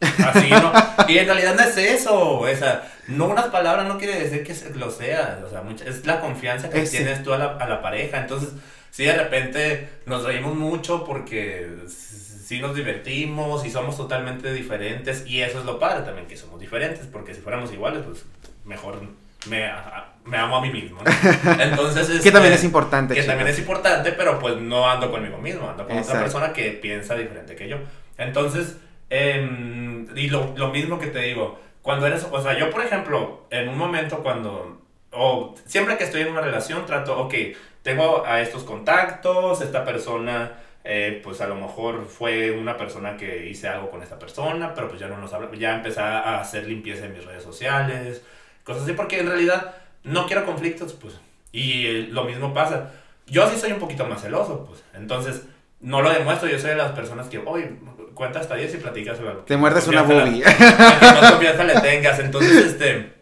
Así, 0.00 0.50
¿no? 0.50 0.72
Y 1.08 1.18
en 1.18 1.26
realidad 1.26 1.54
no 1.54 1.62
es 1.62 1.76
eso, 1.76 2.40
o 2.40 2.54
sea, 2.54 2.90
no 3.08 3.26
unas 3.26 3.46
palabras 3.46 3.86
no 3.86 3.96
quiere 3.96 4.18
decir 4.18 4.44
que 4.44 4.78
lo 4.78 4.90
sea, 4.90 5.40
o 5.44 5.48
sea, 5.48 5.62
es 5.86 6.04
la 6.04 6.20
confianza 6.20 6.68
que 6.68 6.82
tienes 6.82 7.22
tú 7.22 7.32
a 7.32 7.38
la, 7.38 7.56
a 7.56 7.68
la 7.68 7.80
pareja. 7.80 8.18
Entonces, 8.18 8.50
si 8.90 9.04
de 9.04 9.16
repente 9.16 9.88
nos 10.06 10.24
reímos 10.24 10.54
mucho 10.54 11.04
porque 11.04 11.70
sí 12.46 12.60
nos 12.60 12.76
divertimos 12.76 13.66
y 13.66 13.70
somos 13.70 13.96
totalmente 13.96 14.52
diferentes 14.52 15.24
y 15.26 15.40
eso 15.40 15.58
es 15.58 15.64
lo 15.64 15.80
padre 15.80 16.04
también, 16.04 16.28
que 16.28 16.36
somos 16.36 16.60
diferentes, 16.60 17.04
porque 17.08 17.34
si 17.34 17.40
fuéramos 17.40 17.72
iguales, 17.72 18.04
pues 18.06 18.24
mejor 18.64 19.00
me, 19.48 19.68
me 20.24 20.36
amo 20.36 20.58
a 20.58 20.60
mí 20.60 20.70
mismo. 20.70 21.00
Entonces, 21.58 22.22
que 22.22 22.30
también 22.30 22.52
este, 22.52 22.60
es 22.60 22.64
importante. 22.64 23.14
Que 23.14 23.24
también 23.24 23.48
es 23.48 23.58
importante, 23.58 24.12
pero 24.12 24.38
pues 24.38 24.58
no 24.58 24.88
ando 24.88 25.10
conmigo 25.10 25.38
mismo, 25.38 25.68
ando 25.68 25.88
con 25.88 25.98
otra 25.98 26.20
persona 26.20 26.52
que 26.52 26.70
piensa 26.70 27.16
diferente 27.16 27.56
que 27.56 27.68
yo. 27.68 27.78
Entonces, 28.16 28.76
em, 29.10 30.06
y 30.16 30.28
lo, 30.28 30.54
lo, 30.56 30.68
mismo 30.68 31.00
que 31.00 31.08
te 31.08 31.18
digo, 31.22 31.58
cuando 31.82 32.06
eres, 32.06 32.28
o 32.30 32.40
sea, 32.40 32.56
yo 32.56 32.70
por 32.70 32.84
ejemplo, 32.84 33.48
en 33.50 33.68
un 33.70 33.76
momento 33.76 34.22
cuando, 34.22 34.82
o 35.10 35.56
siempre 35.64 35.96
que 35.96 36.04
estoy 36.04 36.22
en 36.22 36.28
una 36.28 36.42
relación, 36.42 36.86
trato, 36.86 37.18
ok, 37.18 37.34
tengo 37.82 38.24
a 38.24 38.40
estos 38.40 38.62
contactos, 38.62 39.62
esta 39.62 39.84
persona 39.84 40.52
eh, 40.88 41.20
pues 41.24 41.40
a 41.40 41.48
lo 41.48 41.56
mejor 41.56 42.06
fue 42.06 42.52
una 42.52 42.76
persona 42.76 43.16
que 43.16 43.48
hice 43.48 43.66
algo 43.66 43.90
con 43.90 44.04
esta 44.04 44.20
persona, 44.20 44.72
pero 44.72 44.88
pues 44.88 45.00
ya 45.00 45.08
no 45.08 45.18
nos 45.18 45.32
habla, 45.32 45.50
ya 45.58 45.74
empecé 45.74 45.98
a 46.00 46.40
hacer 46.40 46.68
limpieza 46.68 47.06
en 47.06 47.12
mis 47.12 47.24
redes 47.24 47.42
sociales, 47.42 48.22
cosas 48.62 48.84
así, 48.84 48.92
porque 48.92 49.18
en 49.18 49.26
realidad 49.26 49.74
no 50.04 50.26
quiero 50.26 50.46
conflictos, 50.46 50.92
pues, 50.92 51.14
y 51.50 51.86
eh, 51.86 52.08
lo 52.12 52.22
mismo 52.22 52.54
pasa. 52.54 52.92
Yo 53.26 53.50
sí 53.50 53.58
soy 53.58 53.72
un 53.72 53.80
poquito 53.80 54.06
más 54.06 54.22
celoso, 54.22 54.64
pues, 54.64 54.84
entonces 54.94 55.42
no 55.80 56.02
lo 56.02 56.10
demuestro, 56.10 56.48
yo 56.48 56.56
soy 56.56 56.70
de 56.70 56.76
las 56.76 56.92
personas 56.92 57.26
que, 57.26 57.38
oye, 57.38 57.68
cuenta 58.14 58.38
hasta 58.38 58.54
10 58.54 58.74
y 58.74 58.76
platicas. 58.76 59.18
Te 59.44 59.56
muerdes 59.56 59.88
una 59.88 60.02
boobie. 60.02 60.44
no 61.20 61.30
confianza 61.32 61.64
le 61.64 61.80
tengas, 61.80 62.20
entonces, 62.20 62.64
este, 62.64 63.12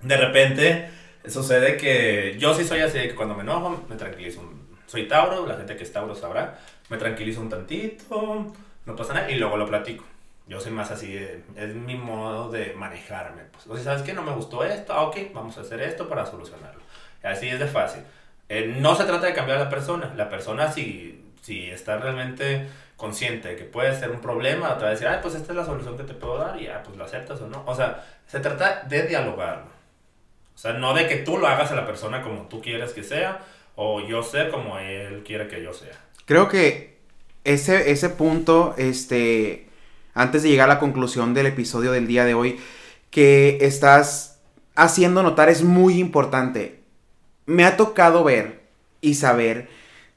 de 0.00 0.16
repente 0.16 0.90
sucede 1.28 1.76
que 1.76 2.34
yo 2.36 2.52
sí 2.52 2.64
soy 2.64 2.80
así, 2.80 2.98
que 2.98 3.14
cuando 3.14 3.36
me 3.36 3.42
enojo, 3.42 3.84
me 3.88 3.94
tranquilizo. 3.94 4.42
Soy 4.86 5.08
Tauro, 5.08 5.46
la 5.46 5.56
gente 5.56 5.76
que 5.76 5.82
es 5.82 5.92
Tauro 5.92 6.14
sabrá 6.14 6.58
me 6.88 6.96
tranquilizo 6.96 7.40
un 7.40 7.48
tantito, 7.48 8.52
no 8.84 8.96
pasa 8.96 9.14
nada, 9.14 9.30
y 9.30 9.36
luego 9.36 9.56
lo 9.56 9.66
platico. 9.66 10.04
Yo 10.46 10.60
soy 10.60 10.70
más 10.70 10.90
así, 10.92 11.16
es 11.56 11.74
mi 11.74 11.96
modo 11.96 12.50
de 12.50 12.72
manejarme. 12.74 13.42
Pues, 13.52 13.66
o 13.66 13.74
sea, 13.74 13.84
¿sabes 13.84 14.02
qué? 14.02 14.12
No 14.12 14.22
me 14.22 14.32
gustó 14.32 14.64
esto, 14.64 14.92
ah, 14.92 15.02
ok, 15.02 15.16
vamos 15.34 15.58
a 15.58 15.62
hacer 15.62 15.80
esto 15.80 16.08
para 16.08 16.24
solucionarlo. 16.24 16.80
Así 17.22 17.48
es 17.48 17.58
de 17.58 17.66
fácil. 17.66 18.02
Eh, 18.48 18.76
no 18.78 18.94
se 18.94 19.04
trata 19.04 19.26
de 19.26 19.34
cambiar 19.34 19.58
a 19.58 19.64
la 19.64 19.70
persona. 19.70 20.12
La 20.16 20.28
persona, 20.28 20.70
si, 20.70 21.32
si 21.42 21.68
está 21.68 21.96
realmente 21.98 22.68
consciente 22.96 23.56
que 23.56 23.64
puede 23.64 23.98
ser 23.98 24.10
un 24.10 24.20
problema, 24.20 24.76
te 24.78 24.82
va 24.82 24.88
a 24.88 24.92
decir, 24.92 25.08
ah, 25.08 25.20
pues 25.20 25.34
esta 25.34 25.52
es 25.52 25.56
la 25.56 25.64
solución 25.64 25.96
que 25.96 26.04
te 26.04 26.14
puedo 26.14 26.38
dar, 26.38 26.60
y 26.60 26.66
ya, 26.66 26.82
pues 26.82 26.96
lo 26.96 27.04
aceptas 27.04 27.40
o 27.40 27.48
no. 27.48 27.64
O 27.66 27.74
sea, 27.74 28.04
se 28.26 28.38
trata 28.38 28.84
de 28.88 29.02
dialogarlo. 29.02 29.76
O 30.54 30.58
sea, 30.58 30.72
no 30.74 30.94
de 30.94 31.08
que 31.08 31.16
tú 31.16 31.38
lo 31.38 31.48
hagas 31.48 31.72
a 31.72 31.74
la 31.74 31.86
persona 31.86 32.22
como 32.22 32.48
tú 32.48 32.62
quieres 32.62 32.92
que 32.92 33.02
sea, 33.02 33.40
o 33.74 34.00
yo 34.00 34.22
sé 34.22 34.48
como 34.48 34.78
él 34.78 35.22
quiere 35.24 35.48
que 35.48 35.62
yo 35.62 35.74
sea. 35.74 36.05
Creo 36.26 36.48
que 36.48 36.98
ese, 37.44 37.92
ese 37.92 38.10
punto, 38.10 38.74
este, 38.76 39.68
antes 40.12 40.42
de 40.42 40.50
llegar 40.50 40.68
a 40.68 40.74
la 40.74 40.80
conclusión 40.80 41.32
del 41.32 41.46
episodio 41.46 41.92
del 41.92 42.06
día 42.06 42.24
de 42.24 42.34
hoy, 42.34 42.58
que 43.10 43.58
estás 43.62 44.38
haciendo 44.74 45.22
notar 45.22 45.48
es 45.48 45.62
muy 45.62 45.98
importante. 45.98 46.80
Me 47.46 47.64
ha 47.64 47.76
tocado 47.76 48.24
ver 48.24 48.66
y 49.00 49.14
saber 49.14 49.68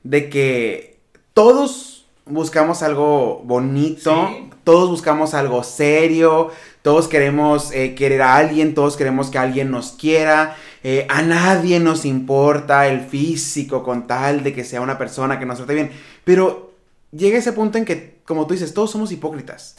de 0.03 0.29
que 0.29 0.97
todos 1.33 2.07
buscamos 2.25 2.81
algo 2.81 3.41
bonito, 3.43 4.29
todos 4.63 4.89
buscamos 4.89 5.33
algo 5.33 5.63
serio, 5.63 6.51
todos 6.81 7.07
queremos 7.07 7.71
eh, 7.71 7.95
querer 7.95 8.21
a 8.21 8.35
alguien, 8.35 8.73
todos 8.73 8.97
queremos 8.97 9.29
que 9.29 9.37
alguien 9.37 9.71
nos 9.71 9.91
quiera, 9.91 10.55
eh, 10.83 11.05
a 11.09 11.21
nadie 11.21 11.79
nos 11.79 12.05
importa 12.05 12.87
el 12.87 13.01
físico 13.01 13.83
con 13.83 14.07
tal 14.07 14.43
de 14.43 14.53
que 14.53 14.63
sea 14.63 14.81
una 14.81 14.97
persona 14.97 15.39
que 15.39 15.45
nos 15.45 15.57
trate 15.57 15.73
bien. 15.73 15.91
Pero 16.23 16.73
llega 17.11 17.37
ese 17.37 17.53
punto 17.53 17.77
en 17.77 17.85
que, 17.85 18.19
como 18.25 18.47
tú 18.47 18.53
dices, 18.53 18.73
todos 18.73 18.91
somos 18.91 19.11
hipócritas. 19.11 19.75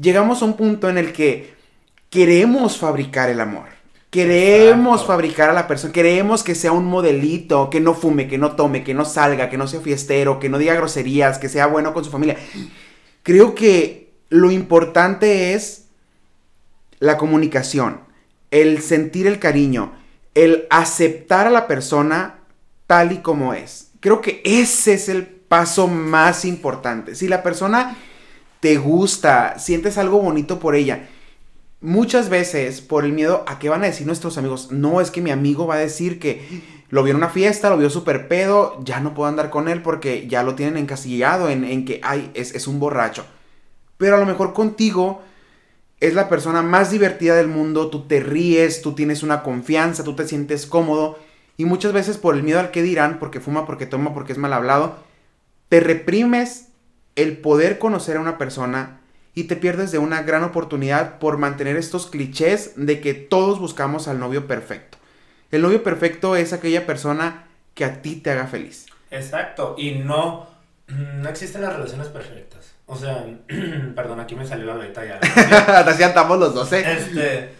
Llegamos 0.00 0.42
a 0.42 0.44
un 0.46 0.54
punto 0.54 0.88
en 0.88 0.98
el 0.98 1.12
que 1.12 1.54
queremos 2.10 2.78
fabricar 2.78 3.30
el 3.30 3.40
amor. 3.40 3.66
Queremos 4.10 5.06
fabricar 5.06 5.50
a 5.50 5.52
la 5.52 5.68
persona, 5.68 5.92
queremos 5.92 6.42
que 6.42 6.56
sea 6.56 6.72
un 6.72 6.84
modelito, 6.84 7.70
que 7.70 7.78
no 7.78 7.94
fume, 7.94 8.26
que 8.26 8.38
no 8.38 8.56
tome, 8.56 8.82
que 8.82 8.92
no 8.92 9.04
salga, 9.04 9.48
que 9.48 9.56
no 9.56 9.68
sea 9.68 9.80
fiestero, 9.80 10.40
que 10.40 10.48
no 10.48 10.58
diga 10.58 10.74
groserías, 10.74 11.38
que 11.38 11.48
sea 11.48 11.68
bueno 11.68 11.94
con 11.94 12.04
su 12.04 12.10
familia. 12.10 12.36
Creo 13.22 13.54
que 13.54 14.10
lo 14.28 14.50
importante 14.50 15.54
es 15.54 15.86
la 16.98 17.18
comunicación, 17.18 18.00
el 18.50 18.82
sentir 18.82 19.28
el 19.28 19.38
cariño, 19.38 19.92
el 20.34 20.66
aceptar 20.70 21.46
a 21.46 21.50
la 21.50 21.66
persona 21.66 22.40
tal 22.86 23.12
y 23.12 23.18
como 23.18 23.54
es. 23.54 23.90
Creo 24.00 24.20
que 24.20 24.40
ese 24.44 24.94
es 24.94 25.08
el 25.08 25.26
paso 25.26 25.88
más 25.88 26.44
importante. 26.44 27.14
Si 27.14 27.28
la 27.28 27.42
persona 27.42 27.96
te 28.60 28.76
gusta, 28.76 29.58
sientes 29.58 29.98
algo 29.98 30.20
bonito 30.20 30.58
por 30.58 30.74
ella, 30.74 31.08
muchas 31.80 32.28
veces 32.28 32.80
por 32.80 33.04
el 33.04 33.12
miedo 33.12 33.44
a 33.46 33.58
qué 33.58 33.68
van 33.68 33.82
a 33.82 33.86
decir 33.86 34.06
nuestros 34.06 34.38
amigos, 34.38 34.70
no 34.70 35.00
es 35.00 35.10
que 35.10 35.22
mi 35.22 35.30
amigo 35.30 35.66
va 35.66 35.74
a 35.74 35.78
decir 35.78 36.18
que 36.18 36.62
lo 36.90 37.02
vio 37.02 37.12
en 37.12 37.16
una 37.16 37.30
fiesta, 37.30 37.70
lo 37.70 37.78
vio 37.78 37.90
súper 37.90 38.28
pedo, 38.28 38.80
ya 38.84 39.00
no 39.00 39.14
puedo 39.14 39.28
andar 39.28 39.50
con 39.50 39.68
él 39.68 39.82
porque 39.82 40.26
ya 40.28 40.42
lo 40.42 40.54
tienen 40.54 40.76
encasillado 40.76 41.48
en, 41.48 41.64
en 41.64 41.84
que, 41.84 42.00
ay, 42.02 42.30
es, 42.34 42.54
es 42.54 42.66
un 42.66 42.78
borracho. 42.78 43.24
Pero 43.96 44.16
a 44.16 44.18
lo 44.18 44.26
mejor 44.26 44.52
contigo 44.52 45.22
es 46.00 46.14
la 46.14 46.28
persona 46.28 46.62
más 46.62 46.90
divertida 46.90 47.36
del 47.36 47.48
mundo, 47.48 47.90
tú 47.90 48.06
te 48.06 48.20
ríes, 48.20 48.82
tú 48.82 48.94
tienes 48.94 49.22
una 49.22 49.42
confianza, 49.42 50.02
tú 50.02 50.16
te 50.16 50.26
sientes 50.26 50.66
cómodo 50.66 51.18
y 51.56 51.66
muchas 51.66 51.92
veces 51.92 52.16
por 52.16 52.34
el 52.34 52.42
miedo 52.42 52.58
al 52.58 52.70
que 52.70 52.82
dirán, 52.82 53.18
porque 53.18 53.40
fuma, 53.40 53.66
porque 53.66 53.86
toma, 53.86 54.14
porque 54.14 54.32
es 54.32 54.38
mal 54.38 54.54
hablado, 54.54 54.96
te 55.68 55.80
reprimes 55.80 56.68
el 57.16 57.36
poder 57.36 57.78
conocer 57.78 58.16
a 58.16 58.20
una 58.20 58.38
persona 58.38 59.00
y 59.34 59.44
te 59.44 59.56
pierdes 59.56 59.92
de 59.92 59.98
una 59.98 60.22
gran 60.22 60.42
oportunidad 60.42 61.18
por 61.18 61.36
mantener 61.36 61.76
estos 61.76 62.06
clichés 62.06 62.72
de 62.76 63.00
que 63.00 63.12
todos 63.14 63.58
buscamos 63.58 64.08
al 64.08 64.18
novio 64.18 64.46
perfecto. 64.46 64.98
El 65.50 65.62
novio 65.62 65.82
perfecto 65.82 66.34
es 66.34 66.52
aquella 66.52 66.86
persona 66.86 67.46
que 67.74 67.84
a 67.84 68.00
ti 68.00 68.16
te 68.16 68.30
haga 68.30 68.46
feliz. 68.46 68.86
Exacto, 69.10 69.74
y 69.76 69.96
no, 69.96 70.48
no 70.88 71.28
existen 71.28 71.62
las 71.62 71.74
relaciones 71.74 72.08
perfectas. 72.08 72.69
O 72.90 72.96
sea, 72.96 73.24
perdón, 73.94 74.18
aquí 74.18 74.34
me 74.34 74.44
salió 74.44 74.66
la 74.66 74.74
beta 74.74 75.04
ya. 75.04 75.20
Así 75.86 76.02
andamos 76.02 76.40
los 76.40 76.52
dos, 76.52 76.72
¿eh? 76.72 76.84
Este, 76.84 77.54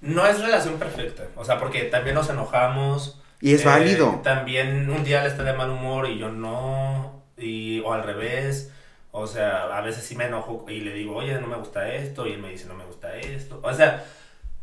no 0.00 0.24
es 0.24 0.40
relación 0.40 0.78
perfecta. 0.78 1.24
O 1.34 1.44
sea, 1.44 1.58
porque 1.58 1.82
también 1.84 2.14
nos 2.14 2.30
enojamos. 2.30 3.20
Y 3.40 3.54
es 3.54 3.62
eh, 3.62 3.66
válido. 3.66 4.20
También 4.22 4.88
un 4.88 5.02
día 5.02 5.22
le 5.22 5.28
está 5.28 5.42
de 5.42 5.54
mal 5.54 5.70
humor 5.70 6.08
y 6.08 6.18
yo 6.20 6.28
no. 6.28 7.24
Y, 7.36 7.80
o 7.80 7.92
al 7.92 8.04
revés. 8.04 8.70
O 9.10 9.26
sea, 9.26 9.76
a 9.76 9.80
veces 9.80 10.04
sí 10.04 10.14
me 10.14 10.26
enojo 10.26 10.64
y 10.68 10.82
le 10.82 10.94
digo, 10.94 11.16
oye, 11.16 11.34
no 11.40 11.48
me 11.48 11.56
gusta 11.56 11.92
esto. 11.92 12.28
Y 12.28 12.34
él 12.34 12.38
me 12.38 12.50
dice, 12.50 12.66
no 12.66 12.74
me 12.74 12.84
gusta 12.84 13.16
esto. 13.16 13.58
O 13.64 13.74
sea, 13.74 14.04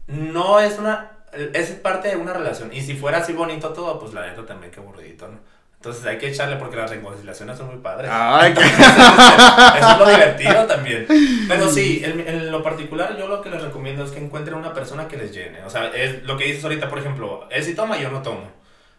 no 0.08 0.62
es 0.62 0.80
una. 0.80 1.12
Es 1.54 1.72
parte 1.72 2.08
de 2.08 2.16
una 2.16 2.32
relación. 2.32 2.72
Y 2.72 2.82
si 2.82 2.96
fuera 2.96 3.18
así 3.18 3.34
bonito 3.34 3.74
todo, 3.74 4.00
pues 4.00 4.14
la 4.14 4.26
neta 4.26 4.46
también 4.46 4.72
qué 4.72 4.80
aburridito, 4.80 5.28
¿no? 5.28 5.40
Entonces 5.78 6.06
hay 6.06 6.18
que 6.18 6.30
echarle 6.30 6.56
porque 6.58 6.76
las 6.76 6.90
reconciliaciones 6.90 7.58
son 7.58 7.68
muy 7.68 7.78
padres. 7.78 8.10
Ay, 8.12 8.54
qué- 8.54 8.62
Eso 9.80 9.92
es 9.92 9.98
lo 10.00 10.10
divertido 10.10 10.66
también. 10.66 11.06
Pero 11.48 11.70
sí, 11.70 12.02
en, 12.04 12.20
en 12.28 12.52
lo 12.52 12.64
particular 12.64 13.16
yo 13.18 13.28
lo 13.28 13.42
que 13.42 13.50
les 13.50 13.62
recomiendo 13.62 14.04
es 14.04 14.12
que 14.12 14.20
encuentren 14.20 14.58
una 14.58 14.74
persona 14.74 15.08
que 15.08 15.18
les 15.18 15.32
llene. 15.32 15.64
O 15.64 15.70
sea, 15.70 15.88
es 15.96 16.24
lo 16.24 16.36
que 16.36 16.46
dices 16.46 16.64
ahorita, 16.64 16.90
por 16.90 17.00
ejemplo, 17.00 17.48
él 17.52 17.64
sí 17.64 17.76
toma, 17.76 17.98
yo 18.00 18.10
no 18.10 18.22
tomo. 18.22 18.52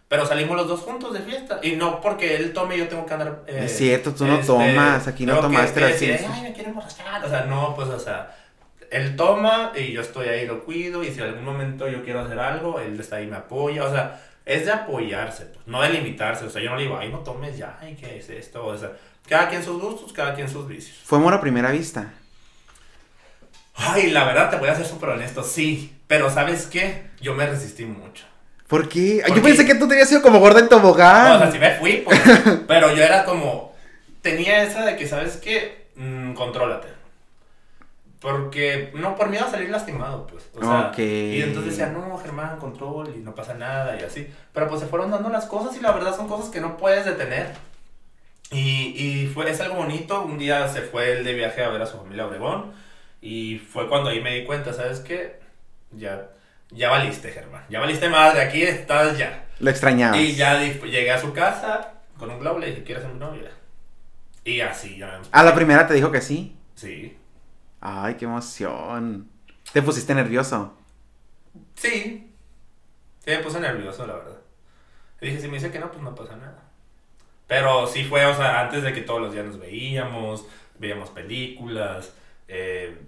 Pero 0.08 0.24
salimos 0.24 0.56
los 0.56 0.68
dos 0.68 0.80
juntos 0.80 1.12
de 1.12 1.20
fiesta. 1.20 1.58
Y 1.62 1.72
no 1.72 2.00
porque 2.00 2.36
él 2.36 2.52
tome, 2.54 2.78
yo 2.78 2.88
tengo 2.88 3.04
que 3.04 3.12
andar... 3.12 3.42
eh, 3.46 3.62
Es 3.64 3.76
cierto, 3.76 4.14
tú 4.14 4.24
no 4.26 4.38
tomas, 4.38 5.06
aquí 5.08 5.26
no 5.26 5.34
que- 5.34 5.40
tomaste 5.42 5.80
que 5.80 5.86
la 5.86 5.92
ciencia. 5.92 6.30
Ay, 6.32 6.42
me 6.56 6.62
emborrachar. 6.62 7.24
O 7.24 7.28
sea, 7.28 7.42
no, 7.42 7.74
pues, 7.74 7.88
o 7.88 7.98
sea... 7.98 8.34
Él 8.90 9.16
toma 9.16 9.72
y 9.76 9.92
yo 9.92 10.00
estoy 10.00 10.28
ahí, 10.28 10.46
lo 10.46 10.64
cuido. 10.64 11.02
Y 11.04 11.08
si 11.12 11.18
en 11.20 11.26
algún 11.26 11.44
momento 11.44 11.86
yo 11.88 12.02
quiero 12.04 12.20
hacer 12.20 12.38
algo, 12.38 12.80
él 12.80 12.98
está 12.98 13.16
ahí, 13.16 13.26
me 13.26 13.36
apoya. 13.36 13.84
O 13.84 13.90
sea, 13.90 14.18
es 14.48 14.64
de 14.64 14.72
apoyarse, 14.72 15.44
pues, 15.44 15.66
no 15.66 15.82
de 15.82 15.90
limitarse. 15.90 16.46
O 16.46 16.50
sea, 16.50 16.62
yo 16.62 16.70
no 16.70 16.76
le 16.76 16.84
digo, 16.84 16.96
ay, 16.98 17.10
no 17.10 17.18
tomes 17.18 17.56
ya, 17.56 17.78
ay, 17.80 17.96
¿qué 18.00 18.18
es 18.18 18.30
esto? 18.30 18.64
O 18.66 18.76
sea, 18.76 18.92
cada 19.28 19.48
quien 19.50 19.62
sus 19.62 19.80
gustos, 19.80 20.12
cada 20.12 20.34
quien 20.34 20.48
sus 20.48 20.66
vicios. 20.66 20.96
Fue 21.04 21.18
amor 21.18 21.34
a 21.34 21.40
primera 21.40 21.70
vista. 21.70 22.14
Ay, 23.76 24.10
la 24.10 24.24
verdad, 24.24 24.50
te 24.50 24.56
voy 24.56 24.70
a 24.70 24.74
ser 24.74 24.86
súper 24.86 25.10
honesto, 25.10 25.44
sí. 25.44 25.94
Pero 26.06 26.30
¿sabes 26.30 26.66
qué? 26.66 27.10
Yo 27.20 27.34
me 27.34 27.46
resistí 27.46 27.84
mucho. 27.84 28.24
¿Por 28.66 28.88
qué? 28.88 29.20
Ay, 29.22 29.28
¿Por 29.28 29.36
Yo 29.36 29.42
pensé 29.42 29.66
que 29.66 29.74
tú 29.74 29.86
te 29.86 29.94
habías 29.94 30.08
sido 30.08 30.22
como 30.22 30.40
gorda 30.40 30.60
en 30.60 30.68
tobogán. 30.68 31.32
O 31.32 31.38
sea, 31.38 31.52
sí 31.52 31.58
me 31.58 31.76
fui, 31.76 32.02
pues. 32.04 32.18
pero 32.66 32.94
yo 32.94 33.02
era 33.02 33.24
como. 33.24 33.76
Tenía 34.22 34.62
esa 34.62 34.84
de 34.84 34.96
que, 34.96 35.06
¿sabes 35.06 35.36
qué? 35.36 35.88
Mm, 35.94 36.32
contrólate. 36.32 36.88
Porque, 38.20 38.90
no, 38.94 39.14
por 39.16 39.28
miedo 39.28 39.44
a 39.46 39.50
salir 39.50 39.70
lastimado, 39.70 40.26
pues. 40.26 40.48
O 40.56 40.60
sea. 40.60 40.88
Y 41.36 41.42
entonces 41.42 41.76
decía, 41.76 41.92
no, 41.92 42.18
Germán, 42.18 42.58
control 42.58 43.14
y 43.16 43.20
no 43.20 43.34
pasa 43.34 43.54
nada 43.54 43.96
y 44.00 44.02
así. 44.02 44.28
Pero 44.52 44.68
pues 44.68 44.80
se 44.80 44.86
fueron 44.88 45.10
dando 45.12 45.28
las 45.28 45.46
cosas 45.46 45.76
y 45.76 45.80
la 45.80 45.92
verdad 45.92 46.16
son 46.16 46.26
cosas 46.26 46.50
que 46.50 46.60
no 46.60 46.76
puedes 46.76 47.04
detener. 47.04 47.52
Y, 48.50 48.94
y 48.96 49.26
fue, 49.28 49.48
es 49.50 49.60
algo 49.60 49.76
bonito. 49.76 50.22
Un 50.22 50.38
día 50.38 50.66
se 50.68 50.80
fue 50.82 51.12
él 51.12 51.24
de 51.24 51.34
viaje 51.34 51.62
a 51.62 51.68
ver 51.68 51.82
a 51.82 51.86
su 51.86 51.98
familia 51.98 52.24
a 52.24 52.26
Obregón. 52.26 52.72
Y 53.20 53.58
fue 53.58 53.88
cuando 53.88 54.10
ahí 54.10 54.20
me 54.20 54.34
di 54.34 54.44
cuenta, 54.44 54.72
¿sabes 54.72 55.00
qué? 55.00 55.38
Ya, 55.92 56.28
ya 56.70 56.90
valiste, 56.90 57.30
Germán. 57.30 57.64
Ya 57.68 57.80
valiste 57.80 58.08
madre, 58.08 58.40
aquí 58.42 58.62
estás 58.62 59.18
ya. 59.18 59.46
Lo 59.60 59.70
extrañabas. 59.70 60.18
Y 60.20 60.34
ya 60.34 60.58
di- 60.58 60.72
llegué 60.90 61.10
a 61.10 61.20
su 61.20 61.32
casa 61.32 61.94
con 62.16 62.30
un 62.30 62.38
globo, 62.40 62.58
le 62.58 62.68
dije, 62.68 62.84
¿quieres 62.84 63.04
ser 63.04 63.12
mi 63.12 63.18
novia? 63.20 63.50
Y 64.44 64.60
así 64.60 64.96
ya. 64.98 65.20
A 65.30 65.42
la 65.42 65.54
primera 65.54 65.86
te 65.86 65.94
dijo 65.94 66.10
que 66.10 66.20
sí. 66.20 66.56
Sí. 66.74 67.17
Ay, 67.80 68.14
qué 68.14 68.24
emoción. 68.24 69.28
Te 69.72 69.82
pusiste 69.82 70.14
nervioso. 70.14 70.74
Sí. 71.74 72.34
Sí, 73.20 73.30
me 73.30 73.38
puse 73.38 73.60
nervioso, 73.60 74.06
la 74.06 74.14
verdad. 74.14 74.38
Y 75.20 75.26
dije, 75.26 75.40
si 75.40 75.48
me 75.48 75.54
dice 75.54 75.70
que 75.70 75.78
no, 75.78 75.90
pues 75.90 76.02
no 76.02 76.14
pasa 76.14 76.36
nada. 76.36 76.62
Pero 77.46 77.86
sí 77.86 78.04
fue, 78.04 78.24
o 78.26 78.34
sea, 78.36 78.60
antes 78.60 78.82
de 78.82 78.92
que 78.92 79.02
todos 79.02 79.20
los 79.20 79.32
días 79.32 79.44
nos 79.46 79.58
veíamos, 79.58 80.46
veíamos 80.78 81.10
películas. 81.10 82.14
eh, 82.48 82.98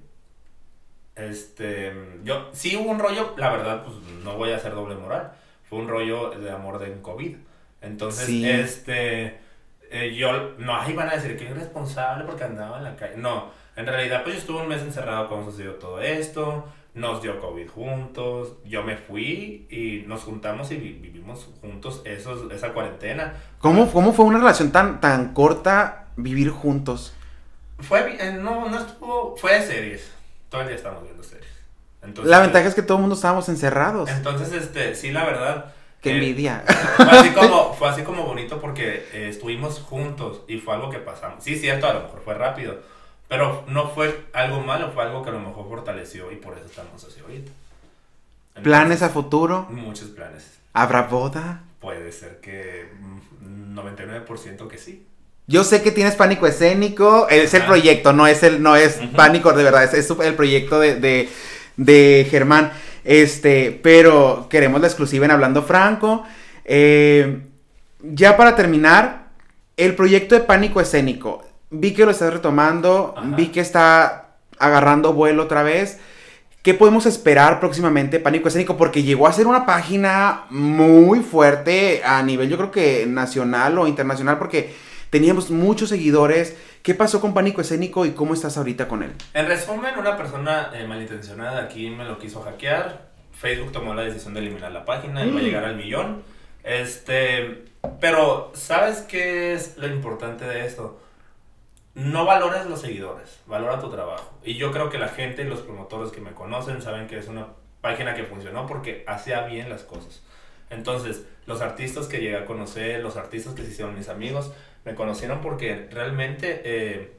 este. 1.16 1.92
Yo, 2.24 2.50
sí 2.52 2.76
hubo 2.76 2.90
un 2.90 2.98
rollo, 2.98 3.34
la 3.36 3.50
verdad, 3.50 3.84
pues 3.84 3.96
no 4.22 4.36
voy 4.36 4.52
a 4.52 4.56
hacer 4.56 4.74
doble 4.74 4.94
moral. 4.94 5.32
Fue 5.68 5.78
un 5.78 5.88
rollo 5.88 6.30
de 6.30 6.50
amor 6.50 6.78
de 6.78 7.00
COVID. 7.02 7.36
Entonces, 7.82 8.26
Sí. 8.26 8.48
este. 8.48 9.40
eh, 9.90 10.14
yo, 10.14 10.54
no, 10.58 10.76
ahí 10.76 10.92
van 10.94 11.08
a 11.08 11.14
decir 11.16 11.36
que 11.36 11.44
irresponsable 11.44 12.24
porque 12.24 12.44
andaba 12.44 12.78
en 12.78 12.84
la 12.84 12.96
calle. 12.96 13.16
No, 13.16 13.50
en 13.76 13.86
realidad, 13.86 14.22
pues 14.22 14.34
yo 14.36 14.40
estuve 14.40 14.62
un 14.62 14.68
mes 14.68 14.82
encerrado 14.82 15.28
cuando 15.28 15.50
sucedió 15.50 15.74
todo 15.74 16.00
esto. 16.00 16.66
Nos 16.92 17.22
dio 17.22 17.40
COVID 17.40 17.68
juntos. 17.68 18.54
Yo 18.64 18.82
me 18.82 18.96
fui 18.96 19.66
y 19.70 20.04
nos 20.08 20.22
juntamos 20.22 20.70
y 20.72 20.76
vi- 20.76 20.92
vivimos 21.00 21.48
juntos 21.60 22.02
esos, 22.04 22.50
esa 22.52 22.72
cuarentena. 22.72 23.34
¿Cómo, 23.60 23.90
¿Cómo 23.92 24.12
fue 24.12 24.24
una 24.24 24.38
relación 24.38 24.72
tan, 24.72 25.00
tan 25.00 25.32
corta 25.32 26.06
vivir 26.16 26.50
juntos? 26.50 27.14
Fue, 27.78 28.16
eh, 28.20 28.32
no, 28.32 28.68
no 28.68 28.78
estuvo, 28.78 29.36
fue 29.36 29.54
de 29.60 29.66
series. 29.66 30.10
Todo 30.48 30.62
el 30.62 30.66
día 30.66 30.76
estamos 30.76 31.02
viendo 31.04 31.22
series. 31.22 31.48
Entonces, 32.02 32.28
La 32.30 32.40
ventaja 32.40 32.66
es 32.66 32.74
que 32.74 32.82
todo 32.82 32.96
el 32.98 33.02
mundo 33.02 33.14
estábamos 33.14 33.48
encerrados. 33.48 34.10
Entonces, 34.10 34.52
este, 34.52 34.94
sí, 34.96 35.12
la 35.12 35.24
verdad. 35.24 35.72
Qué 36.02 36.10
eh, 36.10 36.14
envidia. 36.14 36.64
Fue 36.96 37.06
así 37.10 37.30
como, 37.30 37.74
fue 37.74 37.88
así 37.88 38.02
como 38.02 38.24
bonito 38.24 38.58
porque 38.60 39.06
eh, 39.12 39.28
estuvimos 39.28 39.80
juntos 39.80 40.42
y 40.48 40.56
fue 40.58 40.74
algo 40.74 40.90
que 40.90 40.98
pasamos. 40.98 41.44
Sí, 41.44 41.56
cierto, 41.56 41.86
a 41.86 41.92
lo 41.92 42.00
mejor 42.04 42.20
fue 42.24 42.34
rápido, 42.34 42.78
pero 43.30 43.64
no 43.68 43.88
fue 43.88 44.24
algo 44.32 44.60
malo, 44.60 44.90
fue 44.92 45.04
algo 45.04 45.22
que 45.22 45.30
a 45.30 45.32
lo 45.32 45.38
mejor 45.38 45.68
fortaleció 45.68 46.32
y 46.32 46.36
por 46.36 46.54
eso 46.54 46.66
estamos 46.66 47.04
así 47.04 47.20
ahorita. 47.20 47.52
Entonces, 48.48 48.64
¿Planes 48.64 49.02
a 49.02 49.08
futuro? 49.08 49.68
Muchos 49.70 50.08
planes. 50.08 50.58
¿Habrá 50.72 51.02
boda? 51.02 51.62
Puede 51.78 52.10
ser 52.10 52.40
que 52.40 52.88
mm, 53.40 53.78
99% 53.78 54.66
que 54.66 54.78
sí. 54.78 55.06
Yo 55.46 55.62
sé 55.62 55.80
que 55.80 55.92
tienes 55.92 56.16
pánico 56.16 56.44
escénico, 56.48 57.28
es 57.28 57.54
el 57.54 57.64
proyecto, 57.64 58.12
no 58.12 58.26
es 58.26 58.42
el, 58.42 58.60
no 58.64 58.74
es 58.74 59.00
pánico 59.14 59.52
de 59.52 59.62
verdad, 59.62 59.84
es, 59.84 59.94
es 59.94 60.10
el 60.10 60.34
proyecto 60.34 60.80
de, 60.80 60.96
de, 60.96 61.28
de 61.76 62.26
Germán. 62.28 62.72
Este, 63.04 63.78
pero 63.80 64.48
queremos 64.50 64.80
la 64.80 64.88
exclusiva 64.88 65.24
en 65.24 65.30
Hablando 65.30 65.62
Franco. 65.62 66.24
Eh, 66.64 67.42
ya 68.02 68.36
para 68.36 68.56
terminar, 68.56 69.28
el 69.76 69.94
proyecto 69.94 70.34
de 70.34 70.40
pánico 70.40 70.80
escénico. 70.80 71.44
Vi 71.70 71.94
que 71.94 72.04
lo 72.04 72.10
estás 72.10 72.32
retomando, 72.32 73.14
Ajá. 73.16 73.36
vi 73.36 73.48
que 73.48 73.60
está 73.60 74.30
agarrando 74.58 75.12
vuelo 75.12 75.44
otra 75.44 75.62
vez. 75.62 75.98
¿Qué 76.62 76.74
podemos 76.74 77.06
esperar 77.06 77.58
próximamente, 77.60 78.18
Pánico 78.20 78.48
Escénico? 78.48 78.76
Porque 78.76 79.02
llegó 79.02 79.26
a 79.26 79.32
ser 79.32 79.46
una 79.46 79.64
página 79.64 80.44
muy 80.50 81.20
fuerte 81.20 82.02
a 82.04 82.22
nivel, 82.22 82.50
yo 82.50 82.56
creo 82.58 82.70
que 82.70 83.06
nacional 83.06 83.78
o 83.78 83.86
internacional, 83.86 84.36
porque 84.38 84.74
teníamos 85.08 85.50
muchos 85.50 85.88
seguidores. 85.88 86.56
¿Qué 86.82 86.94
pasó 86.94 87.20
con 87.20 87.32
Pánico 87.34 87.60
Escénico 87.60 88.04
y 88.04 88.10
cómo 88.10 88.34
estás 88.34 88.56
ahorita 88.58 88.88
con 88.88 89.02
él? 89.02 89.12
En 89.32 89.46
resumen, 89.46 89.98
una 89.98 90.16
persona 90.16 90.70
eh, 90.74 90.86
malintencionada 90.86 91.62
aquí 91.62 91.88
me 91.90 92.04
lo 92.04 92.18
quiso 92.18 92.42
hackear. 92.42 93.08
Facebook 93.38 93.72
tomó 93.72 93.94
la 93.94 94.02
decisión 94.02 94.34
de 94.34 94.40
eliminar 94.40 94.72
la 94.72 94.84
página 94.84 95.24
y 95.24 95.30
va 95.30 95.38
a 95.38 95.42
Mm. 95.42 95.44
llegar 95.44 95.64
al 95.64 95.76
millón. 95.76 96.22
Este, 96.62 97.64
pero 98.00 98.52
¿sabes 98.54 98.98
qué 99.08 99.54
es 99.54 99.76
lo 99.78 99.86
importante 99.88 100.44
de 100.44 100.66
esto? 100.66 101.00
No 101.94 102.24
valores 102.24 102.66
los 102.66 102.80
seguidores, 102.80 103.40
valora 103.46 103.80
tu 103.80 103.90
trabajo. 103.90 104.38
Y 104.44 104.54
yo 104.54 104.70
creo 104.70 104.90
que 104.90 104.98
la 104.98 105.08
gente 105.08 105.42
y 105.42 105.46
los 105.46 105.60
promotores 105.60 106.12
que 106.12 106.20
me 106.20 106.32
conocen 106.32 106.80
saben 106.80 107.08
que 107.08 107.18
es 107.18 107.26
una 107.26 107.48
página 107.80 108.14
que 108.14 108.24
funcionó 108.24 108.66
porque 108.66 109.04
hacía 109.06 109.42
bien 109.46 109.68
las 109.68 109.82
cosas. 109.82 110.22
Entonces, 110.70 111.26
los 111.46 111.60
artistas 111.60 112.06
que 112.06 112.20
llegué 112.20 112.36
a 112.36 112.46
conocer, 112.46 113.00
los 113.02 113.16
artistas 113.16 113.54
que 113.54 113.62
se 113.62 113.72
hicieron 113.72 113.96
mis 113.96 114.08
amigos, 114.08 114.52
me 114.84 114.94
conocieron 114.94 115.40
porque 115.40 115.88
realmente 115.90 116.62
eh, 116.64 117.12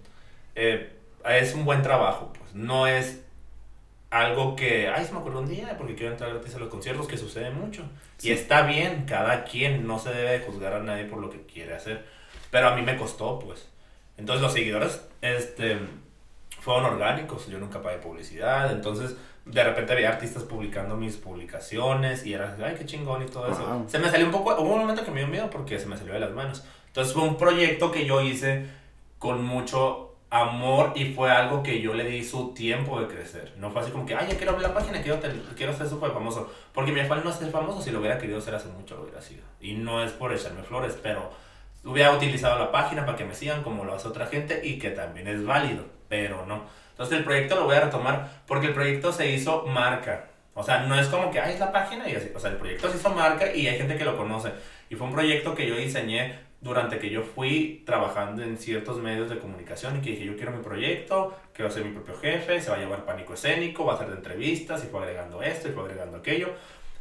eh, 0.56 0.94
es 1.26 1.54
un 1.54 1.66
buen 1.66 1.82
trabajo. 1.82 2.32
Pues. 2.38 2.56
No 2.56 2.88
es 2.88 3.22
algo 4.10 4.56
que, 4.56 4.88
ay, 4.88 5.06
se 5.06 5.12
me 5.12 5.20
ocurrió 5.20 5.40
un 5.40 5.50
día 5.50 5.76
porque 5.78 5.96
quiero 5.96 6.14
entrar 6.14 6.32
gratis 6.32 6.56
a 6.56 6.60
los 6.60 6.70
conciertos, 6.70 7.08
que 7.08 7.18
sucede 7.18 7.52
mucho. 7.52 7.84
Y 8.22 8.32
está 8.32 8.64
bien, 8.64 9.06
cada 9.06 9.44
quien 9.44 9.86
no 9.86 10.00
se 10.00 10.14
debe 10.14 10.40
juzgar 10.46 10.74
a 10.74 10.80
nadie 10.80 11.06
por 11.06 11.20
lo 11.20 11.30
que 11.30 11.42
quiere 11.42 11.74
hacer. 11.74 12.06
Pero 12.52 12.70
a 12.70 12.76
mí 12.76 12.82
me 12.84 12.98
costó, 12.98 13.40
pues. 13.40 13.68
Entonces 14.18 14.42
los 14.42 14.54
seguidores, 14.54 15.02
este, 15.22 15.80
fueron 16.60 16.86
orgánicos, 16.86 17.48
yo 17.48 17.58
nunca 17.58 17.82
pagué 17.82 17.98
publicidad, 17.98 18.72
entonces 18.72 19.16
de 19.46 19.64
repente 19.64 19.94
había 19.94 20.10
artistas 20.10 20.44
publicando 20.44 20.96
mis 20.96 21.18
publicaciones 21.18 22.26
y 22.26 22.34
era, 22.34 22.56
ay, 22.64 22.76
qué 22.78 22.86
chingón 22.86 23.24
y 23.24 23.26
todo 23.26 23.52
eso. 23.52 23.86
Se 23.88 23.98
me 23.98 24.10
salió 24.10 24.28
un 24.28 24.32
poco, 24.32 24.54
hubo 24.62 24.74
un 24.74 24.82
momento 24.82 25.04
que 25.04 25.12
me 25.12 25.22
dio 25.22 25.28
miedo 25.28 25.50
porque 25.50 25.80
se 25.80 25.88
me 25.88 25.98
salió 25.98 26.14
de 26.14 26.20
las 26.20 26.32
manos. 26.32 26.64
Entonces 26.88 27.14
fue 27.14 27.24
un 27.24 27.38
proyecto 27.38 27.92
que 27.92 28.06
yo 28.06 28.22
hice 28.22 28.68
con 29.18 29.44
mucho 29.44 30.12
amor 30.30 30.94
y 30.96 31.14
fue 31.14 31.30
algo 31.30 31.62
que 31.62 31.82
yo 31.82 31.94
le 31.94 32.06
di 32.06 32.24
su 32.24 32.54
tiempo 32.54 33.00
de 33.02 33.08
crecer. 33.08 33.54
No 33.58 33.72
fue 33.72 33.82
así 33.82 33.92
como 33.92 34.06
que, 34.06 34.16
ay, 34.16 34.28
ya 34.30 34.38
quiero 34.38 34.52
abrir 34.52 34.68
la 34.68 34.74
página, 34.74 35.02
quiero, 35.02 35.20
quiero 35.56 35.74
ser 35.74 35.88
súper 35.88 36.12
famoso. 36.12 36.52
Porque 36.74 36.92
mi 36.92 37.02
afán 37.02 37.22
no 37.24 37.30
es 37.30 37.36
ser 37.36 37.52
famoso, 37.52 37.82
si 37.82 37.92
lo 37.92 38.00
hubiera 38.00 38.18
querido 38.18 38.40
ser 38.40 38.56
hace 38.56 38.70
mucho 38.70 38.96
lo 38.96 39.04
hubiera 39.04 39.22
sido. 39.22 39.44
Y 39.60 39.74
no 39.74 40.04
es 40.04 40.12
por 40.12 40.34
echarme 40.34 40.64
flores, 40.64 40.98
pero 41.02 41.32
hubiera 41.84 42.12
utilizado 42.12 42.60
la 42.60 42.72
página 42.72 43.06
para 43.06 43.18
que 43.18 43.26
me 43.26 43.34
sigan 43.34 43.64
como 43.64 43.84
lo 43.84 43.94
hace 43.94 44.08
otra 44.08 44.28
gente 44.28 44.62
y 44.64 44.78
que 44.78 44.92
también 44.92 45.28
es 45.28 45.46
válido, 45.46 45.86
pero 46.08 46.46
no. 46.46 46.66
Entonces 46.92 47.18
el 47.18 47.24
proyecto 47.24 47.56
lo 47.56 47.66
voy 47.66 47.76
a 47.76 47.82
retomar 47.82 48.44
porque 48.46 48.68
el 48.68 48.74
proyecto 48.74 49.12
se 49.12 49.32
hizo 49.32 49.66
marca. 49.66 50.28
O 50.54 50.64
sea, 50.64 50.82
no 50.84 51.00
es 51.00 51.08
como 51.08 51.32
que, 51.32 51.40
ay, 51.40 51.54
es 51.54 51.60
la 51.60 51.72
página 51.72 52.08
y 52.10 52.16
así. 52.16 52.32
O 52.36 52.40
sea, 52.40 52.52
el 52.52 52.58
proyecto 52.58 52.90
se 52.90 52.98
hizo 52.98 53.10
marca 53.10 53.54
y 53.54 53.68
hay 53.68 53.78
gente 53.78 53.98
que 53.98 54.06
lo 54.06 54.18
conoce. 54.18 54.52
Y 54.90 54.96
fue 54.96 55.08
un 55.08 55.14
proyecto 55.14 55.56
que 55.56 55.66
yo 55.66 55.76
diseñé 55.76 56.38
durante 56.60 57.00
que 57.00 57.10
yo 57.10 57.24
fui 57.24 57.82
trabajando 57.88 58.44
en 58.44 58.58
ciertos 58.58 58.98
medios 58.98 59.30
de 59.30 59.40
comunicación 59.40 59.98
y 59.98 60.02
que 60.02 60.12
dije, 60.12 60.26
yo 60.26 60.36
quiero 60.36 60.52
mi 60.52 60.62
proyecto, 60.62 61.36
quiero 61.54 61.72
ser 61.72 61.84
mi 61.86 61.92
propio 61.92 62.16
jefe, 62.20 62.62
se 62.62 62.70
va 62.70 62.76
a 62.76 62.80
llamar 62.80 63.04
Pánico 63.04 63.34
Escénico, 63.34 63.86
va 63.86 63.96
a 63.96 63.98
ser 63.98 64.10
de 64.10 64.18
entrevistas 64.18 64.84
y 64.84 64.88
fue 64.88 65.02
agregando 65.02 65.42
esto 65.42 65.70
y 65.70 65.72
fue 65.72 65.84
agregando 65.84 66.18
aquello. 66.18 66.50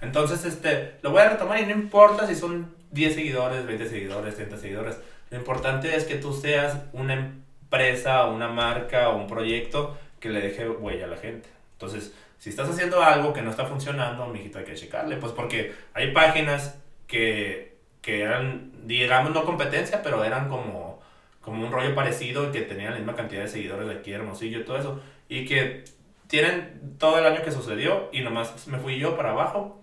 Entonces, 0.00 0.44
este, 0.46 0.94
lo 1.02 1.10
voy 1.10 1.20
a 1.20 1.28
retomar 1.28 1.60
y 1.60 1.66
no 1.66 1.72
importa 1.72 2.26
si 2.26 2.34
son 2.34 2.74
10 2.91 3.14
seguidores, 3.14 3.66
20 3.66 3.88
seguidores, 3.88 4.36
30 4.36 4.59
seguidores. 4.59 4.97
Lo 5.30 5.38
importante 5.38 5.95
es 5.95 6.05
que 6.05 6.16
tú 6.16 6.32
seas 6.32 6.76
una 6.93 7.14
empresa, 7.14 8.26
una 8.26 8.49
marca 8.49 9.11
o 9.11 9.16
un 9.16 9.26
proyecto 9.26 9.97
que 10.18 10.28
le 10.28 10.41
deje 10.41 10.68
huella 10.68 11.05
a 11.05 11.09
la 11.09 11.16
gente. 11.16 11.49
Entonces, 11.72 12.14
si 12.38 12.51
estás 12.51 12.68
haciendo 12.68 13.03
algo 13.03 13.32
que 13.32 13.43
no 13.43 13.51
está 13.51 13.66
funcionando, 13.66 14.26
mijito, 14.26 14.59
hay 14.59 14.64
que 14.64 14.74
checarle. 14.74 15.16
Pues 15.16 15.32
porque 15.32 15.72
hay 15.95 16.12
páginas 16.12 16.78
que, 17.07 17.76
que 18.03 18.22
eran, 18.22 18.72
digamos, 18.86 19.32
no 19.32 19.45
competencia, 19.45 20.03
pero 20.03 20.24
eran 20.24 20.49
como, 20.49 21.01
como 21.41 21.66
un 21.66 21.72
rollo 21.72 21.95
parecido 21.95 22.49
y 22.49 22.53
que 22.53 22.62
tenían 22.62 22.93
la 22.93 22.99
misma 22.99 23.14
cantidad 23.14 23.43
de 23.43 23.49
seguidores 23.49 23.88
de 23.88 23.95
aquí, 23.95 24.12
Hermosillo 24.12 24.64
todo 24.64 24.78
eso. 24.78 25.01
Y 25.28 25.47
que 25.47 25.84
tienen 26.26 26.97
todo 26.99 27.18
el 27.18 27.26
año 27.26 27.43
que 27.43 27.53
sucedió 27.53 28.09
y 28.12 28.20
nomás 28.20 28.66
me 28.68 28.78
fui 28.78 28.99
yo 28.99 29.16
para 29.16 29.30
abajo 29.30 29.82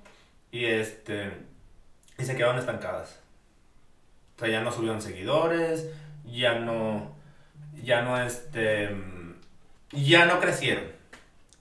y 0.52 0.66
este 0.66 1.32
y 2.18 2.26
se 2.26 2.36
quedaron 2.36 2.58
estancadas. 2.58 3.20
O 4.36 4.40
sea, 4.40 4.50
ya 4.50 4.62
no 4.62 4.72
subieron 4.72 5.02
seguidores, 5.02 5.90
ya 6.26 6.60
no, 6.60 7.16
ya 7.84 8.02
no, 8.02 8.22
este, 8.22 8.96
ya 9.92 10.26
no 10.26 10.40
crecieron. 10.40 10.84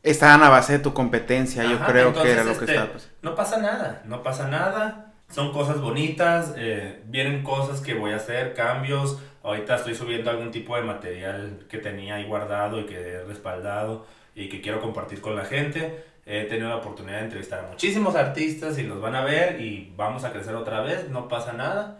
Estaban 0.02 0.42
a 0.42 0.48
base 0.48 0.74
de 0.74 0.78
tu 0.78 0.94
competencia, 0.94 1.64
yo 1.64 1.80
creo 1.80 2.12
que 2.12 2.30
era 2.30 2.44
lo 2.44 2.52
que 2.56 2.64
este, 2.64 2.72
estaba 2.72 2.92
pues. 2.92 3.10
No 3.22 3.34
pasa 3.34 3.58
nada, 3.58 4.02
no 4.04 4.22
pasa 4.22 4.48
nada. 4.48 5.12
Son 5.28 5.52
cosas 5.52 5.80
bonitas, 5.80 6.54
eh, 6.56 7.02
vienen 7.06 7.42
cosas 7.42 7.80
que 7.80 7.94
voy 7.94 8.12
a 8.12 8.16
hacer, 8.16 8.54
cambios. 8.54 9.18
Ahorita 9.42 9.74
estoy 9.74 9.96
subiendo 9.96 10.30
algún 10.30 10.52
tipo 10.52 10.76
de 10.76 10.82
material 10.82 11.66
que 11.68 11.78
tenía 11.78 12.16
ahí 12.16 12.24
guardado 12.24 12.80
y 12.80 12.86
que 12.86 12.96
he 12.96 13.24
respaldado 13.24 14.06
y 14.36 14.48
que 14.48 14.60
quiero 14.60 14.80
compartir 14.80 15.20
con 15.20 15.34
la 15.34 15.44
gente. 15.44 16.04
He 16.26 16.42
tenido 16.44 16.68
la 16.68 16.76
oportunidad 16.76 17.18
de 17.18 17.24
entrevistar 17.24 17.60
a 17.60 17.68
muchísimos 17.68 18.16
artistas 18.16 18.78
y 18.78 18.82
los 18.82 19.00
van 19.00 19.14
a 19.14 19.24
ver 19.24 19.60
y 19.60 19.92
vamos 19.96 20.24
a 20.24 20.32
crecer 20.32 20.56
otra 20.56 20.80
vez, 20.80 21.08
no 21.08 21.28
pasa 21.28 21.52
nada. 21.52 21.98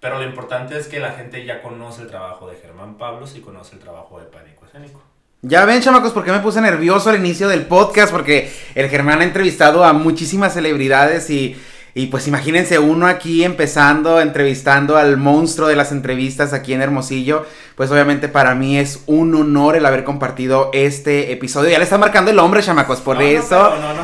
Pero 0.00 0.18
lo 0.18 0.24
importante 0.24 0.76
es 0.76 0.88
que 0.88 0.98
la 0.98 1.12
gente 1.12 1.44
ya 1.44 1.62
conoce 1.62 2.02
el 2.02 2.08
trabajo 2.08 2.48
de 2.48 2.56
Germán 2.56 2.98
Pablos 2.98 3.36
y 3.36 3.40
conoce 3.40 3.76
el 3.76 3.80
trabajo 3.80 4.18
de 4.18 4.26
Pánico 4.26 4.66
Escénico. 4.66 5.00
Ya 5.42 5.64
ven, 5.64 5.80
chamacos, 5.80 6.12
porque 6.12 6.32
me 6.32 6.40
puse 6.40 6.60
nervioso 6.60 7.10
al 7.10 7.16
inicio 7.16 7.48
del 7.48 7.66
podcast, 7.66 8.10
porque 8.10 8.52
el 8.74 8.88
Germán 8.88 9.20
ha 9.20 9.24
entrevistado 9.24 9.84
a 9.84 9.92
muchísimas 9.92 10.54
celebridades 10.54 11.30
y 11.30 11.56
y 11.98 12.06
pues 12.06 12.28
imagínense 12.28 12.78
uno 12.78 13.08
aquí 13.08 13.42
empezando, 13.42 14.20
entrevistando 14.20 14.96
al 14.96 15.16
monstruo 15.16 15.66
de 15.66 15.74
las 15.74 15.90
entrevistas 15.90 16.52
aquí 16.52 16.72
en 16.72 16.80
Hermosillo. 16.80 17.44
Pues 17.78 17.90
obviamente 17.92 18.28
para 18.28 18.56
mí 18.56 18.76
es 18.76 19.04
un 19.06 19.32
honor 19.36 19.76
el 19.76 19.86
haber 19.86 20.02
compartido 20.02 20.70
este 20.74 21.30
episodio. 21.30 21.70
Ya 21.70 21.78
le 21.78 21.84
está 21.84 21.96
marcando 21.96 22.32
el 22.32 22.38
hombre, 22.40 22.60
chamacos, 22.60 23.00
por 23.00 23.22
eso. 23.22 23.56
No, 23.56 23.78
no, 23.78 23.94
no, 23.94 24.02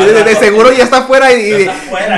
este... 0.00 0.24
de, 0.24 0.34
seguro 0.36 0.72
ya 0.72 0.84
está 0.84 1.02
fuera 1.02 1.30
y, 1.30 1.66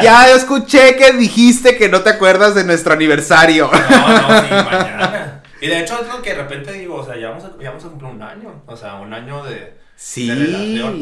ya 0.00 0.30
escuché 0.30 0.94
que 0.94 1.14
dijiste 1.14 1.76
que 1.76 1.88
no 1.88 2.02
te 2.02 2.10
acuerdas 2.10 2.54
de 2.54 2.62
nuestro 2.62 2.92
aniversario. 2.92 3.68
No, 3.72 4.08
no, 4.08 4.40
sí, 4.40 4.46
mañana. 4.50 5.42
Y 5.60 5.66
de 5.66 5.80
hecho 5.80 6.00
es 6.00 6.06
lo 6.06 6.22
que 6.22 6.30
de 6.30 6.36
repente 6.36 6.72
digo, 6.74 6.94
o 6.94 7.04
sea, 7.04 7.16
ya 7.16 7.30
vamos 7.30 7.42
ya 7.60 7.70
vamos 7.70 7.84
a 7.84 7.88
cumplir 7.88 8.12
un 8.12 8.22
año, 8.22 8.62
o 8.66 8.76
sea, 8.76 8.94
un 8.94 9.12
año 9.12 9.42
de, 9.42 9.74
Sí. 10.00 10.30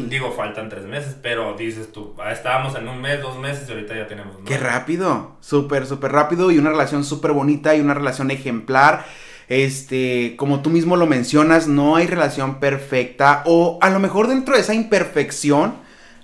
Digo, 0.09 0.31
faltan 0.31 0.69
tres 0.69 0.85
meses, 0.85 1.15
pero 1.21 1.55
dices 1.55 1.91
tú, 1.91 2.15
ah, 2.17 2.31
estábamos 2.31 2.75
en 2.75 2.87
un 2.87 2.99
mes, 2.99 3.21
dos 3.21 3.37
meses 3.37 3.69
y 3.69 3.71
ahorita 3.71 3.95
ya 3.95 4.07
tenemos. 4.07 4.35
Qué 4.43 4.57
rápido, 4.57 5.37
súper, 5.39 5.85
súper 5.85 6.13
rápido 6.13 6.49
y 6.49 6.57
una 6.57 6.71
relación 6.71 7.03
súper 7.03 7.31
bonita 7.31 7.75
y 7.75 7.79
una 7.79 7.93
relación 7.93 8.31
ejemplar. 8.31 9.05
Este, 9.49 10.33
como 10.35 10.63
tú 10.63 10.71
mismo 10.71 10.95
lo 10.95 11.05
mencionas, 11.05 11.67
no 11.67 11.95
hay 11.95 12.07
relación 12.07 12.59
perfecta 12.59 13.43
o 13.45 13.77
a 13.83 13.91
lo 13.91 13.99
mejor 13.99 14.27
dentro 14.27 14.55
de 14.55 14.61
esa 14.61 14.73
imperfección 14.73 15.75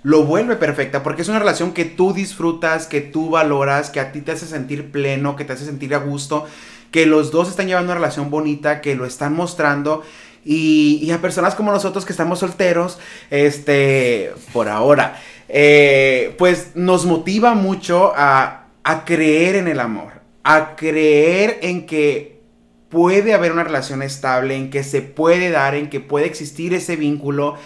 lo 0.02 0.24
vuelve 0.24 0.56
perfecta 0.56 1.04
porque 1.04 1.22
es 1.22 1.28
una 1.28 1.38
relación 1.38 1.74
que 1.74 1.84
tú 1.84 2.12
disfrutas, 2.12 2.88
que 2.88 3.00
tú 3.00 3.30
valoras, 3.30 3.90
que 3.90 4.00
a 4.00 4.10
ti 4.10 4.20
te 4.20 4.32
hace 4.32 4.46
sentir 4.46 4.90
pleno, 4.90 5.36
que 5.36 5.44
te 5.44 5.52
hace 5.52 5.64
sentir 5.64 5.94
a 5.94 5.98
gusto, 5.98 6.44
que 6.90 7.06
los 7.06 7.30
dos 7.30 7.48
están 7.48 7.68
llevando 7.68 7.92
una 7.92 8.00
relación 8.00 8.30
bonita, 8.30 8.80
que 8.80 8.96
lo 8.96 9.06
están 9.06 9.32
mostrando 9.34 10.02
y, 10.44 11.10
a 11.10 11.20
personas 11.20 11.54
como 11.54 11.72
nosotros 11.72 12.04
que 12.04 12.12
estamos 12.12 12.38
solteros, 12.38 12.98
este, 13.30 14.32
por 14.52 14.68
ahora, 14.68 15.20
eh, 15.48 16.34
pues 16.38 16.72
nos 16.74 17.06
motiva 17.06 17.54
mucho 17.54 18.12
a, 18.16 18.66
a 18.82 19.04
creer 19.04 19.56
en 19.56 19.68
el 19.68 19.80
amor, 19.80 20.12
a 20.42 20.76
creer 20.76 21.58
en 21.62 21.86
que 21.86 22.40
puede 22.88 23.34
haber 23.34 23.52
una 23.52 23.64
relación 23.64 24.02
estable, 24.02 24.56
en 24.56 24.70
que 24.70 24.84
se 24.84 25.02
puede 25.02 25.50
dar, 25.50 25.74
en 25.74 25.90
que 25.90 26.00
puede 26.00 26.26
existir 26.26 26.74
ese 26.74 26.96
vínculo. 26.96 27.56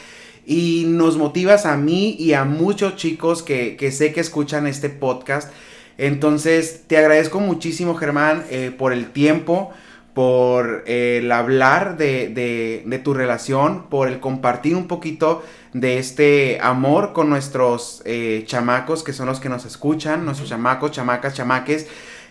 Y 0.47 0.85
nos 0.87 1.18
motivas 1.18 1.66
a 1.66 1.76
mí 1.76 2.16
y 2.18 2.33
a 2.33 2.45
muchos 2.45 2.97
chicos 2.97 3.43
que, 3.43 3.76
que 3.76 3.93
sé 3.93 4.14
que 4.14 4.20
escuchan 4.20 4.66
este 4.66 4.89
podcast. 4.89 5.53
Entonces, 5.99 6.85
te 6.87 6.97
agradezco 6.97 7.41
muchísimo, 7.41 7.97
Germán, 7.97 8.45
eh, 8.51 8.72
por 8.76 8.93
el 8.93 9.11
tiempo, 9.11 9.72
por 10.19 10.83
el 10.89 11.31
hablar 11.31 11.97
de, 11.97 13.01
tu 13.05 13.14
relación, 13.14 13.85
por 13.89 14.09
el 14.09 14.19
compartir 14.19 14.75
un 14.75 14.89
poquito 14.89 15.45
de 15.75 15.99
este 15.99 16.59
amor 16.61 17.12
con 17.12 17.31
nuestros 17.31 18.03
eh, 18.05 18.43
chamacos 18.45 19.05
que 19.05 19.12
son 19.12 19.27
los 19.27 19.39
que 19.39 19.49
nos 19.49 19.64
escuchan, 19.64 20.25
nuestros 20.25 20.49
chamacos, 20.49 20.91
chamacas, 20.91 21.35
chamaques. 21.35 21.87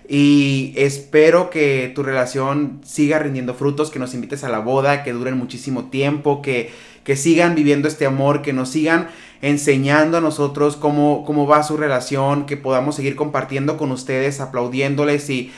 Y 0.05 0.73
espero 0.75 1.49
que 1.49 1.89
tu 1.95 2.03
relación 2.03 2.81
siga 2.83 3.19
rindiendo 3.19 3.53
frutos, 3.53 3.89
que 3.89 3.99
nos 3.99 4.13
invites 4.13 4.43
a 4.43 4.49
la 4.49 4.59
boda, 4.59 5.05
que 5.05 5.13
duren 5.13 5.37
muchísimo 5.37 5.85
tiempo, 5.85 6.41
que, 6.41 6.69
que 7.05 7.15
sigan 7.15 7.55
viviendo 7.55 7.87
este 7.87 8.05
amor, 8.05 8.41
que 8.41 8.51
nos 8.51 8.67
sigan 8.67 9.07
enseñando 9.41 10.17
a 10.17 10.21
nosotros 10.21 10.75
cómo, 10.75 11.23
cómo 11.25 11.47
va 11.47 11.63
su 11.63 11.77
relación, 11.77 12.47
que 12.47 12.57
podamos 12.57 12.97
seguir 12.97 13.15
compartiendo 13.15 13.77
con 13.77 13.93
ustedes, 13.93 14.41
aplaudiéndoles 14.41 15.29
y 15.29 15.53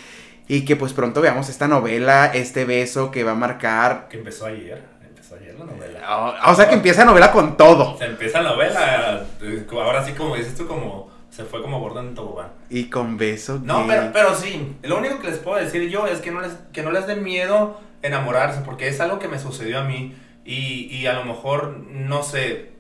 y 0.50 0.66
que 0.66 0.76
pues 0.76 0.94
pronto 0.94 1.22
veamos 1.22 1.48
esta 1.48 1.68
novela, 1.68 2.26
este 2.34 2.66
beso 2.66 3.12
que 3.12 3.24
va 3.24 3.34
a 3.34 3.36
marcar. 3.36 4.08
Que 4.10 4.18
empezó 4.18 4.48
ayer. 4.48 4.84
Empezó 5.08 5.36
ayer 5.36 5.54
la 5.60 5.66
novela. 5.66 6.00
Ah, 6.04 6.52
o, 6.52 6.56
sea 6.56 6.68
que 6.68 6.74
empieza 6.74 7.02
la 7.02 7.12
novela 7.12 7.32
con 7.32 7.56
todo. 7.56 7.96
Se 8.00 8.06
empieza 8.06 8.42
la 8.42 8.54
novela. 8.54 9.28
Eh, 9.44 9.68
ahora 9.72 10.04
sí, 10.04 10.14
como 10.14 10.36
dices 10.36 10.56
tú, 10.56 10.68
como. 10.68 11.12
Se 11.30 11.46
fue 11.46 11.62
como 11.62 11.80
Gordon 11.80 12.08
en 12.08 12.16
tobogán. 12.16 12.48
Y 12.68 12.86
con 12.86 13.16
beso. 13.16 13.62
No, 13.64 13.86
pero, 13.88 14.10
pero 14.12 14.34
sí. 14.34 14.76
Lo 14.82 14.98
único 14.98 15.20
que 15.20 15.28
les 15.28 15.38
puedo 15.38 15.64
decir 15.64 15.88
yo 15.88 16.08
es 16.08 16.20
que 16.20 16.32
no 16.32 16.42
les, 16.42 16.54
que 16.74 16.82
no 16.82 16.92
les 16.92 17.06
dé 17.06 17.16
miedo 17.16 17.80
enamorarse. 18.02 18.62
Porque 18.66 18.88
es 18.88 19.00
algo 19.00 19.20
que 19.20 19.28
me 19.28 19.38
sucedió 19.38 19.82
a 19.82 19.84
mí. 19.84 20.18
Y, 20.46 20.88
y 20.92 21.06
a 21.06 21.14
lo 21.14 21.26
mejor, 21.26 21.78
no 21.92 22.24
sé. 22.24 22.72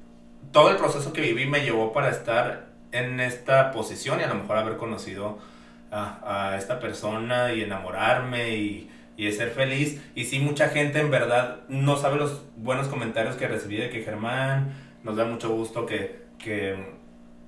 Todo 0.51 0.72
el 0.72 0.78
proceso 0.78 1.13
que 1.13 1.22
viví 1.22 1.45
me 1.45 1.61
llevó 1.61 1.93
para 1.93 2.09
estar 2.09 2.65
en 2.91 3.20
esta 3.20 3.72
posición 3.72 4.20
y 4.22 4.24
a 4.24 4.28
lo 4.28 4.34
mejor 4.34 4.57
haber 4.57 4.78
conocido 4.78 5.38
a, 5.91 6.55
esta 6.57 6.79
persona 6.79 7.53
y 7.53 7.63
enamorarme 7.63 8.55
y, 8.55 8.89
y, 9.17 9.31
ser 9.31 9.49
feliz. 9.49 10.01
Y 10.15 10.25
sí, 10.25 10.39
mucha 10.39 10.69
gente 10.69 10.99
en 10.99 11.11
verdad 11.11 11.61
no 11.67 11.97
sabe 11.97 12.17
los 12.17 12.43
buenos 12.57 12.87
comentarios 12.87 13.35
que 13.35 13.47
recibí 13.47 13.77
de 13.77 13.89
que 13.89 14.03
Germán, 14.03 14.73
nos 15.03 15.15
da 15.15 15.25
mucho 15.25 15.49
gusto 15.49 15.85
que, 15.85 16.23
que, 16.37 16.93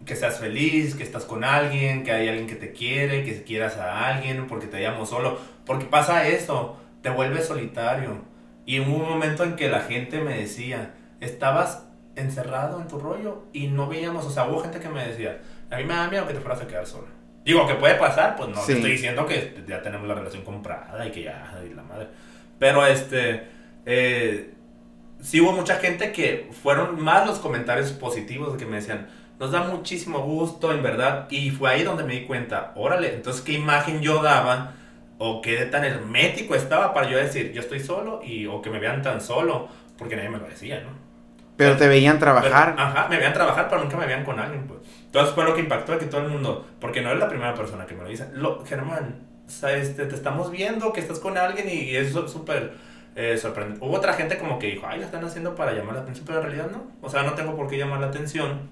que 0.05 0.15
seas 0.15 0.39
feliz, 0.39 0.95
que 0.95 1.03
estás 1.03 1.25
con 1.25 1.43
alguien, 1.43 2.03
que 2.03 2.11
hay 2.11 2.27
alguien 2.27 2.47
que 2.47 2.55
te 2.55 2.71
quiere, 2.71 3.23
que 3.23 3.43
quieras 3.43 3.77
a 3.77 4.07
alguien, 4.07 4.47
porque 4.47 4.67
te 4.67 4.79
llamo 4.79 5.05
solo. 5.05 5.37
Porque 5.65 5.85
pasa 5.85 6.27
esto, 6.27 6.77
te 7.01 7.09
vuelves 7.09 7.47
solitario. 7.47 8.21
Y 8.65 8.79
hubo 8.79 8.95
un 8.95 9.09
momento 9.09 9.43
en 9.43 9.55
que 9.55 9.69
la 9.69 9.81
gente 9.81 10.21
me 10.21 10.37
decía, 10.37 10.93
estabas 11.19 11.87
encerrado 12.15 12.81
en 12.81 12.87
tu 12.87 12.99
rollo 12.99 13.43
y 13.53 13.67
no 13.67 13.87
veíamos, 13.87 14.25
o 14.25 14.29
sea, 14.29 14.47
hubo 14.47 14.59
gente 14.59 14.79
que 14.79 14.89
me 14.89 15.07
decía, 15.07 15.41
a 15.69 15.77
mí 15.77 15.83
me 15.85 15.93
da 15.93 16.09
miedo 16.09 16.27
que 16.27 16.33
te 16.33 16.39
fueras 16.39 16.61
a 16.61 16.67
quedar 16.67 16.85
sola. 16.85 17.07
Digo, 17.43 17.67
que 17.67 17.75
puede 17.75 17.95
pasar, 17.95 18.35
pues 18.35 18.49
no 18.49 18.61
te 18.61 18.73
estoy 18.73 18.91
diciendo 18.91 19.25
que 19.25 19.63
ya 19.67 19.81
tenemos 19.81 20.07
la 20.07 20.13
relación 20.13 20.43
comprada 20.43 21.05
y 21.05 21.11
que 21.11 21.23
ya, 21.23 21.51
y 21.67 21.73
la 21.73 21.81
madre. 21.81 22.07
Pero 22.59 22.85
este, 22.85 23.47
eh, 23.85 24.53
sí 25.21 25.41
hubo 25.41 25.51
mucha 25.51 25.77
gente 25.77 26.11
que 26.11 26.49
fueron 26.61 27.01
más 27.01 27.25
los 27.25 27.39
comentarios 27.39 27.91
positivos 27.93 28.57
que 28.57 28.65
me 28.65 28.75
decían, 28.77 29.07
nos 29.39 29.51
da 29.51 29.63
muchísimo 29.63 30.19
gusto, 30.19 30.71
en 30.71 30.83
verdad. 30.83 31.27
Y 31.31 31.49
fue 31.49 31.71
ahí 31.71 31.83
donde 31.83 32.03
me 32.03 32.13
di 32.13 32.25
cuenta, 32.25 32.73
órale, 32.75 33.15
entonces 33.15 33.41
qué 33.41 33.53
imagen 33.53 34.01
yo 34.01 34.21
daba 34.21 34.73
o 35.17 35.41
qué 35.41 35.65
tan 35.65 35.83
hermético 35.83 36.53
estaba 36.53 36.93
para 36.93 37.09
yo 37.09 37.17
decir, 37.17 37.51
yo 37.51 37.61
estoy 37.61 37.79
solo 37.79 38.21
y 38.23 38.45
o 38.45 38.61
que 38.61 38.69
me 38.69 38.77
vean 38.77 39.01
tan 39.01 39.19
solo, 39.19 39.67
porque 39.97 40.15
nadie 40.15 40.29
me 40.29 40.37
lo 40.37 40.45
decía, 40.45 40.81
¿no? 40.81 40.89
Pero 41.57 41.77
te 41.77 41.87
veían 41.87 42.19
trabajar. 42.19 42.75
ajá, 42.77 43.07
me 43.07 43.17
veían 43.17 43.33
trabajar, 43.33 43.67
pero 43.69 43.81
nunca 43.81 43.97
me 43.97 44.05
veían 44.05 44.23
con 44.23 44.39
alguien, 44.39 44.65
pues. 44.67 44.79
Entonces 45.12 45.36
fue 45.36 45.43
lo 45.43 45.53
que 45.53 45.62
impactó 45.62 45.93
a 45.93 45.99
que 45.99 46.05
todo 46.05 46.22
el 46.22 46.30
mundo, 46.30 46.66
porque 46.80 47.01
no 47.01 47.09
eres 47.09 47.20
la 47.20 47.28
primera 47.28 47.53
persona 47.53 47.86
que 47.86 47.95
me 47.95 48.03
lo 48.03 48.09
dice. 48.09 48.30
Lo, 48.34 48.64
Germán, 48.66 49.28
este, 49.47 50.05
te 50.05 50.16
estamos 50.16 50.51
viendo 50.51 50.93
que 50.93 51.01
estás 51.01 51.20
con 51.20 51.38
alguien 51.38 51.68
y 51.70 51.95
es 51.95 52.14
súper 52.14 52.74
eh, 53.16 53.38
sorprendente. 53.38 53.86
Hubo 53.86 53.97
otra 53.97 54.14
gente 54.14 54.38
como 54.38 54.57
que 54.57 54.68
dijo, 54.68 54.88
ay, 54.88 54.99
lo 54.99 55.05
están 55.05 55.24
haciendo 55.26 55.53
para 55.53 55.74
llamar 55.74 55.95
la 55.95 56.01
atención, 56.01 56.26
pero 56.26 56.39
en 56.39 56.45
realidad 56.45 56.72
no. 56.72 56.88
O 57.01 57.09
sea, 57.09 57.24
no 57.24 57.34
tengo 57.34 57.55
por 57.55 57.68
qué 57.68 57.78
llamar 57.78 57.99
la 57.99 58.07
atención 58.07 58.70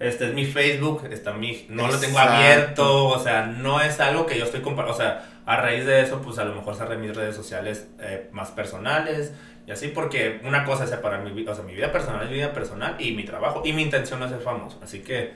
este 0.00 0.28
es 0.28 0.34
mi 0.34 0.46
Facebook, 0.46 1.06
está 1.10 1.34
mi, 1.34 1.66
no 1.68 1.86
lo 1.86 1.98
tengo 1.98 2.18
abierto, 2.18 3.08
o 3.08 3.18
sea, 3.18 3.44
no 3.44 3.82
es 3.82 4.00
algo 4.00 4.24
que 4.24 4.38
yo 4.38 4.46
estoy 4.46 4.62
compartiendo, 4.62 4.94
o 4.94 4.98
sea, 4.98 5.26
a 5.44 5.56
raíz 5.58 5.84
de 5.84 6.00
eso, 6.00 6.22
pues 6.22 6.38
a 6.38 6.44
lo 6.44 6.54
mejor 6.54 6.74
cerré 6.74 6.96
mis 6.96 7.14
redes 7.14 7.36
sociales 7.36 7.86
eh, 8.00 8.30
más 8.32 8.50
personales 8.50 9.32
y 9.70 9.72
así, 9.72 9.88
porque 9.88 10.40
una 10.44 10.64
cosa 10.64 10.82
es 10.84 10.90
separar 10.90 11.22
mi, 11.22 11.46
o 11.46 11.54
sea, 11.54 11.64
mi 11.64 11.74
vida 11.74 11.92
personal 11.92 12.24
es 12.24 12.30
mi 12.30 12.36
vida 12.36 12.52
personal 12.52 12.96
y 12.98 13.12
mi 13.12 13.24
trabajo, 13.24 13.62
y 13.64 13.72
mi 13.72 13.82
intención 13.82 14.18
no 14.18 14.26
es 14.26 14.32
ser 14.32 14.40
famoso, 14.40 14.80
así 14.82 14.98
que, 14.98 15.32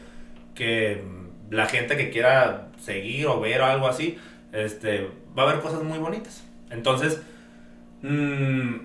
que 0.54 1.04
la 1.50 1.66
gente 1.66 1.96
que 1.96 2.10
quiera 2.10 2.68
seguir 2.80 3.28
o 3.28 3.40
ver 3.40 3.60
o 3.60 3.66
algo 3.66 3.86
así, 3.86 4.18
este, 4.52 5.08
va 5.38 5.44
a 5.44 5.50
haber 5.50 5.62
cosas 5.62 5.84
muy 5.84 5.98
bonitas. 5.98 6.44
Entonces, 6.70 7.22
mmm, 8.02 8.78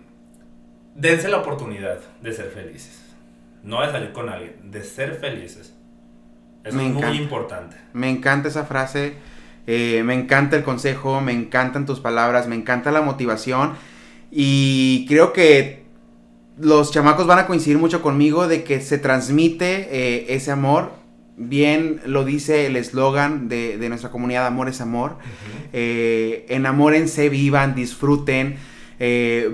dense 0.94 1.28
la 1.30 1.38
oportunidad 1.38 2.00
de 2.22 2.32
ser 2.32 2.52
felices 2.52 3.10
no 3.64 3.82
de 3.82 3.92
salir 3.92 4.12
con 4.12 4.30
alguien, 4.30 4.72
de 4.72 4.84
ser 4.84 5.16
felices. 5.16 5.74
Eso 6.64 6.80
es 6.80 6.94
muy 6.94 7.18
importante. 7.18 7.78
Me 7.94 8.10
encanta 8.10 8.50
esa 8.50 8.66
frase, 8.66 9.14
eh, 9.68 10.04
me 10.04 10.14
encanta 10.14 10.56
el 10.56 10.64
consejo, 10.64 11.22
me 11.22 11.32
encantan 11.32 11.86
tus 11.86 12.00
palabras, 12.00 12.48
me 12.48 12.56
encanta 12.56 12.92
la 12.92 13.02
motivación 13.02 13.74
y 14.32 15.06
creo 15.08 15.34
que 15.34 15.84
los 16.60 16.92
chamacos 16.92 17.26
van 17.28 17.40
a 17.40 17.48
coincidir 17.48 17.78
mucho 17.78 18.02
conmigo 18.02 18.48
de 18.48 18.64
que 18.64 18.82
se 18.82 18.98
transmite 18.98 19.88
eh, 19.92 20.26
ese 20.30 20.52
amor. 20.52 20.92
Bien 21.38 22.02
lo 22.06 22.26
dice 22.26 22.66
el 22.66 22.76
eslogan 22.76 23.48
de, 23.48 23.78
nuestra 23.88 24.12
comunidad, 24.12 24.46
amor 24.46 24.68
es 24.68 24.82
amor. 24.82 25.18
Eh, 25.72 26.46
enamórense, 26.50 27.30
vivan, 27.30 27.76
disfruten, 27.76 28.58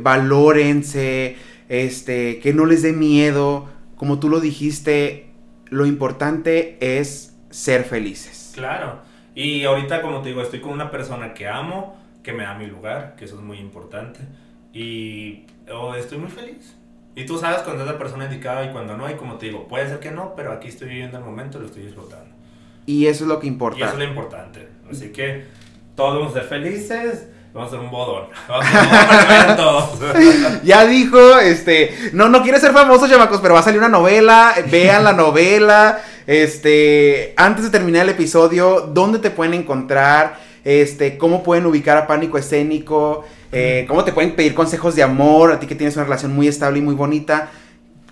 valórense, 0.01 1.35
este, 1.69 2.39
que 2.39 2.53
no 2.53 2.65
les 2.65 2.81
dé 2.81 2.91
miedo 2.91 3.69
como 3.95 4.19
tú 4.19 4.29
lo 4.29 4.39
dijiste, 4.39 5.27
lo 5.69 5.85
importante 5.85 6.77
es 6.79 7.37
ser 7.49 7.83
felices. 7.83 8.51
Claro. 8.53 8.99
Y 9.33 9.63
ahorita, 9.63 10.01
como 10.01 10.21
te 10.21 10.29
digo, 10.29 10.41
estoy 10.41 10.61
con 10.61 10.73
una 10.73 10.91
persona 10.91 11.33
que 11.33 11.47
amo, 11.47 11.97
que 12.23 12.33
me 12.33 12.43
da 12.43 12.55
mi 12.55 12.67
lugar, 12.67 13.15
que 13.17 13.25
eso 13.25 13.35
es 13.35 13.41
muy 13.41 13.57
importante. 13.59 14.19
Y 14.75 15.45
estoy 15.97 16.17
muy 16.17 16.29
feliz. 16.29 16.75
Y 17.15 17.25
tú 17.25 17.37
sabes 17.37 17.61
cuando 17.61 17.83
es 17.83 17.89
la 17.89 17.97
persona 17.97 18.25
indicada 18.25 18.65
y 18.65 18.71
cuando 18.71 18.97
no. 18.97 19.09
Y 19.09 19.15
como 19.15 19.35
te 19.35 19.47
digo, 19.47 19.67
puede 19.67 19.87
ser 19.87 19.99
que 19.99 20.11
no, 20.11 20.35
pero 20.35 20.51
aquí 20.51 20.67
estoy 20.67 20.89
viviendo 20.89 21.17
el 21.17 21.23
momento 21.23 21.57
y 21.57 21.61
lo 21.61 21.67
estoy 21.67 21.83
disfrutando. 21.83 22.35
Y 22.85 23.07
eso 23.07 23.23
es 23.23 23.29
lo 23.29 23.39
que 23.39 23.47
importa. 23.47 23.79
Y 23.79 23.83
eso 23.83 23.93
es 23.93 23.97
lo 23.97 24.03
importante. 24.03 24.67
Así 24.91 25.11
que 25.11 25.45
todos 25.95 26.19
vamos 26.19 26.35
a 26.35 26.41
ser 26.41 26.49
felices 26.49 27.29
Vamos 27.55 27.71
a 27.71 27.75
hacer 27.77 27.85
un 27.85 27.89
bodón. 27.89 28.25
Vamos 28.49 30.01
a 30.01 30.09
hacer 30.09 30.61
ya 30.65 30.85
dijo, 30.85 31.39
este, 31.39 32.11
no, 32.11 32.27
no 32.27 32.43
quiere 32.43 32.59
ser 32.59 32.73
famoso, 32.73 33.07
chamacos, 33.07 33.39
pero 33.39 33.53
va 33.53 33.61
a 33.61 33.63
salir 33.63 33.79
una 33.79 33.87
novela. 33.87 34.53
Vean 34.69 35.05
la 35.05 35.13
novela. 35.13 36.01
Este, 36.27 37.33
antes 37.37 37.63
de 37.63 37.69
terminar 37.69 38.01
el 38.01 38.09
episodio, 38.09 38.81
¿dónde 38.93 39.19
te 39.19 39.31
pueden 39.31 39.53
encontrar? 39.53 40.37
Este, 40.65 41.17
cómo 41.17 41.43
pueden 41.43 41.65
ubicar 41.65 41.95
a 41.95 42.07
Pánico 42.07 42.37
Escénico, 42.37 43.23
eh, 43.55 43.85
cómo 43.87 44.03
te 44.03 44.11
pueden 44.11 44.35
pedir 44.35 44.53
consejos 44.53 44.95
de 44.95 45.03
amor, 45.03 45.51
a 45.51 45.59
ti 45.59 45.67
que 45.67 45.75
tienes 45.75 45.95
una 45.95 46.05
relación 46.05 46.33
muy 46.33 46.47
estable 46.47 46.79
y 46.79 46.81
muy 46.81 46.95
bonita. 46.95 47.49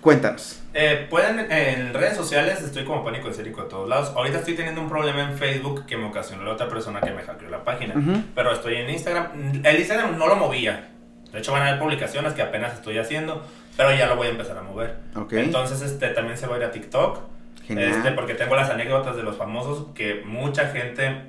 Cuéntanos. 0.00 0.60
Eh, 0.74 1.06
pueden, 1.08 1.50
en 1.50 1.94
redes 1.94 2.16
sociales 2.16 2.60
estoy 2.60 2.84
como 2.84 3.04
pánico 3.04 3.28
escénico 3.28 3.60
a 3.62 3.68
todos 3.68 3.88
lados. 3.88 4.12
Ahorita 4.16 4.38
estoy 4.38 4.54
teniendo 4.54 4.80
un 4.80 4.88
problema 4.88 5.22
en 5.22 5.38
Facebook 5.38 5.86
que 5.86 5.96
me 5.96 6.06
ocasionó 6.06 6.44
la 6.44 6.52
otra 6.52 6.68
persona 6.68 7.00
que 7.00 7.12
me 7.12 7.22
hackeó 7.22 7.48
la 7.48 7.62
página. 7.62 7.94
Pero 8.34 8.52
estoy 8.52 8.76
en 8.76 8.90
Instagram. 8.90 9.62
El 9.64 9.78
Instagram 9.78 10.18
no 10.18 10.26
lo 10.26 10.36
movía. 10.36 10.88
De 11.32 11.38
hecho, 11.38 11.52
van 11.52 11.62
a 11.62 11.68
haber 11.68 11.80
publicaciones 11.80 12.32
que 12.32 12.42
apenas 12.42 12.74
estoy 12.74 12.98
haciendo. 12.98 13.46
Pero 13.76 13.94
ya 13.94 14.06
lo 14.06 14.16
voy 14.16 14.28
a 14.28 14.30
empezar 14.30 14.58
a 14.58 14.62
mover. 14.62 14.96
Entonces, 15.30 15.80
este, 15.82 16.08
también 16.08 16.38
se 16.38 16.46
va 16.46 16.56
a 16.56 16.58
ir 16.58 16.64
a 16.64 16.70
TikTok. 16.70 17.20
Este, 17.68 18.12
porque 18.12 18.34
tengo 18.34 18.56
las 18.56 18.70
anécdotas 18.70 19.16
de 19.16 19.22
los 19.22 19.36
famosos 19.36 19.86
que 19.94 20.22
mucha 20.24 20.66
gente 20.66 21.22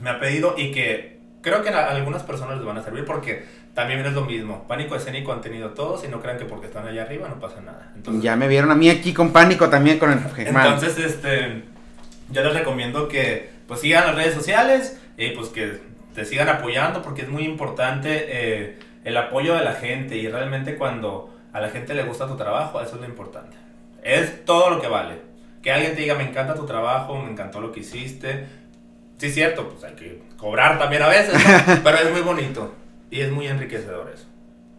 me 0.00 0.10
ha 0.10 0.18
pedido 0.18 0.54
y 0.56 0.72
que 0.72 1.17
creo 1.42 1.62
que 1.62 1.70
a 1.70 1.90
algunas 1.90 2.22
personas 2.22 2.56
les 2.56 2.66
van 2.66 2.78
a 2.78 2.82
servir 2.82 3.04
porque 3.04 3.44
también 3.74 4.04
es 4.04 4.12
lo 4.12 4.24
mismo. 4.24 4.66
Pánico 4.66 4.96
escénico 4.96 5.32
han 5.32 5.40
tenido 5.40 5.70
todos 5.70 6.04
y 6.04 6.08
no 6.08 6.20
crean 6.20 6.38
que 6.38 6.44
porque 6.44 6.66
están 6.66 6.86
allá 6.86 7.02
arriba 7.02 7.28
no 7.28 7.38
pasa 7.38 7.60
nada. 7.60 7.92
Entonces, 7.94 8.22
ya 8.22 8.36
me 8.36 8.48
vieron 8.48 8.70
a 8.70 8.74
mí 8.74 8.90
aquí 8.90 9.12
con 9.12 9.32
pánico 9.32 9.68
también 9.68 9.98
con 9.98 10.12
el. 10.12 10.18
Entonces, 10.36 10.98
este, 10.98 11.62
yo 12.30 12.42
les 12.42 12.54
recomiendo 12.54 13.08
que 13.08 13.50
pues 13.66 13.80
sigan 13.80 14.06
las 14.06 14.14
redes 14.14 14.34
sociales 14.34 14.98
y 15.16 15.30
pues 15.30 15.48
que 15.48 15.78
te 16.14 16.24
sigan 16.24 16.48
apoyando 16.48 17.02
porque 17.02 17.22
es 17.22 17.28
muy 17.28 17.44
importante 17.44 18.26
eh, 18.28 18.78
el 19.04 19.16
apoyo 19.16 19.54
de 19.54 19.64
la 19.64 19.74
gente 19.74 20.16
y 20.16 20.26
realmente 20.28 20.76
cuando 20.76 21.34
a 21.52 21.60
la 21.60 21.68
gente 21.68 21.94
le 21.94 22.02
gusta 22.02 22.26
tu 22.26 22.36
trabajo, 22.36 22.80
eso 22.80 22.96
es 22.96 23.00
lo 23.00 23.06
importante. 23.06 23.56
Es 24.02 24.44
todo 24.44 24.70
lo 24.70 24.80
que 24.80 24.88
vale. 24.88 25.16
Que 25.62 25.72
alguien 25.72 25.94
te 25.94 26.02
diga, 26.02 26.14
me 26.14 26.28
encanta 26.28 26.54
tu 26.54 26.66
trabajo, 26.66 27.20
me 27.20 27.30
encantó 27.30 27.60
lo 27.60 27.72
que 27.72 27.80
hiciste. 27.80 28.46
Sí, 29.18 29.30
cierto, 29.30 29.68
pues 29.68 29.84
hay 29.84 29.96
que 29.96 30.22
cobrar 30.36 30.78
también 30.78 31.02
a 31.02 31.08
veces, 31.08 31.34
pero 31.84 31.98
es 31.98 32.10
muy 32.12 32.22
bonito. 32.22 32.72
Y 33.10 33.20
es 33.20 33.32
muy 33.32 33.46
enriquecedor 33.46 34.10
eso. 34.14 34.26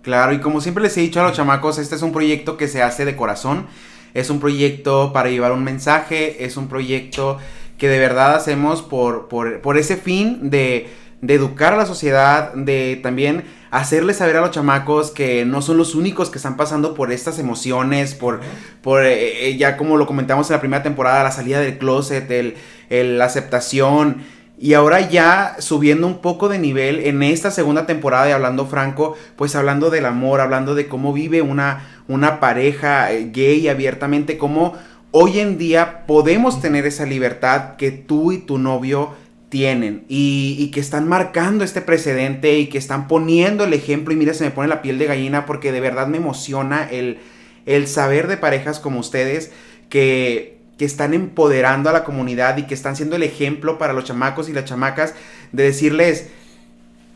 Claro, 0.01 0.33
y 0.33 0.39
como 0.39 0.61
siempre 0.61 0.83
les 0.83 0.95
he 0.97 1.01
dicho 1.01 1.19
a 1.19 1.23
los 1.23 1.33
chamacos, 1.33 1.77
este 1.77 1.95
es 1.95 2.01
un 2.01 2.13
proyecto 2.13 2.57
que 2.57 2.67
se 2.67 2.81
hace 2.81 3.05
de 3.05 3.15
corazón. 3.15 3.67
Es 4.13 4.29
un 4.29 4.39
proyecto 4.39 5.13
para 5.13 5.29
llevar 5.29 5.51
un 5.51 5.63
mensaje, 5.63 6.45
es 6.45 6.57
un 6.57 6.67
proyecto 6.67 7.37
que 7.77 7.89
de 7.89 7.99
verdad 7.99 8.35
hacemos 8.35 8.81
por, 8.81 9.27
por, 9.27 9.77
ese 9.77 9.97
fin 9.97 10.49
de, 10.49 10.89
de, 11.21 11.33
educar 11.33 11.73
a 11.73 11.77
la 11.77 11.85
sociedad, 11.85 12.53
de 12.53 12.99
también 13.01 13.45
hacerles 13.71 14.17
saber 14.17 14.37
a 14.37 14.41
los 14.41 14.51
chamacos 14.51 15.11
que 15.11 15.45
no 15.45 15.61
son 15.61 15.77
los 15.77 15.95
únicos 15.95 16.29
que 16.29 16.37
están 16.37 16.57
pasando 16.57 16.93
por 16.93 17.11
estas 17.11 17.39
emociones, 17.39 18.15
por, 18.15 18.41
por 18.81 19.05
eh, 19.05 19.47
eh, 19.47 19.57
ya 19.57 19.77
como 19.77 19.95
lo 19.95 20.07
comentamos 20.07 20.49
en 20.49 20.55
la 20.55 20.59
primera 20.59 20.83
temporada, 20.83 21.23
la 21.23 21.31
salida 21.31 21.61
del 21.61 21.77
closet, 21.77 22.29
el, 22.31 22.55
la 22.89 23.25
aceptación. 23.25 24.23
Y 24.61 24.73
ahora 24.73 24.99
ya 24.99 25.55
subiendo 25.59 26.05
un 26.05 26.19
poco 26.19 26.49
de 26.49 26.59
nivel 26.59 26.99
en 26.99 27.23
esta 27.23 27.49
segunda 27.49 27.85
temporada 27.85 28.25
de 28.25 28.33
Hablando 28.33 28.65
Franco, 28.65 29.15
pues 29.37 29.55
hablando 29.55 29.89
del 29.89 30.05
amor, 30.05 30.41
hablando 30.41 30.75
de 30.75 30.87
cómo 30.87 31.13
vive 31.13 31.41
una, 31.41 31.87
una 32.09 32.41
pareja 32.41 33.11
eh, 33.13 33.29
gay 33.31 33.69
abiertamente, 33.69 34.37
cómo 34.37 34.73
hoy 35.11 35.39
en 35.39 35.57
día 35.57 36.05
podemos 36.05 36.61
tener 36.61 36.85
esa 36.85 37.05
libertad 37.05 37.77
que 37.77 37.91
tú 37.91 38.33
y 38.33 38.39
tu 38.39 38.57
novio 38.57 39.13
tienen 39.49 40.05
y, 40.07 40.69
que 40.71 40.79
están 40.79 41.07
marcando 41.07 41.63
este 41.63 41.81
precedente 41.81 42.59
y 42.59 42.67
que 42.67 42.77
están 42.77 43.07
poniendo 43.07 43.63
el 43.63 43.73
ejemplo. 43.73 44.13
Y 44.13 44.17
mira 44.17 44.33
se 44.33 44.43
me 44.43 44.51
pone 44.51 44.67
la 44.67 44.81
piel 44.81 44.99
de 44.99 45.05
gallina 45.05 45.45
porque 45.45 45.71
de 45.71 45.79
verdad 45.79 46.07
me 46.07 46.17
emociona 46.17 46.87
el, 46.89 47.19
el 47.65 47.87
saber 47.87 48.27
de 48.27 48.37
parejas 48.37 48.79
como 48.79 48.99
ustedes 48.99 49.51
que 49.89 50.58
que 50.79 50.85
están 50.85 51.13
empoderando 51.13 51.89
a 51.89 51.93
la 51.93 52.05
comunidad 52.05 52.55
y 52.57 52.63
que 52.63 52.73
están 52.73 52.95
siendo 52.95 53.17
el 53.17 53.23
ejemplo 53.23 53.77
para 53.77 53.91
los 53.91 54.05
chamacos 54.05 54.47
y 54.47 54.53
las 54.53 54.63
chamacas 54.63 55.13
de 55.51 55.63
decirles, 55.63 56.29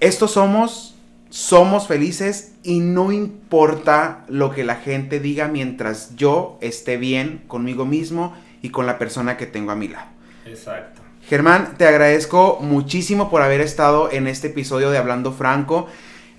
estos 0.02 0.32
somos, 0.32 0.96
somos 1.30 1.88
felices 1.88 2.52
y 2.62 2.82
no 2.82 3.14
importa 3.14 4.26
lo 4.28 4.52
que 4.52 4.66
la 4.66 4.76
gente 4.76 5.22
diga 5.22 5.48
mientras 5.48 6.14
yo 6.18 6.58
esté 6.60 6.98
bien 6.98 7.42
conmigo 7.48 7.86
mismo 7.86 8.36
y 8.62 8.68
con 8.70 8.86
la 8.86 9.00
persona 9.00 9.38
que 9.38 9.46
tengo 9.46 9.72
a 9.72 9.76
mi 9.76 9.88
lado. 9.88 10.08
Exacto. 10.46 11.02
Germán, 11.30 11.76
te 11.78 11.88
agradezco 11.88 12.60
muchísimo 12.60 13.30
por 13.30 13.42
haber 13.42 13.62
estado 13.62 14.12
en 14.12 14.28
este 14.28 14.48
episodio 14.48 14.92
de 14.92 14.98
Hablando 14.98 15.32
Franco. 15.32 15.88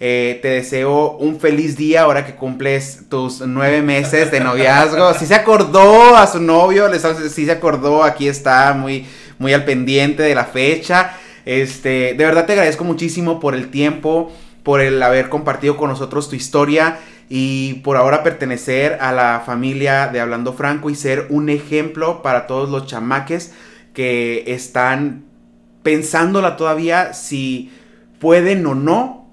Eh, 0.07 0.39
te 0.43 0.49
deseo 0.49 1.17
un 1.17 1.41
feliz 1.41 1.79
día 1.79 2.03
ahora 2.03 2.27
que 2.27 2.35
cumples 2.35 3.05
tus 3.09 3.41
nueve 3.41 3.81
meses 3.81 4.31
de 4.31 4.39
noviazgo. 4.39 5.15
Si 5.15 5.25
se 5.25 5.35
acordó 5.35 6.15
a 6.15 6.27
su 6.27 6.43
novio, 6.43 6.91
si 7.31 7.47
se 7.47 7.51
acordó, 7.51 8.05
aquí 8.05 8.29
está 8.29 8.75
muy, 8.75 9.07
muy 9.39 9.55
al 9.55 9.65
pendiente 9.65 10.23
de 10.23 10.35
la 10.35 10.45
fecha. 10.45 11.17
Este, 11.47 12.13
de 12.13 12.23
verdad 12.23 12.45
te 12.45 12.53
agradezco 12.53 12.85
muchísimo 12.85 13.41
por 13.41 13.55
el 13.55 13.71
tiempo, 13.71 14.31
por 14.63 14.83
el 14.83 15.03
haber 15.03 15.31
compartido 15.31 15.79
con 15.79 15.89
nosotros 15.89 16.29
tu 16.29 16.37
historia 16.37 16.99
y 17.31 17.77
por 17.83 17.97
ahora 17.97 18.23
pertenecer 18.23 18.99
a 19.01 19.11
la 19.11 19.43
familia 19.47 20.09
de 20.09 20.21
Hablando 20.21 20.53
Franco 20.53 20.91
y 20.91 20.97
ser 20.97 21.29
un 21.31 21.49
ejemplo 21.49 22.21
para 22.21 22.47
todos 22.47 22.69
los 22.69 22.87
chamaques 22.87 23.55
que 23.95 24.45
están 24.49 25.25
pensándola 25.83 26.59
todavía 26.59 27.15
si 27.15 27.73
pueden 28.19 28.67
o 28.67 28.75
no 28.75 29.24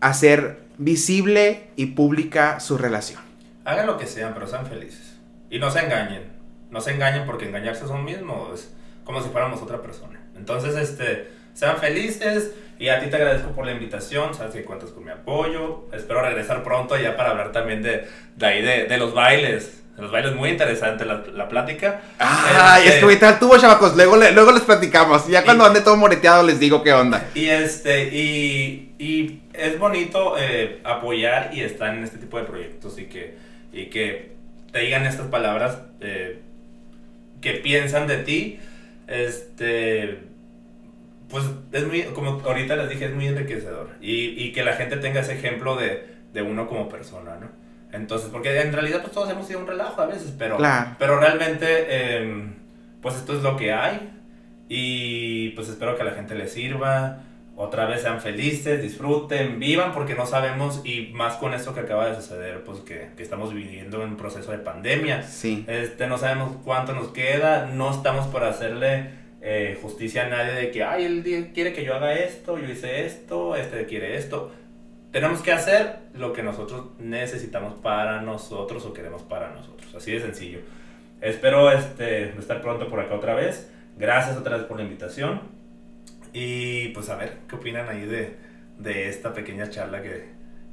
hacer 0.00 0.58
visible 0.78 1.68
y 1.76 1.86
pública 1.86 2.60
su 2.60 2.78
relación. 2.78 3.20
Hagan 3.64 3.86
lo 3.86 3.96
que 3.98 4.06
sean, 4.06 4.34
pero 4.34 4.46
sean 4.46 4.66
felices. 4.66 5.16
Y 5.50 5.58
no 5.58 5.70
se 5.70 5.80
engañen. 5.80 6.22
No 6.70 6.80
se 6.80 6.92
engañen 6.92 7.24
porque 7.26 7.46
engañarse 7.46 7.86
son 7.86 8.04
mismos 8.04 8.60
es 8.60 8.70
como 9.04 9.22
si 9.22 9.28
fuéramos 9.30 9.62
otra 9.62 9.80
persona. 9.82 10.20
Entonces, 10.36 10.74
este, 10.76 11.28
sean 11.54 11.76
felices 11.78 12.50
y 12.78 12.88
a 12.88 13.00
ti 13.00 13.08
te 13.08 13.16
agradezco 13.16 13.50
por 13.52 13.64
la 13.64 13.72
invitación. 13.72 14.34
Sabes 14.34 14.52
que 14.54 14.64
cuentas 14.64 14.90
con 14.90 15.04
mi 15.04 15.10
apoyo. 15.12 15.84
Espero 15.92 16.22
regresar 16.22 16.62
pronto 16.64 16.96
ya 16.98 17.16
para 17.16 17.30
hablar 17.30 17.52
también 17.52 17.82
de, 17.82 18.06
de 18.36 18.46
ahí, 18.46 18.62
de, 18.62 18.84
de 18.86 18.98
los 18.98 19.14
bailes. 19.14 19.82
Los 19.96 20.12
bailes, 20.12 20.34
muy 20.34 20.50
interesante 20.50 21.06
la, 21.06 21.22
la 21.32 21.48
plática. 21.48 22.02
Ah, 22.18 22.76
Este, 22.78 22.90
es 22.90 22.94
que 22.96 23.04
ahorita 23.04 23.38
tuvo 23.38 23.56
chavacos, 23.56 23.96
luego, 23.96 24.16
luego 24.16 24.52
les 24.52 24.62
platicamos. 24.62 25.26
Ya 25.28 25.42
cuando 25.42 25.64
Y- 25.64 25.68
ande 25.68 25.80
todo 25.80 25.96
moreteado 25.96 26.42
les 26.42 26.60
digo 26.60 26.82
qué 26.82 26.92
onda. 26.92 27.24
Y 27.34 27.46
este, 27.46 28.14
y, 28.14 28.85
y 28.98 29.40
es 29.52 29.78
bonito 29.78 30.36
eh, 30.38 30.80
apoyar 30.84 31.50
y 31.52 31.60
estar 31.60 31.94
en 31.94 32.02
este 32.04 32.18
tipo 32.18 32.38
de 32.38 32.44
proyectos 32.44 32.98
y 32.98 33.04
que, 33.06 33.36
y 33.72 33.86
que 33.86 34.32
te 34.72 34.80
digan 34.80 35.04
estas 35.06 35.26
palabras 35.28 35.80
eh, 36.00 36.40
que 37.40 37.52
piensan 37.52 38.06
de 38.06 38.18
ti. 38.18 38.58
Este, 39.06 40.18
pues 41.28 41.44
es 41.72 41.86
muy, 41.86 42.02
como 42.14 42.40
ahorita 42.44 42.76
les 42.76 42.88
dije, 42.88 43.06
es 43.06 43.14
muy 43.14 43.26
enriquecedor. 43.26 43.90
Y, 44.00 44.28
y 44.42 44.52
que 44.52 44.64
la 44.64 44.74
gente 44.74 44.96
tenga 44.96 45.20
ese 45.20 45.34
ejemplo 45.34 45.76
de, 45.76 46.06
de 46.32 46.42
uno 46.42 46.66
como 46.66 46.88
persona, 46.88 47.36
¿no? 47.40 47.48
Entonces, 47.92 48.28
porque 48.30 48.60
en 48.60 48.72
realidad 48.72 49.00
pues 49.00 49.12
todos 49.12 49.30
hemos 49.30 49.46
sido 49.46 49.60
un 49.60 49.66
relajo 49.66 50.00
a 50.02 50.06
veces, 50.06 50.34
pero, 50.38 50.56
Claro. 50.56 50.96
pero 50.98 51.18
realmente, 51.18 51.66
eh, 51.88 52.44
pues 53.00 53.16
esto 53.16 53.34
es 53.36 53.42
lo 53.42 53.56
que 53.56 53.72
hay. 53.72 54.10
Y 54.68 55.50
pues 55.50 55.68
espero 55.68 55.94
que 55.96 56.02
a 56.02 56.06
la 56.06 56.12
gente 56.12 56.34
le 56.34 56.48
sirva. 56.48 57.22
Otra 57.58 57.86
vez 57.86 58.02
sean 58.02 58.20
felices, 58.20 58.82
disfruten, 58.82 59.58
vivan, 59.58 59.92
porque 59.92 60.14
no 60.14 60.26
sabemos, 60.26 60.82
y 60.84 61.10
más 61.14 61.36
con 61.36 61.54
esto 61.54 61.72
que 61.72 61.80
acaba 61.80 62.06
de 62.06 62.14
suceder, 62.14 62.62
pues 62.64 62.80
que, 62.80 63.08
que 63.16 63.22
estamos 63.22 63.54
viviendo 63.54 64.02
en 64.02 64.10
un 64.10 64.16
proceso 64.18 64.52
de 64.52 64.58
pandemia. 64.58 65.22
Sí. 65.22 65.64
Este, 65.66 66.06
no 66.06 66.18
sabemos 66.18 66.56
cuánto 66.64 66.92
nos 66.92 67.08
queda, 67.08 67.66
no 67.72 67.90
estamos 67.90 68.26
por 68.26 68.44
hacerle 68.44 69.10
eh, 69.40 69.78
justicia 69.80 70.26
a 70.26 70.28
nadie 70.28 70.52
de 70.52 70.70
que, 70.70 70.84
ay, 70.84 71.04
él 71.04 71.50
quiere 71.54 71.72
que 71.72 71.82
yo 71.82 71.94
haga 71.94 72.12
esto, 72.12 72.58
yo 72.58 72.70
hice 72.70 73.06
esto, 73.06 73.56
este 73.56 73.86
quiere 73.86 74.16
esto. 74.16 74.52
Tenemos 75.10 75.40
que 75.40 75.52
hacer 75.52 76.00
lo 76.12 76.34
que 76.34 76.42
nosotros 76.42 76.88
necesitamos 76.98 77.72
para 77.74 78.20
nosotros 78.20 78.84
o 78.84 78.92
queremos 78.92 79.22
para 79.22 79.50
nosotros, 79.52 79.94
así 79.94 80.12
de 80.12 80.20
sencillo. 80.20 80.58
Espero 81.22 81.70
este, 81.70 82.30
estar 82.38 82.60
pronto 82.60 82.88
por 82.88 83.00
acá 83.00 83.14
otra 83.14 83.34
vez. 83.34 83.70
Gracias 83.96 84.36
otra 84.36 84.58
vez 84.58 84.66
por 84.66 84.76
la 84.76 84.82
invitación. 84.82 85.40
Y 86.38 86.88
pues 86.88 87.08
a 87.08 87.16
ver, 87.16 87.38
¿qué 87.48 87.56
opinan 87.56 87.88
ahí 87.88 88.04
de, 88.04 88.36
de 88.78 89.08
esta 89.08 89.32
pequeña 89.32 89.70
charla 89.70 90.02
que, 90.02 90.28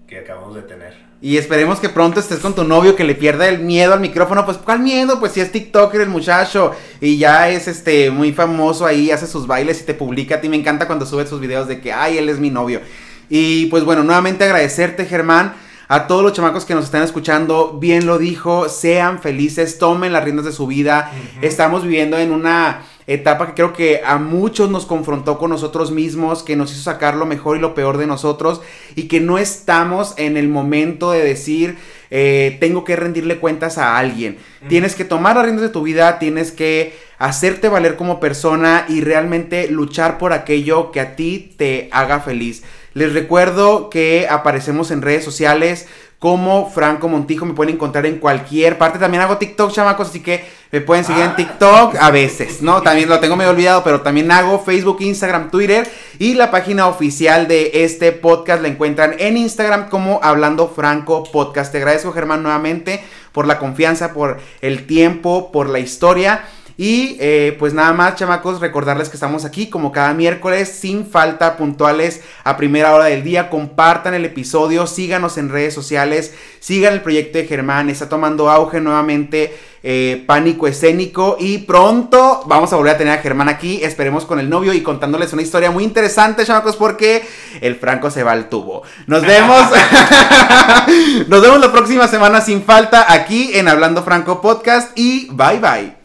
que 0.06 0.20
acabamos 0.20 0.56
de 0.56 0.64
tener? 0.64 0.94
Y 1.22 1.38
esperemos 1.38 1.80
que 1.80 1.88
pronto 1.88 2.20
estés 2.20 2.40
con 2.40 2.54
tu 2.54 2.66
novio 2.66 2.98
que 2.98 3.06
le 3.06 3.16
pierda 3.16 3.48
el 3.48 3.60
miedo 3.60 3.94
al 3.94 4.02
micrófono. 4.02 4.44
Pues, 4.44 4.58
¿cuál 4.58 4.80
miedo? 4.80 5.22
Pues 5.22 5.32
si 5.32 5.40
es 5.40 5.54
TikToker 5.54 6.02
el 6.02 6.10
muchacho 6.10 6.74
y 7.00 7.18
ya 7.18 7.48
es 7.48 7.70
este 7.70 8.12
muy 8.12 8.34
famoso 8.34 8.86
ahí, 8.86 9.10
hace 9.10 9.26
sus 9.26 9.48
bailes 9.48 9.80
y 9.80 9.86
te 9.86 9.94
publica. 9.94 10.36
A 10.36 10.42
ti 10.42 10.50
me 10.50 10.58
encanta 10.58 10.86
cuando 10.86 11.06
sube 11.06 11.26
sus 11.26 11.40
videos 11.40 11.70
de 11.70 11.80
que, 11.80 11.94
ay, 11.94 12.18
él 12.18 12.28
es 12.28 12.40
mi 12.40 12.50
novio. 12.50 12.82
Y 13.30 13.68
pues 13.68 13.86
bueno, 13.86 14.04
nuevamente 14.04 14.44
agradecerte, 14.44 15.06
Germán. 15.06 15.54
A 15.88 16.08
todos 16.08 16.24
los 16.24 16.34
chamacos 16.34 16.66
que 16.66 16.76
nos 16.76 16.86
están 16.86 17.04
escuchando, 17.04 17.78
bien 17.80 18.06
lo 18.06 18.18
dijo, 18.18 18.68
sean 18.68 19.22
felices, 19.22 19.78
tomen 19.78 20.12
las 20.12 20.24
riendas 20.26 20.46
de 20.46 20.52
su 20.52 20.68
vida. 20.68 21.12
Estamos 21.42 21.84
viviendo 21.84 22.18
en 22.18 22.32
una 22.32 22.82
etapa 23.08 23.48
que 23.48 23.54
creo 23.54 23.74
que 23.74 24.02
a 24.06 24.18
muchos 24.18 24.70
nos 24.70 24.86
confrontó 24.86 25.38
con 25.38 25.50
nosotros 25.50 25.92
mismos, 25.92 26.44
que 26.44 26.56
nos 26.56 26.72
hizo 26.72 26.84
sacar 26.84 27.16
lo 27.16 27.26
mejor 27.26 27.58
y 27.58 27.60
lo 27.60 27.76
peor 27.76 27.98
de 27.98 28.08
nosotros 28.08 28.62
y 28.96 29.08
que 29.08 29.20
no 29.20 29.38
estamos 29.38 30.14
en 30.18 30.38
el 30.38 30.48
momento 30.48 31.12
de 31.12 31.24
decir, 31.24 31.78
eh, 32.10 32.58
tengo 32.60 32.84
que 32.84 32.96
rendirle 32.96 33.40
cuentas 33.40 33.78
a 33.78 33.98
alguien. 33.98 34.38
Tienes 34.70 34.96
que 34.96 35.06
tomar 35.06 35.36
las 35.36 35.46
riendas 35.46 35.64
de 35.64 35.70
tu 35.70 35.84
vida, 35.84 36.20
tienes 36.20 36.52
que 36.52 36.94
hacerte 37.18 37.70
valer 37.70 37.96
como 37.96 38.20
persona 38.20 38.86
y 38.88 39.02
realmente 39.02 39.68
luchar 39.68 40.18
por 40.18 40.34
aquello 40.34 40.92
que 40.92 41.00
a 41.00 41.16
ti 41.16 41.54
te 41.58 41.90
haga 41.92 42.20
feliz. 42.20 42.64
Les 42.94 43.14
recuerdo 43.14 43.90
que 43.90 44.28
aparecemos 44.30 44.92
en 44.92 45.02
redes 45.02 45.24
sociales 45.24 45.88
como 46.24 46.70
Franco 46.72 47.10
Montijo, 47.10 47.46
me 47.46 47.54
pueden 47.54 47.76
encontrar 47.76 48.06
en 48.06 48.18
cualquier 48.18 48.78
parte. 48.78 48.98
También 48.98 49.22
hago 49.22 49.36
TikTok, 49.36 49.74
chamacos, 49.74 50.08
así 50.08 50.22
que 50.22 50.46
me 50.72 50.80
pueden 50.80 51.04
seguir 51.04 51.22
en 51.22 51.32
Ah. 51.32 51.36
TikTok 51.36 51.96
a 52.00 52.12
veces, 52.12 52.62
¿no? 52.62 52.82
También 52.82 53.10
lo 53.10 53.20
tengo 53.20 53.36
medio 53.36 53.52
olvidado, 53.52 53.84
pero 53.84 54.00
también 54.00 54.32
hago 54.32 54.64
Facebook, 54.64 55.02
Instagram, 55.02 55.52
Twitter 55.52 55.86
y 56.20 56.36
la 56.36 56.50
página 56.50 56.88
oficial 56.88 57.50
de 57.50 57.72
este 57.84 58.14
podcast 58.14 58.62
la 58.62 58.70
encuentran 58.70 59.16
en 59.20 59.36
Instagram 59.36 59.90
como 59.90 60.22
Hablando 60.24 60.70
Franco 60.70 61.24
Podcast. 61.30 61.74
Te 61.74 61.80
agradezco, 61.80 62.14
Germán, 62.14 62.42
nuevamente 62.42 63.04
por 63.34 63.46
la 63.46 63.60
confianza, 63.60 64.14
por 64.14 64.40
el 64.62 64.88
tiempo, 64.88 65.52
por 65.52 65.68
la 65.68 65.80
historia. 65.80 66.46
Y 66.78 67.18
eh, 67.20 67.56
pues 67.60 67.74
nada 67.74 67.94
más, 67.94 68.16
chamacos, 68.16 68.60
recordarles 68.60 69.10
que 69.10 69.18
estamos 69.18 69.46
aquí 69.46 69.70
como 69.70 69.92
cada 69.92 70.14
miércoles, 70.14 70.70
sin 70.70 71.06
falta, 71.06 71.58
puntuales 71.58 72.22
a 72.44 72.58
primera 72.58 72.94
hora 72.94 73.06
del 73.06 73.24
día. 73.24 73.50
Compartan 73.50 74.14
el 74.14 74.26
episodio, 74.26 74.88
síganos 74.88 75.38
en 75.38 75.50
redes 75.50 75.74
sociales, 75.74 76.34
sigan 76.60 76.94
el 76.94 77.02
proyecto 77.02 77.38
de 77.38 77.46
Germán, 77.46 77.90
está 77.90 78.10
tomando 78.10 78.50
auge 78.50 78.82
nuevamente. 78.82 79.54
eh, 79.86 80.24
pánico 80.26 80.66
escénico 80.66 81.36
y 81.40 81.58
pronto 81.60 82.44
vamos 82.46 82.72
a 82.72 82.78
volver 82.78 82.96
a 82.96 82.98
tener 82.98 83.20
a 83.20 83.22
Germán 83.22 83.50
aquí, 83.50 83.84
esperemos 83.84 84.26
con 84.26 84.40
el 84.40 84.50
novio 84.50 84.74
y 84.74 84.82
contándoles 84.82 85.34
una 85.34 85.42
historia 85.42 85.72
muy 85.72 85.84
interesante, 85.84 86.46
chamacos, 86.46 86.78
porque 86.78 87.24
el 87.60 87.76
Franco 87.76 88.10
se 88.10 88.24
va 88.24 88.32
al 88.32 88.48
tubo. 88.48 88.84
Nos 89.08 89.24
vemos, 89.24 89.62
nos 91.28 91.42
vemos 91.42 91.60
la 91.60 91.72
próxima 91.72 92.08
semana 92.08 92.40
sin 92.40 92.64
falta 92.64 93.12
aquí 93.12 93.52
en 93.54 93.68
Hablando 93.68 94.04
Franco 94.04 94.42
Podcast 94.42 94.98
y 94.98 95.28
bye 95.32 95.60
bye. 95.60 96.03